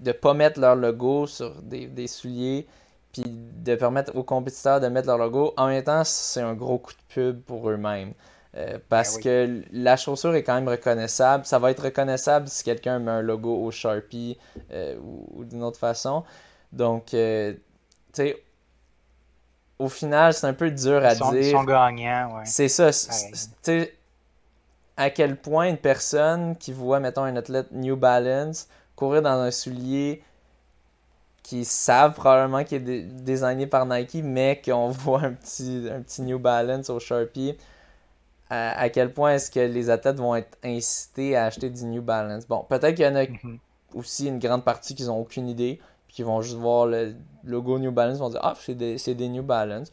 [0.00, 2.66] de pas mettre leur logo sur des, des souliers
[3.12, 6.78] puis de permettre aux compétiteurs de mettre leur logo, en même temps, c'est un gros
[6.78, 8.12] coup de pub pour eux-mêmes.
[8.56, 11.44] Euh, parce ben que la chaussure est quand même reconnaissable.
[11.44, 14.38] Ça va être reconnaissable si quelqu'un met un logo au Sharpie
[14.72, 14.96] euh,
[15.34, 16.22] ou, d'une autre façon.
[16.72, 17.58] Donc, euh, tu
[18.12, 18.42] sais,
[19.78, 21.34] au final, c'est un peu dur à dire.
[21.34, 22.44] Ils sont gagnants, ouais.
[22.44, 22.90] C'est ça.
[22.92, 23.94] Tu sais,
[24.96, 29.50] à quel point une personne qui voit, mettons, un athlète New Balance courir dans un
[29.50, 30.22] soulier
[31.42, 36.22] qui savent probablement qu'il est designé par Nike, mais qu'on voit un petit, un petit
[36.22, 37.56] New Balance au Sharpie
[38.54, 42.46] à, quel point est-ce que les athlètes vont être incités à acheter du New Balance.
[42.46, 43.58] Bon, peut-être qu'il y en a mhm.
[43.94, 47.78] aussi une grande partie qui n'ont aucune idée, puis qui vont juste voir le logo
[47.78, 49.90] New Balance, vont dire Ah, c'est des, des, New Balance.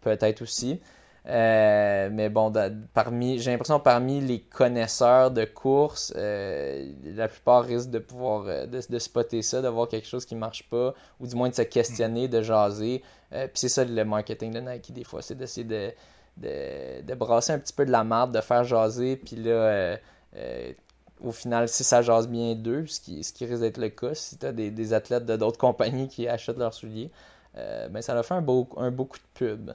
[0.00, 0.80] Peut-être aussi.
[1.26, 2.52] Euh, mais bon,
[2.94, 8.66] parmi, j'ai l'impression parmi les connaisseurs de course, euh, la plupart risquent de pouvoir euh,
[8.66, 11.62] de, spotter ça, de voir quelque chose qui marche pas, ou du moins de se
[11.62, 13.02] questionner, de jaser.
[13.30, 15.92] puis c'est ça le marketing de Nike des fois, c'est d'essayer de,
[16.40, 19.96] de, brasser un petit peu de la marde, de faire jaser, puis là, euh,
[20.36, 20.72] euh,
[21.20, 24.14] au final, si ça jase bien d'eux, ce qui, ce qui risque d'être le cas,
[24.14, 27.10] si tu as des, athlètes de d'autres compagnies qui achètent leurs souliers,
[27.56, 29.72] euh, ben, ça leur fait un beau, un beau coup de pub.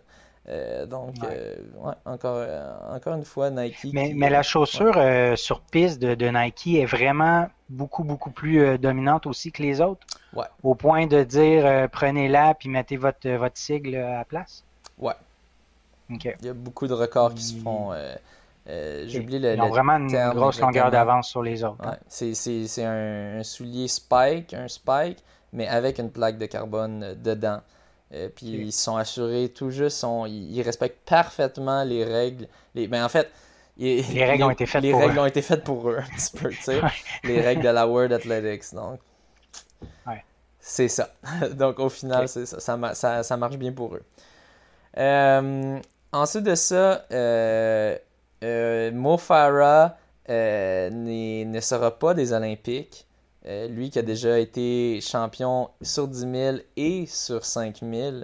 [0.90, 1.16] donc,
[2.06, 2.48] encore,
[2.90, 3.92] encore une fois, Nike.
[3.94, 5.02] Mais, mais la chaussure
[5.36, 10.06] sur piste de, de, Nike est vraiment beaucoup, beaucoup plus dominante aussi que les autres.
[10.64, 14.64] Au point de dire prenez-la puis mettez votre, votre sigle à la place.
[14.98, 15.14] Ouais,
[16.10, 17.92] il y a beaucoup de records qui se font.
[17.94, 18.16] Euh,
[18.70, 19.56] euh, J'ai oublié le.
[19.56, 21.86] Ils ont vraiment une grosse longueur d'avance sur les autres.
[21.86, 21.98] Hein.
[22.08, 27.62] C'est un, soulier spike, un spike, mais avec une plaque de carbone euh, dedans.
[28.36, 32.48] puis ils sont assurés tout juste, sont, ils, respectent parfaitement les règles.
[32.76, 33.30] Les, ben en fait,
[33.78, 35.22] les règles ont été faites les pour règles eux.
[35.22, 36.82] ont été faites pour eux un petit peu, tu sais.
[37.24, 38.74] les règles de la World Athletics.
[38.74, 39.00] Donc,
[40.66, 41.10] c'est ça.
[41.52, 42.46] donc au final, ça.
[42.46, 43.24] Ça, ça.
[43.24, 44.04] ça, marche bien pour eux.
[44.98, 45.80] Euh,
[46.14, 47.98] Ensuite de ça, euh,
[48.44, 49.98] euh, Mo Farah
[50.30, 53.08] euh, ne sera pas des Olympiques.
[53.44, 58.18] lui qui a déjà été champion sur 10 000 et sur 5 000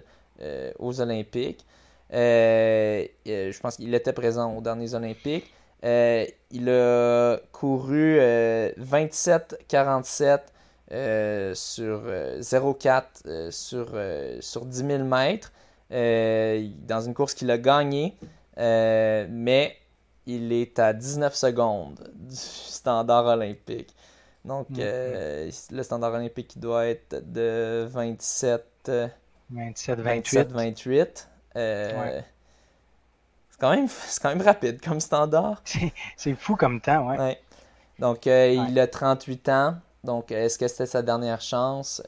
[0.77, 1.65] aux Olympiques.
[2.11, 5.51] je pense qu'il était présent aux derniers Olympiques.
[5.81, 10.41] il a couru 27-47
[11.55, 13.99] sur 0,4 sur,
[14.41, 15.51] sur 10 000 mètres.
[15.91, 18.15] Euh, dans une course qu'il a gagnée,
[18.59, 19.75] euh, mais
[20.27, 23.95] il est à 19 secondes du standard olympique.
[24.45, 28.91] Donc, euh, le standard olympique qui doit être de 27,
[29.49, 30.51] 27 28.
[30.51, 31.29] 28.
[31.55, 32.23] C'est
[33.59, 33.87] quand, même,
[34.21, 35.63] quand même rapide comme standard.
[36.17, 37.41] C'est fou comme temps, ouais.
[37.97, 39.75] Donc, il a 38 ans.
[40.03, 42.01] Donc, est-ce que c'était sa dernière chance?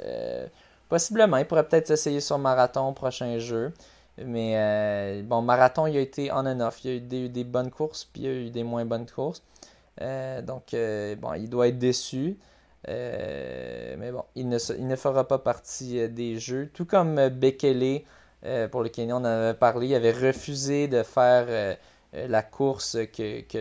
[0.91, 3.73] Possiblement, il pourrait peut-être essayer sur marathon prochain jeu.
[4.17, 6.83] Mais euh, bon, marathon, il a été on and off.
[6.83, 9.09] Il y a eu des, bonnes courses, puis il y a eu des moins bonnes
[9.09, 9.41] courses.
[10.01, 12.37] Euh, donc, euh, bon, il doit être déçu.
[12.89, 16.69] mais bon, il ne, fera pas partie des jeux.
[16.73, 18.01] Tout comme Bekele,
[18.69, 21.77] pour lequel on en avait parlé, il avait refusé de faire
[22.11, 23.59] la course que, que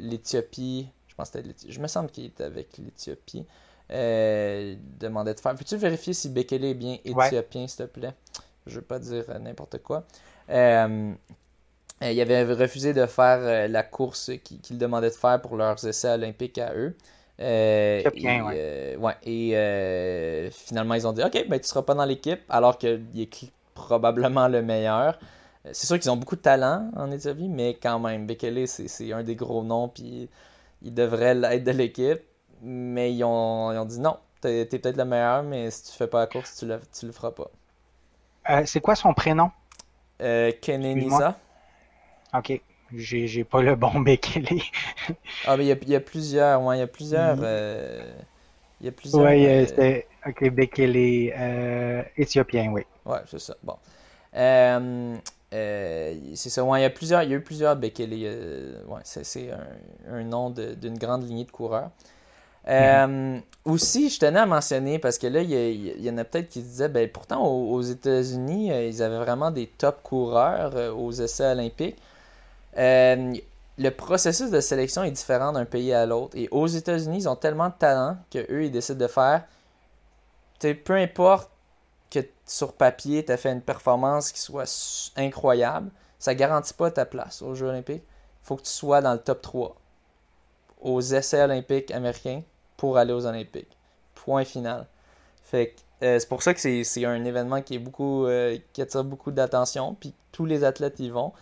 [0.00, 3.44] l'Éthiopie, je pense que je me semble qu'il était avec l'Éthiopie,
[3.90, 5.54] demandait de faire.
[5.54, 8.14] Peux-tu vérifier si Bekele est bien éthiopien, s'il te plaît?
[8.66, 10.04] je ne veux pas dire euh, n'importe quoi.
[10.50, 11.12] Euh,
[12.02, 16.10] euh, il avait refusé de faire la course qu'il demandait de faire pour leurs essais
[16.10, 16.94] olympiques à eux.
[17.38, 19.16] et, ouais.
[19.24, 23.00] et finalement, ils ont dit Ok, ben, tu ne seras pas dans l'équipe, alors qu'il
[23.16, 25.18] est probablement le meilleur.
[25.72, 29.24] C'est sûr qu'ils ont beaucoup de talent en Éthiopie, mais quand même, Bekele, c'est un
[29.24, 30.28] des gros noms, puis
[30.82, 32.20] il devrait l'être de l'équipe.
[32.62, 35.92] Mais ils ont, ils ont dit non, tu es, peut-être le meilleur, mais si tu
[35.92, 37.50] fais pas la course, tu le, tu le feras pas.
[38.50, 39.50] Euh, c'est quoi son prénom?
[40.22, 41.36] Euh, Kenenisa.
[42.34, 42.60] Ok.
[42.94, 44.60] J'ai pas le bon Bekele.
[45.46, 46.62] ah, mais il y, a plusieurs.
[46.62, 47.38] Ouais, il y a plusieurs.
[47.42, 48.12] Euh,
[48.80, 49.24] il y a plusieurs.
[49.24, 50.06] Oui, euh, c'est.
[50.24, 51.32] Ok, Bekele.
[52.16, 52.82] Éthiopien, oui.
[53.04, 53.56] Ouais, c'est ça.
[53.62, 53.76] Bon.
[54.32, 55.20] c'est
[56.36, 56.62] ça.
[56.64, 57.24] Ouais, il y a plusieurs.
[57.24, 58.84] Il y a eu plusieurs Bekele.
[58.86, 61.90] ouais, c'est un, un, nom d'une grande lignée de coureurs.
[62.68, 66.62] Euh, aussi, je tenais à mentionner, parce que là, il y, en a peut-être qui
[66.62, 71.46] disaient, ben, pourtant, aux, États-Unis, euh, ils avaient vraiment des top coureurs euh, aux essais
[71.46, 71.98] olympiques.
[72.76, 76.36] le processus de sélection est différent d'un pays à l'autre.
[76.36, 79.44] Et aux États-Unis, ils ont tellement de talent qu'eux, ils décident de faire.
[80.60, 81.50] Peu importe
[82.10, 87.04] que sur papier, tu as fait une performance qui soit incroyable, ça garantit pas ta
[87.04, 88.02] place aux Jeux olympiques.
[88.42, 89.76] Il faut que tu sois dans le top 3
[90.80, 92.42] aux essais olympiques américains
[92.76, 93.76] pour aller aux Olympiques.
[94.14, 94.86] Point final.
[95.42, 99.04] Fait euh, c'est pour ça que c'est un événement qui est beaucoup euh, qui attire
[99.04, 99.96] beaucoup d'attention.
[99.98, 101.32] Puis tous les athlètes y vont.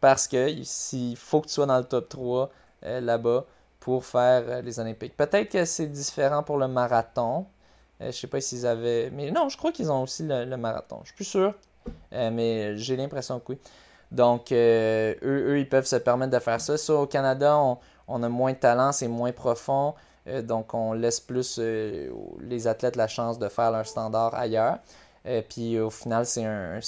[0.00, 2.50] Parce que il faut que tu sois dans le top 3
[2.84, 3.46] euh, là-bas
[3.80, 5.16] pour faire les Olympiques.
[5.16, 7.46] Peut-être que c'est différent pour le marathon.
[8.00, 9.10] je sais pas s'ils avaient.
[9.10, 11.00] Mais non, je crois qu'ils ont aussi le, marathon.
[11.02, 11.54] Je suis plus sûr.
[12.12, 13.58] mais j'ai l'impression que oui.
[14.12, 16.76] Donc, eux, eux, ils peuvent se permettre de faire ça.
[16.76, 17.78] Ça, au Canada, on,
[18.08, 19.94] on a moins de talent, c'est moins profond.
[20.28, 24.78] Euh, donc, on laisse plus euh, les athlètes la chance de faire leur standard ailleurs.
[25.26, 26.80] Euh, puis, au final, c'est un,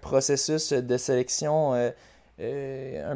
[0.00, 1.92] processus de sélection un,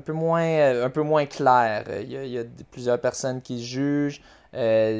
[0.00, 1.84] peu moins, clair.
[2.00, 4.22] Il y, a, plusieurs personnes qui jugent.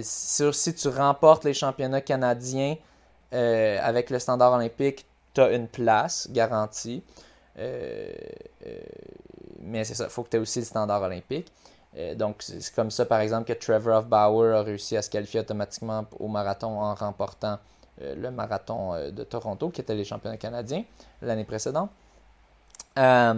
[0.03, 2.75] si tu remportes les championnats canadiens
[3.33, 7.05] avec le standard olympique, tu as une place garantie.
[7.57, 8.17] mais
[9.85, 11.53] c'est ça, il faut que tu aies aussi le standard olympique.
[11.97, 15.41] Euh, donc, c'est comme ça, par exemple, que Trevor Bauer a réussi à se qualifier
[15.41, 17.59] automatiquement au marathon en remportant
[18.03, 20.85] euh, le marathon euh, de Toronto, qui était les championnats canadiens
[21.23, 21.91] l'année précédente.
[22.97, 23.29] mais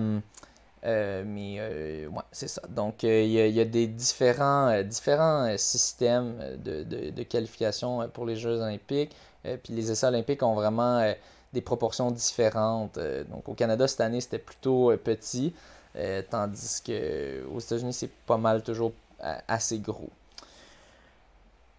[0.85, 2.63] ouais, c'est ça.
[2.69, 9.17] Donc, il y, a des différents, différents systèmes de, de, qualification pour les Jeux olympiques.
[9.43, 11.15] puis les essais olympiques ont vraiment
[11.53, 12.99] des proportions différentes.
[13.31, 15.55] donc, au Canada, cette année, c'était plutôt petit.
[15.97, 18.93] Euh, tandis que aux États-Unis, c'est pas mal toujours
[19.23, 20.11] euh, assez gros.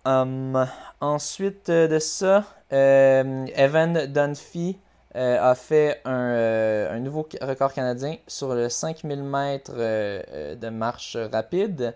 [0.05, 0.67] Hum,
[0.99, 4.77] ensuite de ça, euh, Evan Dunphy
[5.15, 11.93] a fait un, nouveau record canadien sur le 5000 mètres de marche rapide,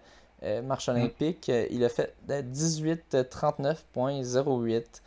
[0.63, 0.91] marche mm.
[0.91, 1.51] olympique.
[1.71, 5.01] Il a fait 18.39.08.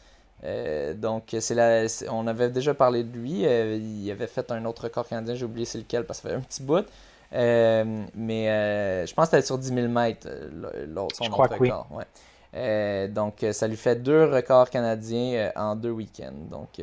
[0.94, 3.42] donc, c'est on avait déjà parlé de lui.
[3.42, 6.36] il avait fait un autre record canadien, j'ai oublié c'est lequel parce que ça fait
[6.36, 6.86] un petit bout.
[7.32, 11.56] Euh, mais euh, je pense que c'était sur 10 000 mètres, euh, l'autre, son autre
[11.56, 11.86] record.
[13.14, 16.48] donc, ça lui fait deux records canadiens en deux week-ends.
[16.50, 16.80] Donc,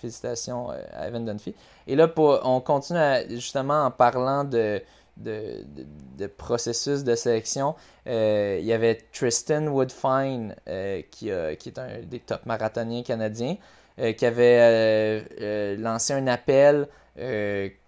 [0.00, 1.54] félicitations à Evan Dunphy.
[1.86, 2.98] Et là, pour, on continue
[3.30, 4.82] justement en parlant de,
[5.16, 7.74] de, processus de sélection.
[8.06, 10.54] il y avait Tristan Woodfine,
[11.10, 13.56] qui, qui, est un des top marathoniens canadiens,
[14.16, 16.88] qui avait lancé un appel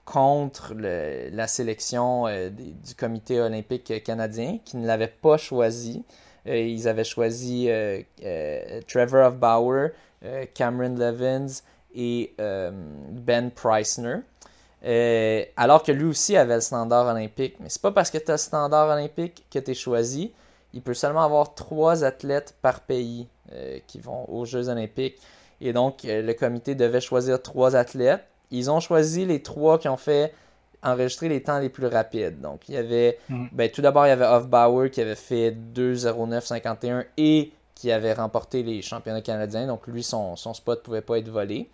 [0.06, 6.04] contre la sélection euh, du comité olympique canadien qui ne l'avait pas choisi.
[6.46, 8.00] Euh, ils avaient choisi euh,
[8.88, 9.90] Trevor of Bauer,
[10.54, 11.62] Cameron Levins
[11.94, 14.16] et Ben Preissner.
[14.82, 17.56] Alors que lui aussi avait le standard olympique.
[17.60, 20.32] Mais c'est pas parce que tu as le standard olympique que tu es choisi.
[20.72, 23.28] Il peut seulement avoir trois athlètes par pays
[23.86, 25.18] qui vont aux Jeux olympiques.
[25.60, 29.96] Et donc, le comité devait choisir trois athlètes ils ont choisi les trois qui ont
[29.96, 30.32] fait
[30.82, 32.40] enregistrer les temps les plus rapides.
[32.40, 33.46] Donc, il y avait, mm.
[33.52, 38.62] ben, tout d'abord, il y avait Bauer qui avait fait 2.09.51 et qui avait remporté
[38.62, 39.66] les championnats canadiens.
[39.66, 41.68] Donc lui, son, son spot ne pouvait pas être volé.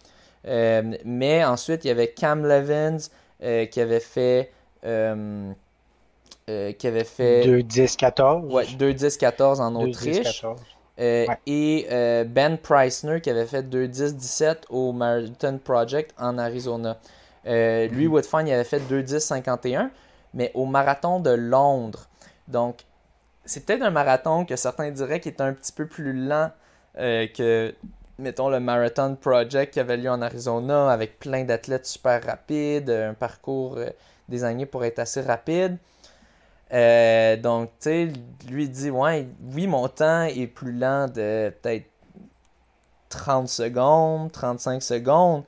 [0.45, 3.09] Mais ensuite, il y avait Cam Levins
[3.41, 4.51] qui avait fait
[6.51, 8.47] euh, qui avait fait 2-10-14.
[8.51, 10.45] Ouais, 2-10-14 en Autriche.
[10.99, 16.99] Euh, et euh, Ben Preissner qui avait fait 2-10-17 au Marathon Project en Arizona.
[17.45, 19.91] Lui, mm il avait fait 2-10-51,
[20.35, 22.09] mais au marathon de Londres.
[22.49, 22.81] Donc,
[23.45, 26.51] c'est peut-être un marathon que certains diraient qui est un petit peu plus lent
[26.97, 27.73] que,
[28.23, 33.15] mettons, le Marathon Project qui avait lieu en Arizona avec plein d'athlètes super rapides, un
[33.15, 33.79] parcours
[34.29, 35.77] désigné pour être assez rapide.
[36.73, 38.13] Euh, donc, tu sais,
[38.49, 41.87] lui dit, ouais, oui, mon temps est plus lent de peut-être
[43.11, 45.45] 30 secondes, 35 secondes,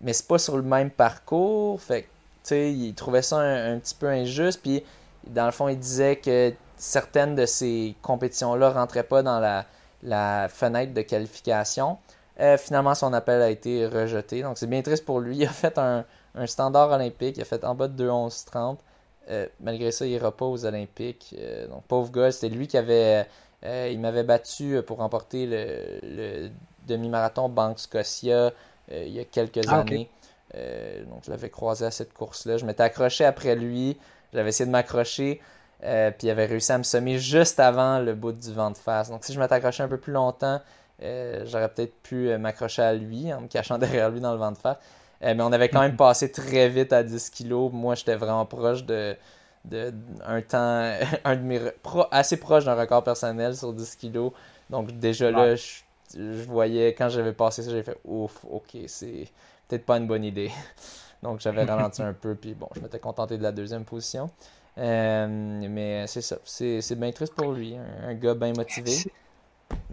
[0.00, 1.80] mais c'est pas sur le même parcours.
[1.80, 2.10] Fait que, tu
[2.44, 4.60] sais, il trouvait ça un, petit peu injuste.
[4.62, 4.84] Puis,
[5.26, 9.66] dans le fond, il disait que certaines de ces compétitions-là rentraient pas dans la,
[10.48, 11.98] fenêtre de qualification.
[12.40, 14.42] Euh, finalement, son appel a été rejeté.
[14.42, 15.36] Donc, c'est bien triste pour lui.
[15.36, 16.04] Il a fait un,
[16.34, 17.36] un standard olympique.
[17.36, 18.78] Il a fait en bas de 2-11-30.
[19.30, 21.34] Euh, malgré ça, il n'ira pas aux Olympiques.
[21.38, 23.26] Euh, donc, pauvre gars, c'était lui qui avait.
[23.64, 26.50] Euh, il m'avait battu pour remporter le,
[26.88, 28.52] demi-marathon Banque Scotia
[28.90, 30.10] il y a quelques ah, années.
[31.08, 32.56] donc, je l'avais croisé à cette course-là.
[32.58, 33.96] Je m'étais accroché après lui.
[34.32, 35.40] J'avais essayé de m'accrocher.
[35.82, 39.10] Puis il avait réussi à me semer juste avant le bout du vent de face.
[39.10, 40.60] Donc, si je m'étais accroché un peu plus longtemps,
[41.00, 44.58] j'aurais peut-être pu m'accrocher à lui en me cachant derrière lui dans le vent de
[44.58, 44.78] face.
[45.24, 47.70] Euh, mais on avait quand même passé très vite à 10 kilos.
[47.72, 49.16] Moi, j'étais vraiment proche de,
[49.64, 49.92] de,
[50.26, 50.92] un temps
[51.24, 51.74] un de
[52.10, 54.32] assez proche d'un record personnel sur 10 kilos.
[54.70, 59.28] Donc déjà là, je, voyais, quand j'avais passé ça, j'ai fait ouf, ok, c'est
[59.68, 60.50] peut-être pas une bonne idée.
[61.22, 64.28] Donc j'avais ralenti un peu, puis bon, je m'étais contenté de la deuxième position.
[64.78, 68.92] Euh, mais c'est ça, c'est bien triste pour lui, un gars bien motivé.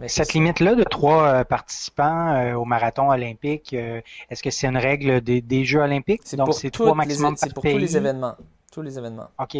[0.06, 5.20] Cette limite-là de trois euh, participants euh, au marathon olympique, est-ce que c'est une règle
[5.20, 6.22] des, Jeux olympiques?
[6.36, 8.36] Donc, c'est trois maximum C'est pour tous les événements.
[8.72, 9.28] Tous les événements.
[9.38, 9.58] OK.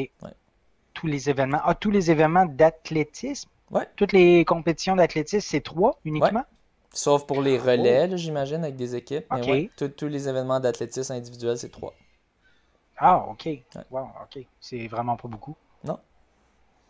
[0.94, 1.60] Tous les événements.
[1.64, 3.48] Ah, tous les événements d'athlétisme?
[3.70, 3.88] Ouais.
[3.96, 6.44] Toutes les compétitions d'athlétisme, c'est trois uniquement?
[6.92, 8.16] Sauf pour les relais, oh.
[8.16, 9.26] j'imagine, avec des équipes.
[9.30, 11.94] Mais tous les événements d'athlétisme individuel, c'est trois.
[13.00, 13.48] Ah, OK.
[13.90, 14.44] Wow, OK.
[14.60, 15.56] C'est vraiment pas beaucoup.
[15.84, 15.98] Non.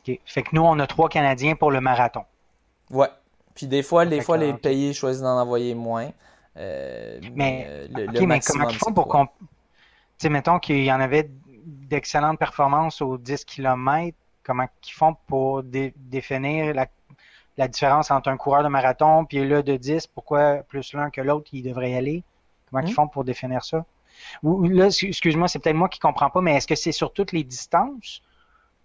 [0.01, 0.19] OK.
[0.27, 2.24] Fait que nous, on a trois Canadiens pour le marathon.
[2.91, 3.09] Ouais.
[3.55, 6.11] Puis des fois, des fois les pays choisissent d'en envoyer moins.
[6.57, 9.27] Euh, mais, euh, le, mais comment ils font pour qu'on.
[9.27, 9.32] Tu
[10.19, 11.31] sais, mettons qu'il y en avait
[11.65, 18.62] d'excellentes performances aux 10 km, comment ils font pour définir la, différence entre un coureur
[18.62, 22.24] de marathon puis là de 10, pourquoi plus l'un que l'autre il devrait y aller?
[22.69, 22.95] Comment ils hmm?
[22.95, 23.85] font pour définir ça?
[24.43, 27.33] Ou là, excuse-moi, c'est peut-être moi qui comprends pas, mais est-ce que c'est sur toutes
[27.33, 28.23] les distances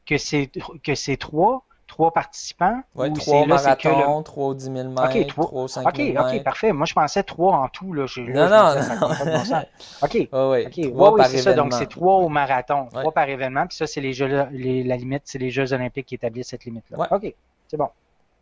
[0.06, 0.52] que c'est
[0.84, 1.66] que c'est trois?
[1.88, 2.82] trois participants?
[2.96, 6.72] Oui, trois marathons, trois 10 000 mètres, trois, au 5 000 OK, parfait.
[6.72, 7.94] Moi, je pensais trois en tout.
[7.94, 8.06] Là.
[8.18, 9.62] non, non, non.
[10.02, 10.30] OK.
[10.36, 10.92] Oui, oui.
[10.92, 11.54] Trois par c'est ça.
[11.54, 13.68] Donc, c'est trois au marathon, trois par événement.
[13.68, 16.66] Puis ça, c'est les jeux, les, la limite, c'est les Jeux olympiques qui établissent cette
[16.66, 17.08] limite-là.
[17.12, 17.34] OK,
[17.68, 17.90] c'est bon.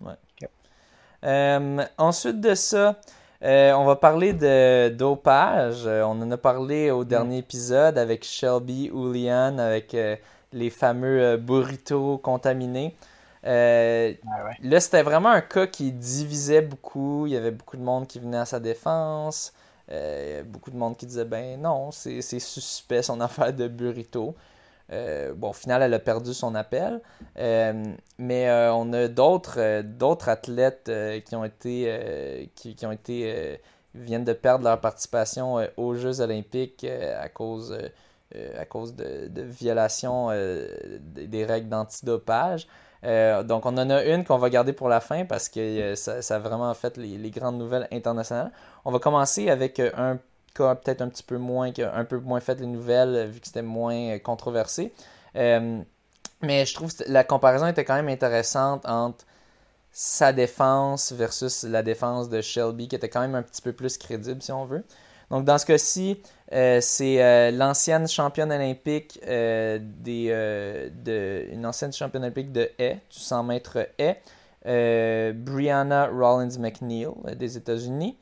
[0.01, 0.13] Ouais.
[1.23, 2.97] Euh, ensuite de ça,
[3.43, 5.85] euh, on va parler de dopage.
[5.85, 9.95] Euh, on en a parlé au dernier épisode avec Shelby Oulian, avec
[10.53, 12.95] les fameux burritos contaminés.
[13.45, 14.13] Euh,
[14.61, 17.25] là, c'était vraiment un cas qui divisait beaucoup.
[17.27, 19.53] Il y avait beaucoup de monde qui venait à sa défense.
[19.91, 24.35] Euh, beaucoup de monde qui disait ben non, c'est suspect son affaire de burrito.
[24.91, 27.01] Euh, bon, au final, elle a perdu son appel.
[27.37, 30.91] mais on a d'autres d'autres athlètes
[31.25, 33.59] qui ont été qui, ont été
[33.95, 37.77] viennent de perdre leur participation aux Jeux olympiques à cause
[38.57, 40.29] à cause de, de violation
[40.99, 42.67] des règles d'antidopage.
[43.05, 45.95] Euh, donc, on en a une qu'on va garder pour la fin parce que euh,
[45.95, 48.51] ça, a vraiment fait les, grandes nouvelles internationales.
[48.85, 50.19] On va commencer avec euh, un
[50.53, 54.17] peut-être un petit peu moins, un peu moins fait les nouvelles vu que c'était moins
[54.19, 54.93] controversé.
[55.35, 59.25] mais je trouve que la comparaison était quand même intéressante entre
[59.91, 63.97] sa défense versus la défense de Shelby qui était quand même un petit peu plus
[63.97, 64.83] crédible si on veut.
[65.29, 66.21] Donc, dans ce cas-ci,
[66.51, 70.27] euh, c'est euh, l'ancienne championne olympique euh, des,
[71.03, 74.21] de, une ancienne championne olympique de haie, du 100 mètres haie,
[75.33, 78.17] Brianna Rollins McNeil des États-Unis.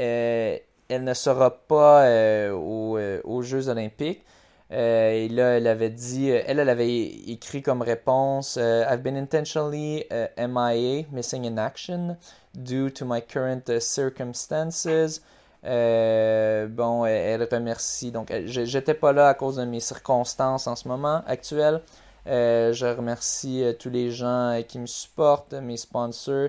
[0.00, 2.06] Elle ne sera pas
[2.52, 4.24] aux, Jeux olympiques.
[4.70, 10.04] et là, elle avait dit, elle, avait écrit comme réponse I've been intentionally
[10.38, 12.16] MIA, missing in action,
[12.54, 15.20] due to my current circumstances.
[15.64, 18.10] Euh, bon, elle, remercie.
[18.10, 21.82] Donc, j'étais pas là à cause de mes circonstances en ce moment actuelles.
[22.26, 26.48] je remercie tous les gens qui me supportent, mes sponsors.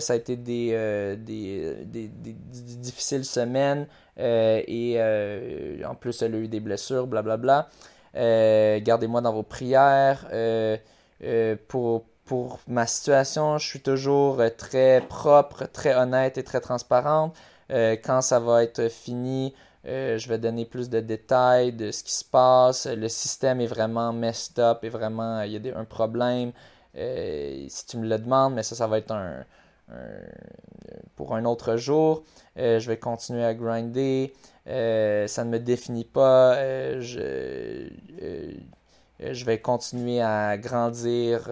[0.00, 2.08] Ça a été des, des,
[2.78, 3.86] difficiles semaines
[4.16, 4.98] et
[5.86, 7.68] en plus, elle a eu des blessures, blablabla.
[8.14, 10.26] Gardez-moi dans vos prières.
[11.68, 17.36] pour, pour ma situation, je suis toujours très propre, très honnête et très transparente.
[17.70, 19.54] quand ça va être fini,
[19.86, 22.86] euh, je vais donner plus de détails de ce qui se passe.
[22.86, 26.52] Le système est vraiment messed up et vraiment, il y a un problème.
[26.96, 29.44] Euh, si tu me le demandes, mais ça, ça va être un,
[31.16, 32.24] pour un autre jour.
[32.58, 34.32] Euh, je vais continuer à grinder.
[34.66, 36.54] ça ne me définit pas.
[37.00, 37.88] je,
[39.20, 41.50] je vais continuer à grandir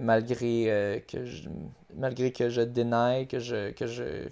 [0.00, 1.48] malgré, que je,
[1.94, 4.28] malgré que je dénie, que je, que je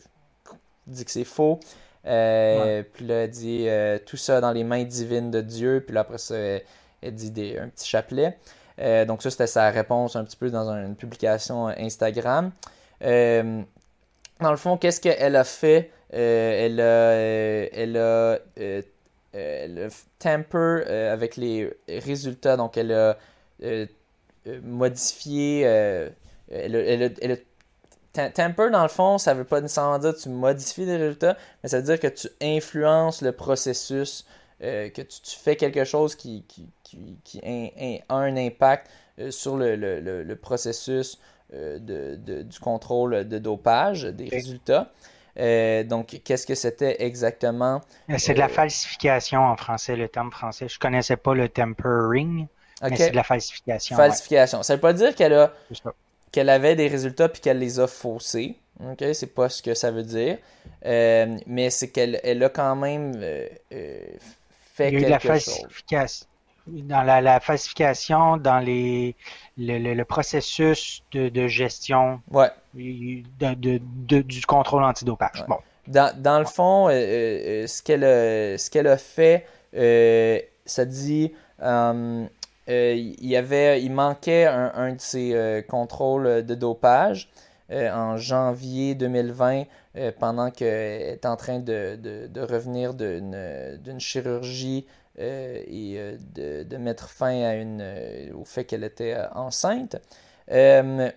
[0.86, 1.60] dis que c'est faux.
[2.06, 5.82] Euh, puis là, elle dit euh, tout ça dans les mains divines de Dieu.
[5.84, 8.38] Puis là, après ça, elle, dit des, un petit chapelet.
[8.80, 12.50] Euh, donc, ça, c'était sa réponse un petit peu dans une publication Instagram.
[13.00, 15.90] Dans le fond, qu'est-ce qu'elle a fait?
[16.10, 18.38] Elle a, elle a,
[19.32, 19.88] elle a
[20.18, 22.56] temper avec les résultats.
[22.56, 23.16] Donc, elle a
[24.62, 25.60] modifié.
[26.50, 27.36] elle a
[28.14, 31.68] Temper, dans le fond, ça veut pas nécessairement dire que tu modifies les résultats, mais
[31.68, 34.24] ça veut dire que tu influences le processus,
[34.62, 36.44] euh, que tu, fais quelque chose qui,
[37.42, 38.88] a un impact
[39.18, 41.18] euh, sur le, processus
[41.54, 44.90] euh, de, du contrôle de dopage des résultats.
[45.88, 47.80] donc, qu'est-ce que c'était exactement?
[48.18, 50.68] C'est de la falsification en français, le terme français.
[50.68, 52.46] Je connaissais pas le tempering,
[52.82, 53.96] mais c'est de la falsification.
[53.96, 54.62] Falsification.
[54.62, 55.52] Ça veut pas dire qu'elle a
[56.34, 58.56] qu'elle avait des résultats puis qu'elle les a faussés.
[58.80, 60.38] Ok, c'est pas ce que ça veut dire.
[60.84, 64.00] Euh, mais c'est qu'elle elle a quand même euh, euh,
[64.74, 66.18] fait Il y a quelque la chose.
[66.66, 69.14] Dans la, falsification, dans les,
[69.58, 72.48] le, processus de, gestion ouais.
[72.74, 73.78] de,
[74.22, 75.44] du contrôle antidopage.
[75.46, 75.58] Bon.
[75.86, 79.46] Dans, dans le fond, ce qu'elle a, ce qu'elle a fait,
[80.64, 81.32] ça dit
[82.68, 87.28] euh, il, y avait, il manquait un, de ses euh, contrôles de dopage
[87.70, 89.64] euh, en janvier 2020
[90.18, 94.86] pendant qu'elle est en train de, de, revenir d'une chirurgie
[95.18, 97.82] et de, mettre fin une,
[98.34, 99.96] au fait qu'elle était enceinte.
[100.46, 101.12] puis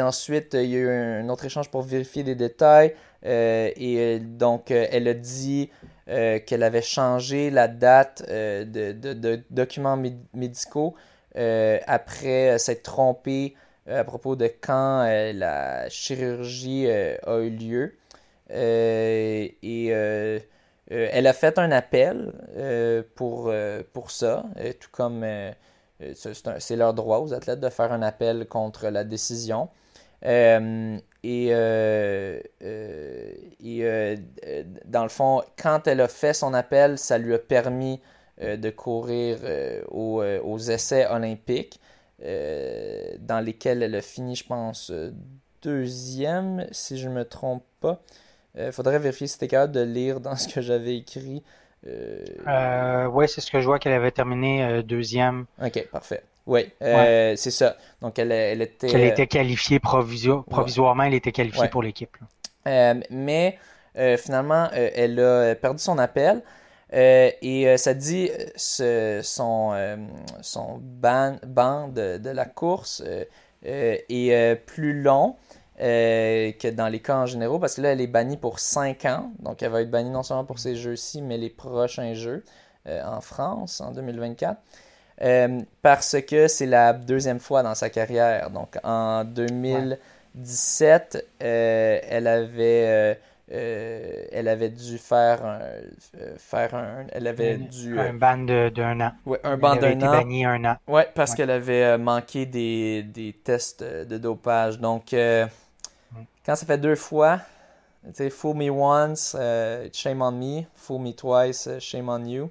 [0.00, 2.94] ensuite, il y a eu un autre échange pour vérifier les détails.
[3.24, 5.70] et donc, elle a dit
[6.08, 10.00] euh, qu'elle avait changé la date euh, de, documents
[10.34, 10.94] médicaux
[11.36, 13.56] euh, après s'être trompée
[13.88, 15.04] à propos de quand
[15.34, 17.96] la chirurgie a eu lieu.
[18.50, 19.56] et
[20.88, 22.32] elle a fait un appel
[23.14, 23.52] pour,
[23.92, 24.44] pour ça,
[24.80, 25.24] tout comme
[26.14, 29.68] c'est leur droit aux athlètes de faire un appel contre la décision.
[30.22, 33.32] Et, euh, euh,
[33.64, 34.16] euh,
[34.84, 38.00] dans le fond, quand elle a fait son appel, ça lui a permis
[38.40, 39.38] de courir
[39.88, 41.80] aux, aux, essais olympiques,
[42.20, 44.92] dans lesquels elle a fini, je pense,
[45.62, 48.02] deuxième, si je ne me trompe pas.
[48.56, 51.42] Il faudrait vérifier si c'était capable de lire dans ce que j'avais écrit.
[51.84, 55.46] oui, c'est ce que je vois qu'elle avait terminé deuxième.
[55.62, 56.22] Ok, parfait.
[56.46, 57.76] Oui, euh, c'est ça.
[58.00, 58.90] Donc, elle, elle était.
[58.92, 62.16] Elle était qualifiée provisoirement, elle était qualifiée pour l'équipe.
[62.68, 63.58] Euh, mais
[63.98, 66.42] euh, finalement, elle a perdu son appel.
[66.92, 69.74] et ça dit son,
[70.40, 73.02] son ban, de, de, la course
[73.64, 75.36] est plus long
[75.78, 79.30] que dans les cas en général parce que là, elle est bannie pour 5 ans.
[79.40, 82.44] Donc, elle va être bannie non seulement pour ces jeux-ci, mais les prochains jeux
[82.86, 84.60] en France en 2024.
[85.22, 88.50] Euh, parce que c'est la deuxième fois dans sa carrière.
[88.50, 93.18] Donc en 2017, euh, elle avait
[93.50, 95.60] euh, elle avait dû faire un,
[96.36, 99.12] faire un elle avait dû un ban d'un an.
[99.24, 100.10] Oui, un ban d'un an.
[100.10, 100.76] banni un an.
[100.86, 104.80] Ouais, parce qu'elle avait manqué des, des, tests de dopage.
[104.80, 105.14] Donc
[106.44, 107.40] quand ça fait deux fois,
[108.04, 109.36] tu sais, fool me once,
[109.92, 112.50] shame on me, fool me twice, shame on you.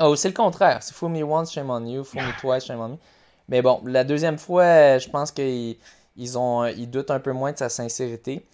[0.00, 0.82] Oh, c'est le contraire.
[0.82, 2.04] C'est Fool Me Once, Shame on You.
[2.04, 2.96] Fool Me Twice, Shame on Me.
[3.48, 5.76] Mais bon, la deuxième fois, je pense qu'ils
[6.16, 8.44] ils ont, ils doutent un peu moins de sa sincérité.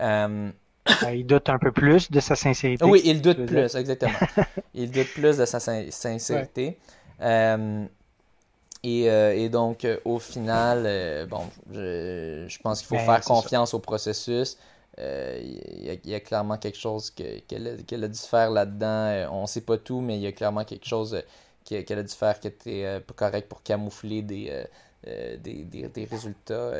[0.00, 0.50] Euh...
[1.02, 2.84] Ben, ils doutent un peu plus de sa sincérité.
[2.84, 4.18] Oui, ils doutent plus, exactement.
[4.74, 6.78] ils doutent plus de sa sincérité.
[7.20, 7.84] Euh,
[8.82, 11.42] et, euh, et, donc, euh, au final, bon,
[11.72, 14.56] je, je pense qu'il faut ben, faire confiance au processus.
[14.98, 18.86] Euh, il y, a clairement quelque chose qu'elle a, dû faire là-dedans.
[18.86, 21.22] Euh, on ne sait pas tout, mais il y a clairement quelque chose
[21.64, 24.64] qu'elle a dû faire qui était pas correct pour camoufler des,
[25.04, 26.72] des, résultats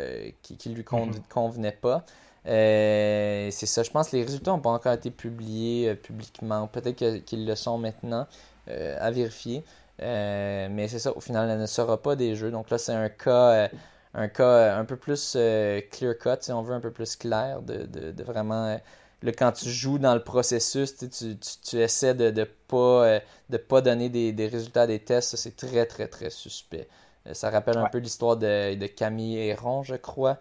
[0.43, 1.29] qui, qui lui mm-hmm.
[1.29, 2.05] convenaient pas.
[2.45, 6.67] c'est ça, je pense que les résultats n'ont pas encore été publiés publiquement.
[6.67, 8.27] Peut-être qu'ils le sont maintenant
[8.67, 9.63] à vérifier.
[10.01, 12.51] Mais c'est ça, au final, elle ne sera pas des jeux.
[12.51, 13.69] Donc là, c'est un cas
[14.15, 17.17] un cas euh, un peu plus euh, clear cut, si on veut, un peu plus
[17.17, 18.67] clair, de, de, vraiment.
[18.67, 23.21] Euh, quand tu joues dans le processus, tu, tu, tu essaies de ne pas,
[23.51, 26.89] de pas donner des, des résultats des tests, c'est très, très, très suspect.
[27.33, 30.39] ça rappelle un peu l'histoire de, de, Camille Héron, je crois,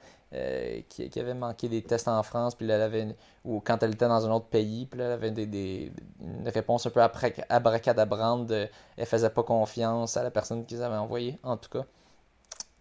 [0.90, 3.16] qui, qui, avait manqué des tests en France, puis elle avait
[3.46, 5.92] ou quand elle était dans un autre pays, puis elle avait des, des,
[6.22, 7.02] une réponse un peu
[7.50, 11.86] abracadabrante, elle faisait pas confiance à la personne qu'ils avaient envoyée, en tout cas.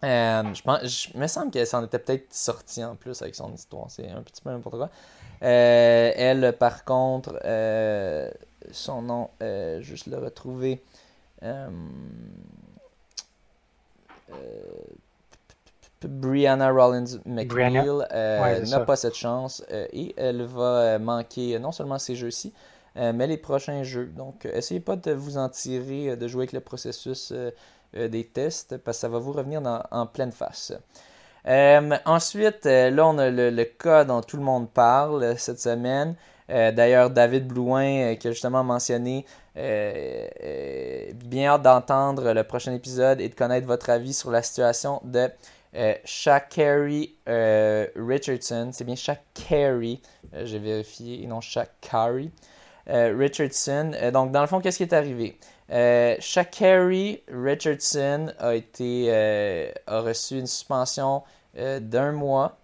[0.03, 3.89] Euh, je, pense, me semble qu'elle s'en était peut-être sortie en plus avec son histoire.
[3.89, 4.89] C'est un petit peu n'importe quoi.
[5.43, 8.31] Euh, elle, par contre, euh,
[8.71, 9.29] son nom,
[9.79, 10.81] juste le retrouver.
[16.07, 17.89] Brianna Rollins McNeil
[18.69, 22.53] n'a pas cette chance et elle va manquer non seulement ces jeux-ci,
[22.95, 24.07] mais les prochains jeux.
[24.15, 27.33] Donc, essayez pas de vous en tirer, de jouer avec le processus
[27.97, 30.73] euh, des tests parce que ça va vous revenir en pleine face.
[31.47, 36.15] Euh, ensuite, euh, là, on a le, cas dont tout le monde parle cette semaine.
[36.47, 39.23] D'ailleurs, David Blouin, qui a justement mentionné,
[39.55, 45.29] bien hâte d'entendre le prochain épisode et de connaître votre avis sur la situation de
[46.03, 48.69] Shakari Richardson.
[48.73, 50.01] C'est bien Shakari,
[50.43, 52.31] j'ai vérifié, et non Shakari
[52.87, 53.91] Richardson.
[54.11, 55.37] donc, dans le fond, qu'est-ce qui est arrivé?
[55.71, 61.23] Euh, Shakari Richardson a, été, euh, a reçu une suspension
[61.57, 62.57] euh, d'un mois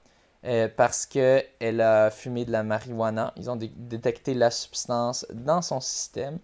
[0.78, 3.34] parce qu'elle a fumé de la marijuana.
[3.36, 6.38] Ils ont détecté la substance dans son système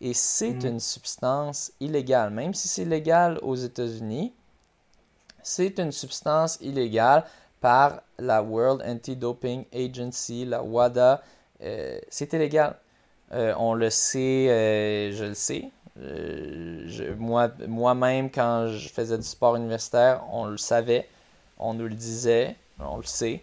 [0.00, 0.66] et c'est mm.
[0.66, 2.30] une substance illégale.
[2.30, 4.34] Même si c'est légal aux États-Unis,
[5.44, 7.24] c'est une substance illégale
[7.60, 11.22] par la World Anti-Doping Agency, la WADA.
[12.10, 12.76] c'est illégal.
[13.30, 20.24] on le sait, je le sais, euh, moi, moi-même, quand je faisais du sport universitaire,
[20.32, 21.08] on le savait,
[21.58, 23.42] on nous le disait, on le sait.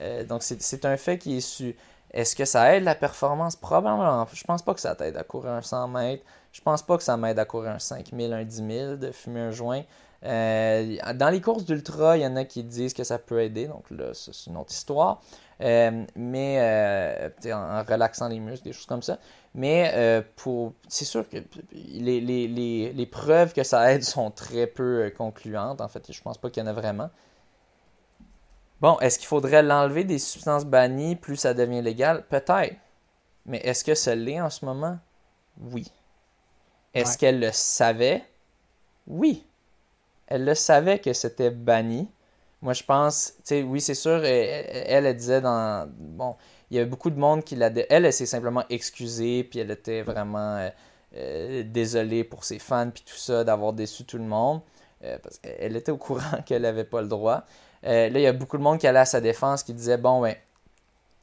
[0.00, 1.76] Euh, donc, c'est un fait qui est su.
[2.12, 3.54] Est-ce que ça aide la performance?
[3.54, 4.26] Probablement.
[4.32, 6.24] Je pense pas que ça t'aide à courir un 100 mètres.
[6.52, 9.40] Je pense pas que ça m'aide à courir un 5000, un 10 000, de fumer
[9.40, 9.82] un joint.
[10.24, 13.66] Euh, dans les courses d'ultra, il y en a qui disent que ça peut aider.
[13.66, 15.22] Donc là, c'est une autre histoire.
[15.60, 19.18] mais en, relaxant les muscles, des choses comme ça.
[19.54, 21.38] Mais euh, pour c'est sûr que
[21.72, 25.80] les, les, les, les, preuves que ça aide sont très peu euh, concluantes.
[25.80, 27.10] En fait, je pense pas qu'il y en a vraiment.
[28.80, 32.24] Bon, est-ce qu'il faudrait l'enlever des substances bannies plus ça devient légal?
[32.28, 32.76] Peut-être.
[33.44, 34.98] Mais est-ce que ça l'est en ce moment?
[35.60, 35.90] Oui.
[36.94, 38.24] Est-ce qu'elle le savait?
[39.06, 39.44] Oui.
[40.30, 42.08] Elle le savait que c'était banni.
[42.62, 45.90] Moi, je pense, tu sais, oui, c'est sûr, elle, elle, disait dans.
[45.98, 46.36] Bon,
[46.70, 47.70] il y a beaucoup de monde qui l'a.
[47.88, 50.70] Elle, elle s'est simplement excusée, puis elle était vraiment euh,
[51.16, 54.60] euh, désolée pour ses fans, puis tout ça, d'avoir déçu tout le monde.
[55.04, 57.44] Euh, parce qu'elle était au courant qu'elle n'avait pas le droit.
[57.82, 60.20] là, il y a beaucoup de monde qui allait à sa défense, qui disait bon,
[60.20, 60.34] ben,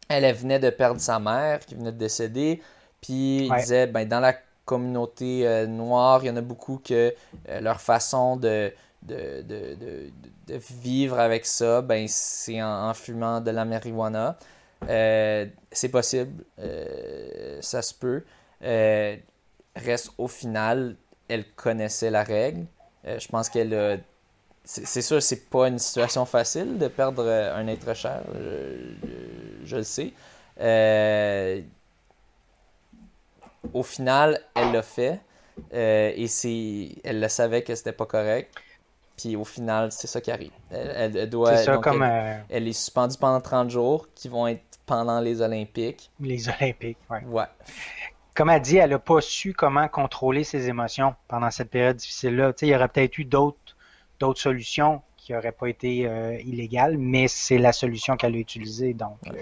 [0.09, 2.61] elle, venait de perdre sa mère, qui venait de décéder,
[2.99, 4.33] puis il disait ben, dans la
[4.65, 7.13] communauté noire, il y en a beaucoup que
[7.61, 8.73] leur façon de.
[9.03, 9.75] De, de,
[10.47, 14.37] de, vivre avec ça, ben, c'est en, fumant de la marijuana.
[14.89, 18.23] Euh, c'est possible, euh, ça se peut.
[18.63, 19.15] Euh,
[19.75, 20.95] reste au final,
[21.27, 22.65] elle connaissait la règle.
[23.05, 23.97] je pense qu'elle a.
[24.63, 28.21] C'est sûr, c'est pas une situation facile de perdre un être cher,
[29.63, 30.11] je, le sais.
[33.73, 35.21] au final, elle l'a fait
[35.71, 38.53] et c'est, elle le savait que c'était pas correct.
[39.17, 40.51] Puis au final, c'est ça qui arrive.
[40.69, 41.53] Elle, doit.
[42.49, 46.11] elle, est suspendue pendant 30 jours qui vont être pendant les Olympiques.
[46.19, 47.17] Les Olympiques, oui.
[47.25, 47.45] Ouais.
[48.35, 52.53] Comme elle dit, elle n'a pas su comment contrôler ses émotions pendant cette période difficile-là.
[52.61, 53.57] Il y aurait peut-être eu d'autres,
[54.35, 58.93] solutions qui n'auraient pas été euh, illégales, mais c'est la solution qu'elle a utilisée.
[58.93, 59.41] Donc, euh,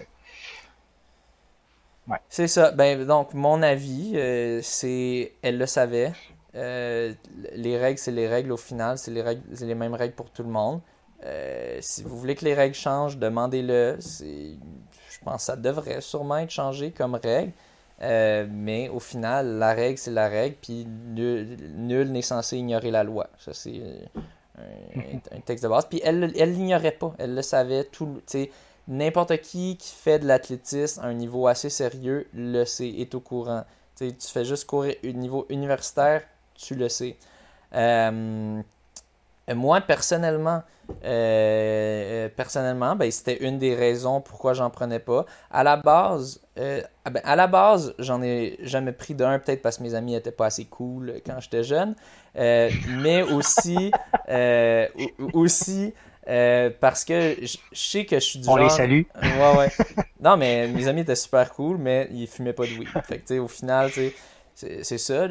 [2.07, 2.17] ouais.
[2.29, 2.71] C'est ça.
[2.71, 6.13] Ben, donc, mon avis, euh, c'est elle le savait.
[6.55, 8.97] Les règles, c'est les règles au final.
[8.97, 10.81] C'est les, mêmes règles pour tout le monde.
[11.81, 13.97] si vous voulez que les règles changent, demandez-le.
[13.99, 17.51] Je pense que ça devrait sûrement être changé comme règle.
[18.01, 23.03] Euh, mais au final, la règle, c'est la règle, puis nul, n'est censé ignorer la
[23.03, 23.29] loi.
[23.39, 23.81] Ça, c'est
[24.57, 25.85] un, texte de base.
[25.85, 27.13] Puis elle ne l'ignorait pas.
[27.17, 27.85] Elle le savait.
[27.85, 28.21] tout
[28.87, 33.19] N'importe qui qui fait de l'athlétisme à un niveau assez sérieux le sait, est au
[33.19, 33.63] courant.
[33.97, 36.21] tu fais juste courir au niveau universitaire,
[36.55, 37.15] tu le sais.
[39.53, 40.63] moi, personnellement,
[42.35, 45.25] personnellement ben, c'était une des raisons pourquoi j'en prenais pas.
[45.51, 46.83] À la base, ben,
[47.23, 50.47] à la base, j'en ai jamais pris d'un, peut-être parce que mes amis étaient pas
[50.47, 51.95] assez cool quand j'étais jeune,
[52.35, 53.91] mais aussi,
[55.33, 55.93] aussi
[56.27, 58.65] euh, parce que je sais que je suis du On genre...
[58.65, 59.01] les salue.
[59.21, 59.71] Ouais, ouais.
[60.19, 62.87] non, mais mes amis étaient super cool, mais ils fumaient pas de weed.
[63.07, 63.91] Fait que, au final,
[64.55, 65.27] c'est ça.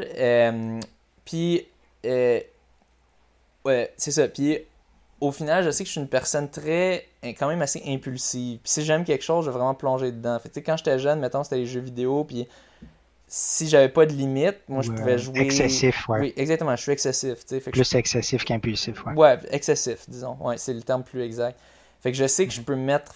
[1.24, 1.66] Puis,
[2.04, 2.40] euh,
[3.64, 4.28] ouais, c'est ça.
[4.28, 4.58] Puis,
[5.20, 8.58] au final, je sais que je suis une personne très, quand même assez impulsive.
[8.62, 10.38] Puis, si j'aime quelque chose, je vais vraiment plonger dedans.
[10.38, 12.46] Fait que, tu sais, quand j'étais jeune, mettons, c'était les jeux vidéo, puis
[13.26, 15.40] si j'avais pas de limite, moi je pouvais jouer.
[15.40, 16.20] Excessif, ouais.
[16.20, 17.38] Oui, exactement, je suis excessif.
[17.46, 19.14] Fait que plus excessif qu'impulsif, ouais.
[19.14, 20.36] Ouais, excessif, disons.
[20.40, 21.58] Ouais, c'est le terme plus exact.
[22.00, 22.66] Fait que je sais que je mhm.
[22.66, 23.14] peux mettre.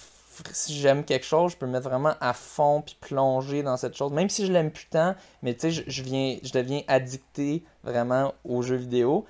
[0.52, 3.96] Si j'aime quelque chose, je peux me mettre vraiment à fond puis plonger dans cette
[3.96, 4.12] chose.
[4.12, 7.64] Même si je l'aime plus tant, mais tu sais, je, je, viens, je deviens addicté
[7.84, 9.26] vraiment aux jeux vidéo.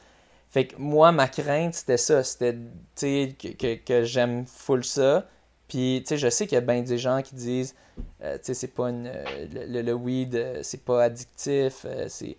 [0.51, 2.22] Fait que moi, ma crainte, c'était ça.
[2.22, 2.60] C'était, tu
[2.97, 5.26] sais, que, que, que j'aime full ça
[5.68, 7.74] puis, tu sais, je sais qu'il y a bien des gens qui disent,
[8.22, 11.86] euh, tu sais, c'est pas une, euh, le, weed, euh, c'est pas addictif.
[12.09, 12.36] c'est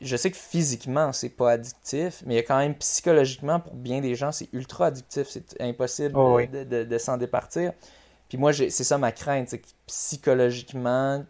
[0.00, 3.74] je sais que physiquement, c'est pas addictif, mais il y a quand même psychologiquement, pour
[3.74, 5.26] bien des gens, c'est ultra addictif.
[5.28, 7.72] C'est impossible oh de, de, s'en départir.
[8.28, 11.24] Puis moi, c'est ça ma crainte, c'est que psychologiquement,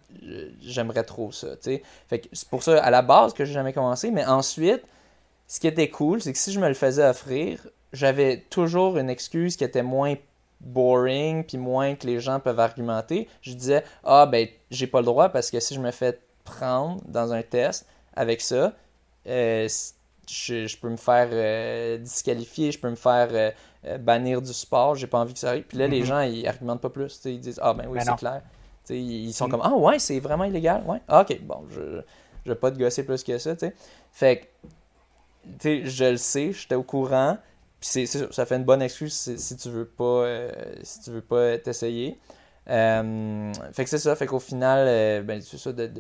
[0.61, 1.49] j'aimerais trop ça.
[1.63, 4.11] Fait que c'est pour ça, à la base, que j'ai jamais commencé.
[4.11, 4.83] Mais ensuite,
[5.47, 9.11] ce qui était cool, c'est que si je me le faisais offrir, j'avais toujours une
[9.11, 10.17] excuse qui était moins
[10.61, 15.07] boring puis moins que les gens peuvent argumenter, je disais ah ben j'ai pas le
[15.07, 18.75] droit parce que si je me fais prendre dans un test avec ça,
[19.29, 19.69] euh,
[20.29, 23.51] je, peux me faire euh, disqualifier, je peux me faire euh,
[24.01, 25.65] bannir du sport, j'ai pas envie que ça arrive.
[25.65, 26.07] Puis là les mm-hmm.
[26.07, 28.43] gens ils argumentent pas plus, ils disent ah ben oui ben c'est clair.
[28.91, 29.51] ils sont mm.
[29.51, 32.03] comme ah ouais c'est vraiment illégal, ouais ah, ok bon je
[32.45, 33.55] je vais pas te gosser plus que ça.
[34.11, 34.51] Fait
[35.63, 37.37] que je le sais, j'étais au courant,
[37.81, 40.51] puis ça fait une bonne excuse si, tu veux pas euh,
[40.83, 42.19] si tu veux pas t'essayer.
[42.69, 45.91] Euh, fait que c'est ça, fait qu'au final, euh, ben, c'est ça, de,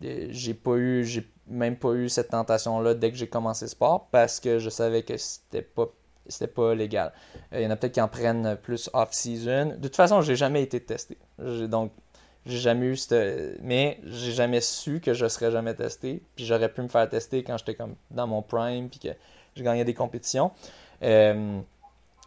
[0.00, 4.08] j'ai pas eu, j'ai même pas eu cette tentation-là dès que j'ai commencé le sport
[4.10, 5.88] parce que je savais que c'était pas
[6.26, 7.12] c'était pas légal.
[7.52, 9.76] Il y en a peut-être qui en prennent plus off-season.
[9.76, 11.18] De toute façon, j'ai jamais été testé.
[11.38, 11.92] Donc,
[12.46, 13.60] j'ai jamais eu cette...
[13.62, 16.22] Mais j'ai jamais su que je serais jamais testé.
[16.36, 19.08] Puis j'aurais pu me faire tester quand j'étais comme dans mon prime puis que
[19.56, 20.50] je gagnais des compétitions.
[21.02, 21.60] Euh,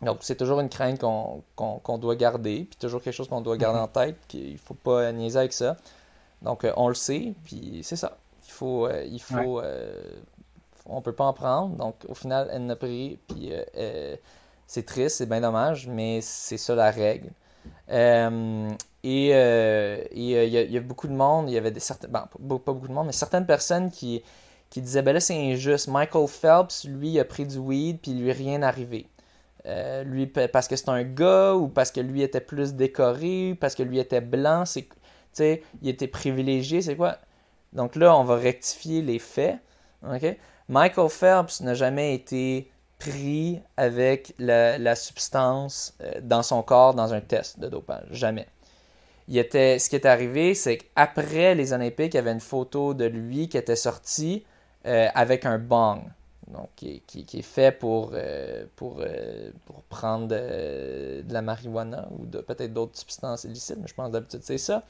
[0.01, 3.79] donc, c'est toujours une crainte qu'on doit garder, puis toujours quelque chose qu'on doit garder
[3.79, 5.75] en tête, qu'il ne faut pas niaiser avec ça.
[6.43, 8.17] Donc, euh, on le sait, puis c'est ça.
[8.47, 9.61] Il faut, euh, il faut,
[10.87, 11.75] on peut pas en prendre.
[11.75, 13.51] Donc, au final, elle n'a pris, puis
[14.67, 17.29] c'est triste, c'est bien dommage, mais c'est ça la règle.
[17.89, 21.81] et il y, a beaucoup de monde, il y avait des
[22.11, 24.23] pas beaucoup de monde, mais certaines personnes qui,
[24.69, 25.87] qui disait ben là c'est injuste.
[25.87, 29.07] Michael Phelps, lui, a pris du weed puis lui rien arrivé.
[29.65, 33.75] Euh, lui parce que c'est un gars ou parce que lui était plus décoré, parce
[33.75, 34.87] que lui était blanc, c'est
[35.81, 37.17] il était privilégié, c'est quoi?
[37.73, 39.57] Donc là, on va rectifier les faits.
[40.03, 40.37] OK?
[40.69, 42.69] Michael Phelps n'a jamais été
[42.99, 48.47] pris avec la, substance euh, dans son corps dans un test de dopage, jamais.
[49.29, 53.05] Il ce qui est arrivé, c'est qu'après les Olympiques, il y avait une photo de
[53.05, 54.45] lui qui était sortie
[54.85, 56.01] euh, avec un bong.
[56.47, 57.03] Donc, qui,
[57.33, 58.63] est fait pour, euh,
[59.89, 64.57] prendre de, la marijuana ou de, peut-être d'autres substances illicites, mais je pense d'habitude c'est
[64.57, 64.83] ça.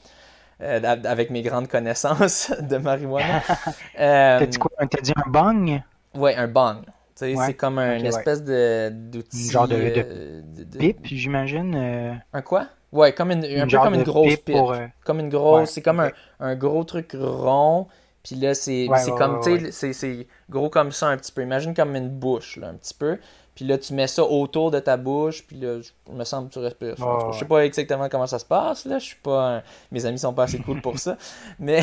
[0.60, 3.42] Avec mes grandes connaissances de marijuana.
[3.96, 5.82] T'as dit quoi T'as dit un bong?
[6.14, 6.78] Oui, un bong.
[7.14, 9.50] C'est comme une espèce de d'outil.
[9.50, 12.22] Genre de, de, pipe, j'imagine.
[12.32, 12.66] Un quoi?
[12.90, 14.56] Ouais, comme une, un peu comme une grosse pipe.
[15.04, 15.70] Comme une grosse.
[15.72, 16.10] c'est comme un,
[16.40, 17.86] un, gros truc rond
[18.28, 21.42] puis là, c'est comme, tu sais, c'est gros comme ça un petit peu.
[21.42, 23.18] Imagine comme une bouche, là, un petit peu.
[23.58, 26.52] Puis là, tu mets ça autour de ta bouche, puis là, je me semble que
[26.52, 26.94] tu respires.
[27.32, 29.00] je sais pas exactement comment ça se passe, là.
[29.00, 29.64] Je suis pas...
[29.90, 31.16] Mes amis sont pas assez cool pour ça.
[31.58, 31.80] Mais,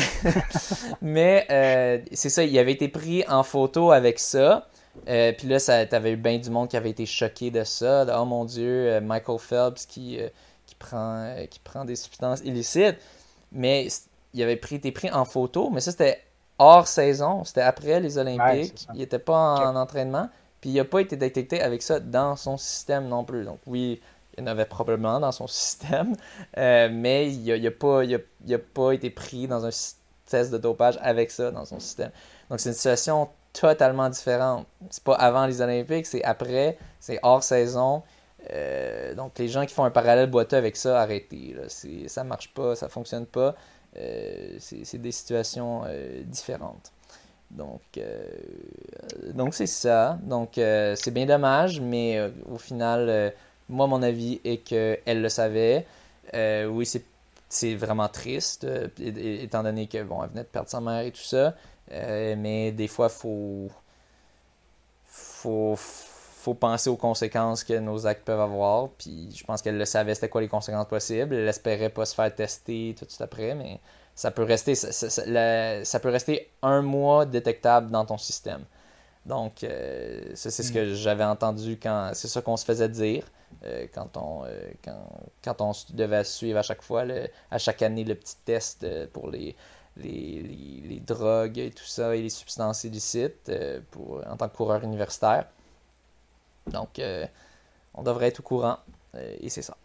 [1.02, 4.68] mais euh, c'est ça, il avait été pris en photo avec ça.
[5.06, 8.06] Euh, puis là, t'avais eu bien du monde qui avait été choqué de ça.
[8.18, 10.18] oh mon Dieu, euh, Michael Phelps qui,
[10.64, 12.96] qui, prend, qui prend des substances illicites.
[13.52, 13.88] Mais
[14.32, 16.22] il avait pris, été pris en photo, mais ça, c'était
[16.58, 18.86] hors saison, c'était après les Olympiques.
[18.94, 20.30] il n'était pas en, entraînement.
[20.60, 23.44] Puis il n'a pas été détecté avec ça dans son système non plus.
[23.44, 24.00] Donc oui,
[24.36, 26.14] il en avait probablement dans son système,
[26.56, 28.02] euh, mais il n'a a pas,
[28.74, 29.70] pas été pris dans un
[30.26, 32.10] test de dopage avec ça dans son système.
[32.50, 34.66] Donc c'est une situation totalement différente.
[34.90, 38.02] C'est pas avant les Olympiques, c'est après, c'est hors saison.
[38.52, 41.54] Euh, donc les gens qui font un parallèle boiteux avec ça, arrêtez.
[41.54, 41.62] Là.
[42.08, 43.54] Ça marche pas, ça fonctionne pas.
[43.96, 45.84] Euh, c'est des situations
[46.26, 46.92] différentes.
[47.50, 47.80] Donc,
[49.34, 50.18] donc c'est ça.
[50.22, 52.20] Donc, c'est bien dommage, mais
[52.50, 53.32] au final,
[53.68, 55.86] moi, mon avis est qu'elle le savait.
[56.34, 57.04] oui, c'est
[57.48, 61.12] c'est vraiment triste, euh, étant donné que bon, elle venait de perdre sa mère et
[61.12, 61.54] tout ça.
[61.92, 63.68] Euh, mais des fois, faut,
[65.06, 68.88] faut, faut penser aux conséquences que nos actes peuvent avoir.
[68.90, 71.34] Puis je pense qu'elle le savait, c'était quoi les conséquences possibles.
[71.34, 73.80] Elle espérait pas se faire tester tout de suite après, mais
[74.16, 78.64] ça peut rester, ça, ça peut rester un mois détectable dans ton système.
[79.26, 80.94] Donc, euh, c'est ce que mm.
[80.94, 82.12] j'avais entendu quand.
[82.14, 83.24] C'est ça qu'on se faisait dire
[83.64, 84.70] euh, quand, on, euh,
[85.42, 87.04] quand, on devait suivre à chaque fois,
[87.50, 89.56] à chaque année, le petit test pour les,
[89.96, 93.50] les, drogues et tout ça et les substances illicites
[93.90, 95.46] pour, en tant que coureur universitaire.
[96.68, 97.00] Donc,
[97.94, 98.78] on devrait être au courant
[99.40, 99.76] et c'est ça.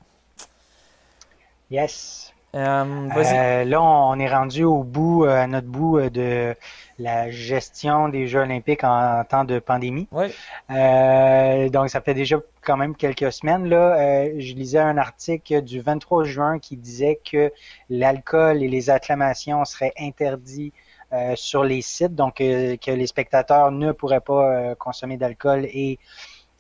[1.70, 2.34] Yes.
[2.54, 6.56] Là, on est rendu au bout, à notre bout de
[7.02, 10.08] la gestion des Jeux olympiques en, temps de pandémie.
[10.12, 10.28] Oui.
[10.70, 13.68] Euh, donc, ça fait déjà quand même quelques semaines.
[13.68, 17.52] Là, euh, je lisais un article du 23 juin qui disait que
[17.90, 20.74] l'alcool et les acclamations seraient interdits
[21.14, 26.00] euh, sur les sites, donc que les spectateurs ne pourraient pas consommer d'alcool et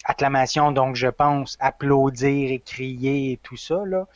[0.03, 3.83] acclamations, donc je pense applaudir et crier et tout ça.
[3.85, 4.07] Là.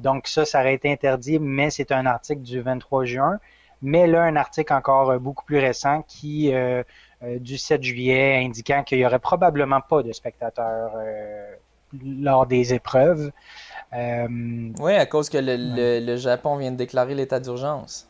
[0.00, 3.38] Donc ça, ça aurait été interdit, mais c'est un article du 23 juin.
[3.82, 6.82] Mais là, un article encore euh, beaucoup plus récent qui euh,
[7.22, 10.92] euh, du 7 juillet indiquant qu'il y aurait probablement pas de spectateurs
[12.04, 13.30] lors des épreuves.
[13.92, 18.06] oui, à cause que le, Japon vient de déclarer l'état d'urgence.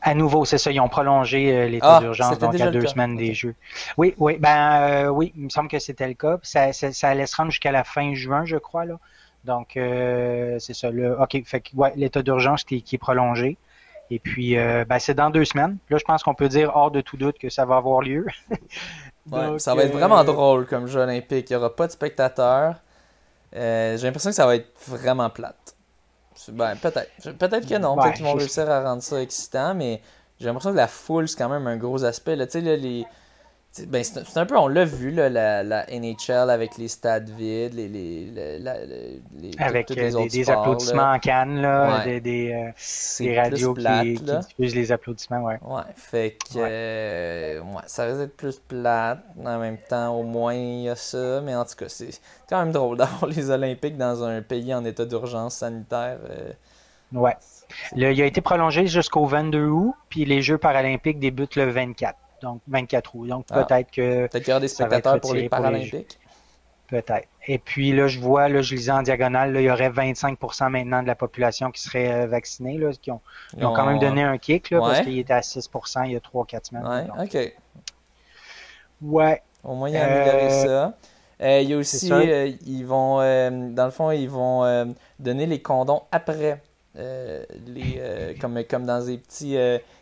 [0.00, 3.34] À nouveau, c'est ça, ils ont prolongé l'état ah, d'urgence donc à deux semaines des
[3.34, 3.54] Jeux.
[3.96, 6.38] Oui, oui, ben oui, il me semble que c'était le cas.
[6.42, 8.98] Ça, ça, ça allait se rendre jusqu'à la fin juin, je crois là.
[9.46, 10.90] Donc c'est ça.
[10.90, 13.56] Le, ok, fait que ouais, l'état d'urgence qui, qui, est prolongé.
[14.10, 15.78] Et puis, euh, ben, c'est dans deux semaines.
[15.90, 18.26] Là, je pense qu'on peut dire hors de tout doute que ça va avoir lieu.
[19.58, 21.50] ça va être vraiment euh, drôle comme jeu olympique.
[21.50, 22.76] Il n'y aura pas de spectateurs.
[23.54, 25.74] Euh, j'ai l'impression que ça va être vraiment plate.
[26.48, 27.36] Ben, peut-être.
[27.36, 27.96] Peut-être que non.
[27.96, 30.00] Peut-être qu'ils vont réussir à rendre ça excitant, mais
[30.38, 32.36] j'ai l'impression que la foule, c'est quand même un gros aspect.
[32.46, 33.06] Tu sais, les
[33.84, 37.74] ben, c'est un peu, on l'a vu, là, la, la, NHL avec les stades vides,
[37.74, 43.74] les, les, les avec les euh, des, applaudissements en canne, là, des, des, euh, radios
[43.74, 45.42] qui, diffusent les applaudissements.
[45.42, 47.82] Ouais, ouais fait que euh, ouais.
[47.86, 49.22] ça risque d'être plus plate.
[49.44, 51.40] En même temps, au moins, il y a ça.
[51.42, 54.84] Mais en tout cas, c'est quand même drôle d'avoir les Olympiques dans un pays en
[54.84, 56.18] état d'urgence sanitaire.
[57.12, 57.36] ouais.
[57.94, 62.60] il a été prolongé jusqu'au 22 août, puis les Jeux paralympiques débutent le 24 donc
[62.68, 63.26] 24 août.
[63.26, 63.64] Donc ah.
[63.64, 64.26] peut-être que.
[64.26, 66.18] Peut-être qu'il y aura des spectateurs pour les Paralympiques?
[66.88, 67.26] Peut-être.
[67.48, 70.68] Et puis là, je vois, là, je lisais en diagonale, là, il y aurait 25%
[70.68, 73.20] maintenant de la population qui serait euh, vaccinée, là, qui ont,
[73.56, 76.16] ils ont quand même donné un kick, là, parce qu'il était à 6% il y
[76.16, 76.86] a 3-4 semaines.
[76.86, 77.54] Ouais, ok.
[79.02, 79.42] Ouais.
[79.64, 80.94] Au moins, il y a euh, ça.
[81.42, 82.08] Euh, il y a aussi,
[82.66, 86.62] ils vont, dans le fond, ils vont donner les condoms après,
[86.96, 89.56] les, comme, comme dans des petits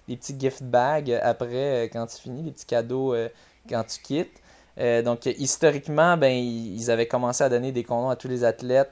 [0.08, 3.28] des petits gift bags après euh, quand tu finis, des petits cadeaux euh,
[3.68, 4.40] quand tu quittes.
[4.78, 8.90] Euh, donc, historiquement, ben, ils avaient commencé à donner des condoms à tous les athlètes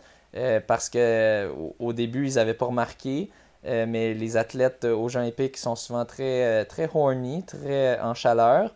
[0.66, 3.28] parce que au, début, ils n'avaient pas remarqué.
[3.64, 8.70] mais les athlètes aux Jeux Olympiques sont souvent très, très horny, très en chaleur.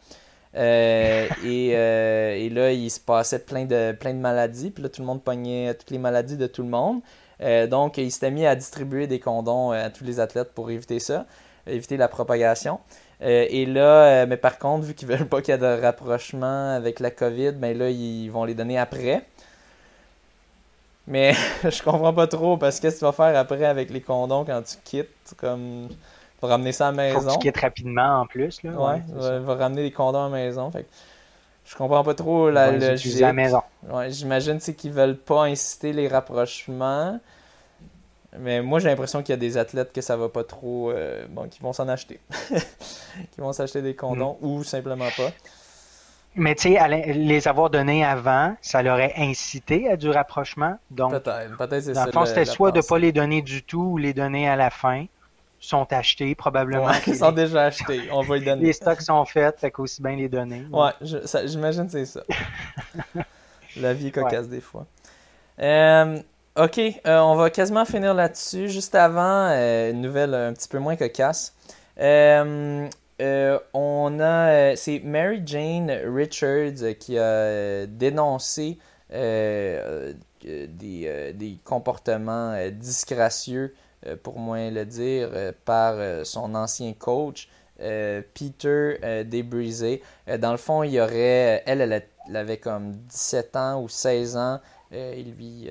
[0.55, 4.71] et, et, là, il se passait plein de, plein de maladies.
[4.71, 7.01] Puis là, tout le monde pognait toutes les maladies de tout le monde.
[7.41, 11.27] Donc, il s'était mis à distribuer des condoms à tous les athlètes pour éviter ça
[11.67, 12.81] éviter la propagation.
[13.23, 15.83] Euh, et là, euh, mais par contre, vu qu'ils veulent pas qu'il y ait de
[15.83, 19.25] rapprochement avec la COVID, ben là, ils vont les donner après.
[21.07, 24.01] Mais je comprends pas trop parce que qu'est-ce que tu vas faire après avec les
[24.01, 25.89] condoms quand tu quittes comme
[26.41, 27.21] pour ramener ça à la maison.
[27.21, 28.73] Faut que tu quittes rapidement en plus là.
[28.73, 30.71] Ouais, ouais va, ramener les condoms à la maison.
[30.71, 30.87] Fait
[31.67, 33.17] je comprends pas trop la logique.
[33.17, 33.63] à la maison.
[33.89, 37.19] Ouais, j'imagine c'est qu'ils veulent pas inciter les rapprochements.
[38.39, 40.91] Mais moi, j'ai l'impression qu'il y a des athlètes que ça va pas trop.
[40.91, 42.21] Euh, bon, qui vont s'en acheter.
[42.51, 44.47] qui vont s'acheter des condoms mm.
[44.47, 45.31] ou simplement pas.
[46.37, 50.79] Mais tu sais, les avoir donnés avant, ça leur aurait incité à du rapprochement.
[50.91, 52.01] Donc, peut-être, peut-être c'est ça.
[52.01, 54.55] Dans le fond, c'était soit de pas les donner du tout ou les donner à
[54.55, 55.07] la fin.
[55.67, 56.93] Sont achetés, probablement.
[57.09, 58.03] ils sont déjà achetés.
[58.13, 58.67] On va les donner.
[58.67, 60.65] les stocks sont faits, fait qu'aussi bien les donner.
[60.71, 62.23] Ouais, j'imagine que c'est ça.
[63.77, 64.87] la vie est cocasse des fois.
[65.59, 66.19] Euh,
[66.57, 68.69] Ok, euh, on va quasiment finir là-dessus.
[68.69, 71.53] Juste avant, euh, une nouvelle un petit peu moins cocasse.
[71.99, 72.89] On
[74.21, 78.79] a, c'est Mary Jane Richards qui a dénoncé
[79.11, 80.17] des,
[81.35, 83.75] des, comportements disgracieux,
[84.23, 85.31] pour moins le dire,
[85.65, 90.03] par son ancien coach Peter Debrisé.
[90.39, 91.63] dans le fond, il y aurait.
[91.67, 94.61] Elle, elle, avait comme 17 ans ou 16 ans.
[94.93, 95.69] et lui,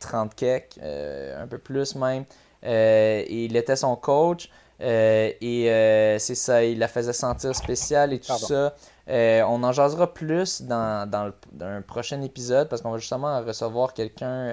[0.00, 2.24] 30 kek, un peu plus même.
[2.62, 4.50] et il était son coach.
[4.80, 8.74] et c'est ça, il la faisait sentir spéciale et tout ça.
[9.08, 13.94] Euh, on en jasera plus dans, dans, un prochain épisode parce qu'on va justement recevoir
[13.94, 14.52] quelqu'un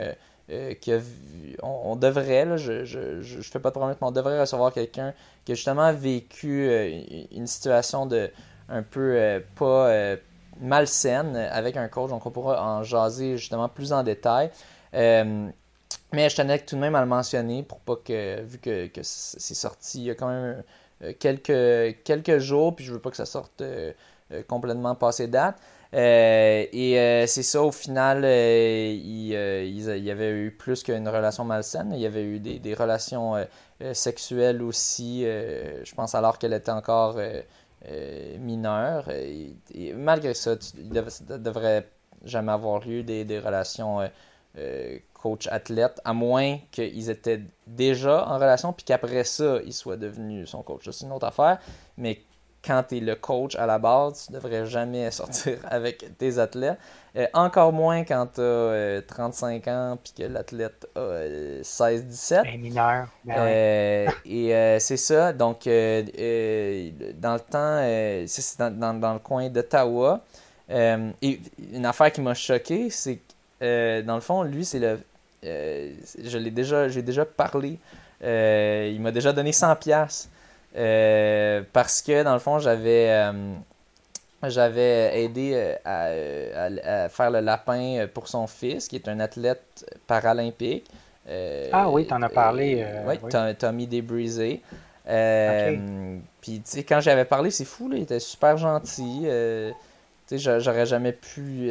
[0.49, 4.73] euh, euh, a on, devrait, je, je, fais pas de problème, mais on devrait recevoir
[4.73, 5.13] quelqu'un
[5.45, 6.69] qui a justement vécu
[7.31, 8.29] une situation de
[8.69, 10.15] un peu pas
[10.61, 12.09] malsaine avec un coach.
[12.09, 14.51] Donc on pourra en jaser justement plus en détail.
[14.93, 19.01] mais je tenais tout de même à le mentionner pour pas que, vu que, que
[19.03, 20.63] c'est sorti il y a quand même
[21.19, 23.63] quelques, quelques jours, puis je veux pas que ça sorte
[24.31, 25.55] euh, complètement passé date.
[25.93, 31.91] Euh, et euh, c'est ça, au final, il, y avait eu plus qu'une relation malsaine.
[31.93, 33.35] Il y avait eu des, relations
[33.93, 37.17] sexuelles aussi, je pense alors qu'elle était encore
[38.39, 39.09] mineure.
[39.09, 41.87] Et, malgré ça, il ne devrait
[42.25, 44.01] jamais avoir eu des, des relations
[45.21, 50.63] coach-athlète, à moins qu'ils étaient déjà en relation, puis qu'après ça, il soit devenu son
[50.63, 50.89] coach.
[50.91, 51.59] C'est une autre affaire,
[51.97, 52.21] mais
[52.65, 56.37] quand tu es le coach à la base, tu ne devrais jamais sortir avec tes
[56.37, 56.77] athlètes.
[57.15, 62.47] Euh, encore moins quand tu as 35 ans puis que l'athlète a 16-17.
[62.47, 63.07] Un mineur.
[63.25, 65.33] Ben euh, et euh, c'est ça.
[65.33, 65.69] Donc, dans
[67.33, 70.21] le temps, c'est dans, dans, le coin d'Ottawa.
[70.69, 71.39] et
[71.73, 73.19] une affaire qui m'a choqué, c'est
[73.59, 74.99] que, dans le fond, lui, c'est le.
[75.41, 77.79] je l'ai déjà, j'ai déjà parlé.
[78.21, 80.27] il m'a déjà donné 100$.
[80.75, 83.53] Euh, parce que dans le fond, j'avais euh,
[84.43, 85.51] j'avais aidé
[85.85, 86.69] euh,
[87.05, 90.85] à, faire le lapin pour son fils, qui est un athlète paralympique.
[91.71, 92.85] ah oui, tu en as parlé.
[93.07, 93.17] oui,
[93.57, 94.61] Tommy Debrisé.
[95.05, 99.21] Puis, tu sais, quand j'avais parlé, c'est fou, là, il était super gentil.
[100.27, 101.67] tu sais, j'aurais jamais pu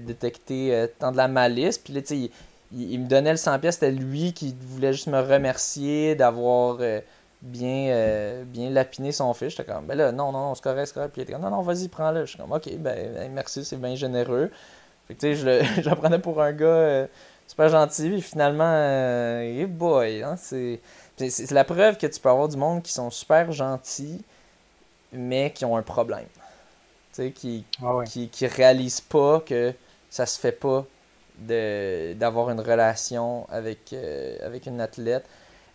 [0.00, 1.78] détecter tant de la malice.
[1.78, 2.30] Puis là, tu sais,
[2.72, 6.78] il, me donnait le 100 pièces, c'était lui qui voulait juste me remercier d'avoir
[7.46, 9.50] bien, euh, bien lapiner son fils.
[9.50, 11.12] J'étais comme, ben là, non, non, non, c'est correct, c'est correct.
[11.12, 12.26] Puis il était comme, non, non, vas-y, prends-le.
[12.26, 14.50] Je suis comme, ok, ben, ben merci, c'est bien généreux.
[15.06, 15.34] Fait que, tu sais,
[15.82, 17.06] je le, prenais pour un gars euh,
[17.46, 18.10] super gentil.
[18.10, 20.80] Puis finalement, euh, hey boy, hein, c'est,
[21.16, 24.22] c'est la preuve que tu peux avoir du monde qui sont super gentils,
[25.12, 26.26] mais qui ont un problème.
[27.12, 29.72] Tu sais, qui, ah qui, qui réalisent pas que
[30.10, 30.84] ça se fait pas
[31.38, 33.94] de, d'avoir une relation avec,
[34.42, 35.24] avec une athlète.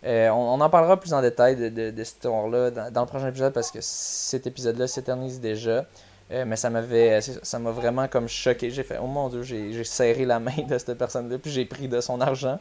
[0.04, 3.52] Euh, on, en parlera plus en détail de, de, cette histoire-là dans, le prochain épisode
[3.52, 5.84] parce que cet épisode-là s'éternise déjà.
[6.30, 8.70] Euh, mais ça m'avait ça m'a vraiment comme choqué.
[8.70, 11.88] J'ai fait Oh mon dieu, j'ai serré la main de cette personne-là, puis j'ai pris
[11.88, 12.58] de son argent.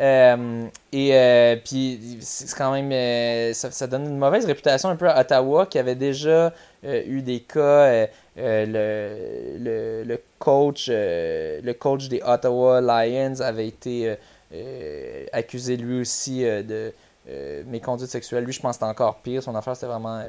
[0.00, 5.66] Euh, et puis c'est quand même ça, donne une mauvaise réputation un peu à Ottawa
[5.66, 6.52] qui avait déjà
[6.82, 8.06] eu des cas
[8.36, 8.64] le,
[9.58, 14.16] le, le, coach le coach des Ottawa Lions avait été
[14.52, 16.92] euh, accusé lui aussi euh, de
[17.28, 18.44] euh, méconduite sexuelle.
[18.44, 19.42] Lui, je pense que c'était encore pire.
[19.42, 20.22] Son affaire, c'était vraiment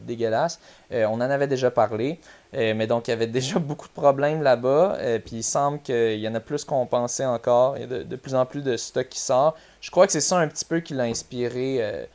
[0.00, 0.58] dégueulasse.
[0.90, 2.18] on en avait déjà parlé.
[2.52, 4.96] mais donc, il y avait déjà beaucoup de problèmes là-bas.
[5.24, 7.76] puis il semble qu'il y en a plus qu'on pensait encore.
[7.76, 9.54] Il y a de, plus en plus de stock qui sort.
[9.82, 12.06] Je crois que c'est ça un petit peu qui l'a inspiré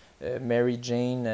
[0.41, 1.29] Mary Jane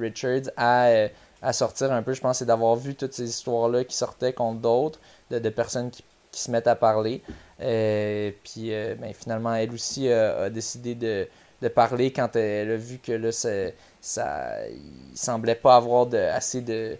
[0.00, 2.12] Richards à, sortir un peu.
[2.12, 4.98] Je pense c'est d'avoir vu toutes ces histoires-là qui sortaient contre d'autres,
[5.30, 6.02] de, personnes qui,
[6.32, 7.22] se mettent à parler.
[7.60, 11.28] Euh, puis euh, ben, finalement, elle aussi a décidé de,
[11.68, 16.96] parler quand elle a vu que là, ça, il semblait pas avoir de, assez de,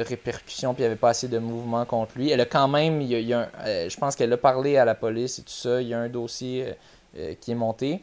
[0.00, 2.30] répercussions, puis il n'y avait pas assez de mouvement contre lui.
[2.30, 5.50] Elle a quand même, euh, je pense qu'elle a parlé à la police et tout
[5.50, 5.80] ça.
[5.82, 6.74] Il y a un dossier
[7.40, 8.02] qui est monté.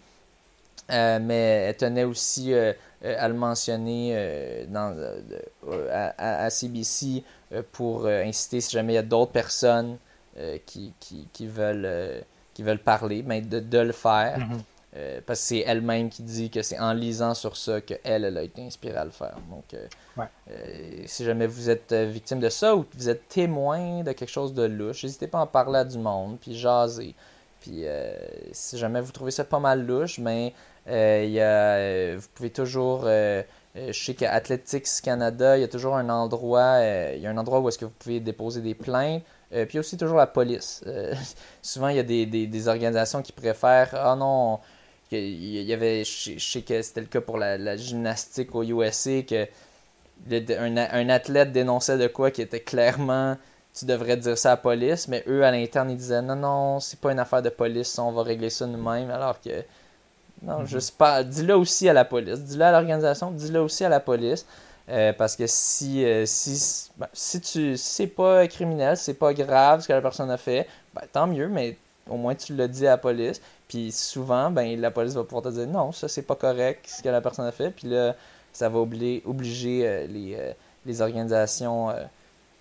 [0.90, 4.94] mais elle tenait aussi à le mentionner dans,
[5.90, 7.24] à, à, CBC
[7.72, 9.98] pour inciter si jamais il y a d'autres personnes
[10.40, 12.20] euh, qui, qui, qui, veulent, euh,
[12.56, 14.40] qui veulent parler, mais de, de le faire.
[14.40, 14.64] Mhm.
[14.96, 18.38] Euh, parce que c'est elle-même qui dit que c'est en lisant sur ça qu'elle elle
[18.38, 19.38] a été inspirée à le faire.
[19.52, 19.76] Donc,
[21.06, 24.56] si jamais vous êtes victime de ça ou que vous êtes témoin de quelque chose
[24.56, 27.14] de louche, n'hésitez pas à en parler à du monde, puis jaser.
[27.60, 27.86] Puis
[28.52, 30.54] si jamais vous trouvez ça pas mal louche, mais
[30.88, 36.10] y a, vous pouvez toujours je sais qu'à Athletics Canada, il y a toujours un
[36.10, 36.80] endroit,
[37.16, 39.24] il y a un endroit où est-ce que vous pouvez déposer des plaintes.
[39.54, 40.82] Euh, puis aussi toujours la police.
[40.88, 41.14] Euh,
[41.62, 44.60] souvent, il y a des, des, organisations qui préfèrent Ah non,
[45.12, 49.48] il y avait, je, sais que c'était le cas pour la, gymnastique au USA, que
[50.30, 53.38] un, athlète dénonçait de quoi qui était clairement
[53.76, 56.80] tu devrais dire ça à la police, mais eux à l'interne ils disaient non, non,
[56.80, 59.64] c'est pas une affaire de police, on va régler ça nous-mêmes, alors que
[60.44, 60.68] Non, mhm.
[60.68, 61.24] juste pas.
[61.24, 62.40] Dis-le aussi à la police.
[62.42, 64.46] Dis-le à l'organisation, dis-le aussi à la police.
[64.90, 69.88] Euh, parce que si, euh, si, ben, si c'est pas criminel, c'est pas grave ce
[69.88, 71.78] que la personne a fait, ben, tant mieux, mais
[72.10, 73.42] au moins tu le dis à la police.
[73.68, 77.02] Puis souvent, ben, la police va pouvoir te dire non, ça c'est pas correct ce
[77.02, 77.72] que la personne a fait.
[77.72, 78.16] Puis là,
[78.52, 80.38] ça va obliger, obliger les,
[80.86, 81.90] les organisations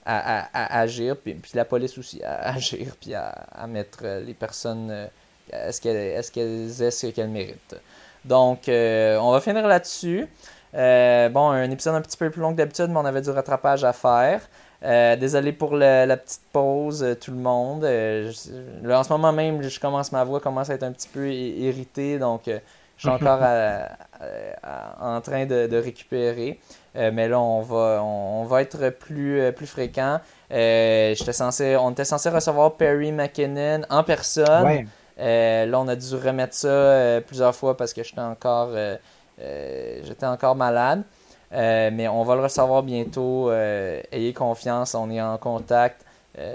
[0.06, 5.08] à, agir, puis, puis, la police aussi à agir, puis à, mettre les personnes
[5.52, 7.76] est-ce qu'elles est qu aient ce qu'elles méritent.
[8.24, 10.28] Donc, euh, on va finir là-dessus.
[10.74, 13.30] Euh, bon, un épisode un petit peu plus long que d'habitude, mais on avait du
[13.30, 14.40] rattrapage à faire.
[14.84, 17.84] Euh, désolé pour la petite pause, tout le monde.
[17.84, 22.18] en ce moment même, je commence ma voix commence à être un petit peu irritée,
[22.18, 22.52] donc je
[22.98, 23.40] suis encore
[25.00, 26.58] en train de, récupérer.
[26.94, 30.20] mais là, on va, on, va être plus, plus fréquent.
[30.50, 34.86] censé, on était censé recevoir Perry McKinnon en personne.
[35.18, 38.96] Euh, là, on a dû remettre ça euh, plusieurs fois parce que j'étais encore, euh,
[39.38, 41.02] j'étais encore malade.
[41.50, 43.50] mais on va le recevoir bientôt.
[43.52, 46.04] ayez confiance, on est en contact.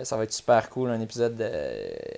[0.04, 1.42] ça va être super cool, un épisode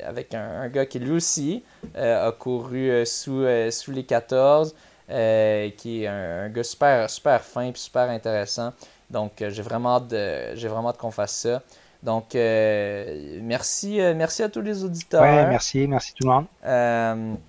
[0.05, 1.63] avec un, gars qui lui aussi
[1.95, 4.75] a couru sous, sous les 14,
[5.07, 8.73] qui est un, gars super, super fin et super intéressant.
[9.09, 11.61] Donc j'ai vraiment hâte hâte qu'on fasse ça.
[12.01, 15.21] Donc, euh, merci, euh, merci à tous les auditeurs.
[15.21, 17.39] Ouais, merci, merci tout le monde.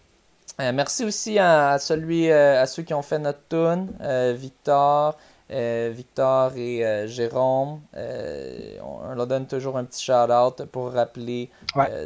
[0.60, 3.88] Euh, merci aussi à, celui, à ceux qui ont fait notre tune,
[4.34, 5.16] Victor,
[5.48, 7.80] Victor et Jérôme.
[7.94, 11.50] On, leur donne toujours un petit shout-out pour rappeler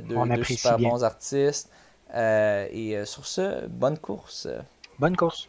[0.09, 1.70] deux, super bons artistes.
[2.14, 4.48] et sur ce, bonne course.
[4.98, 5.48] Bonne course.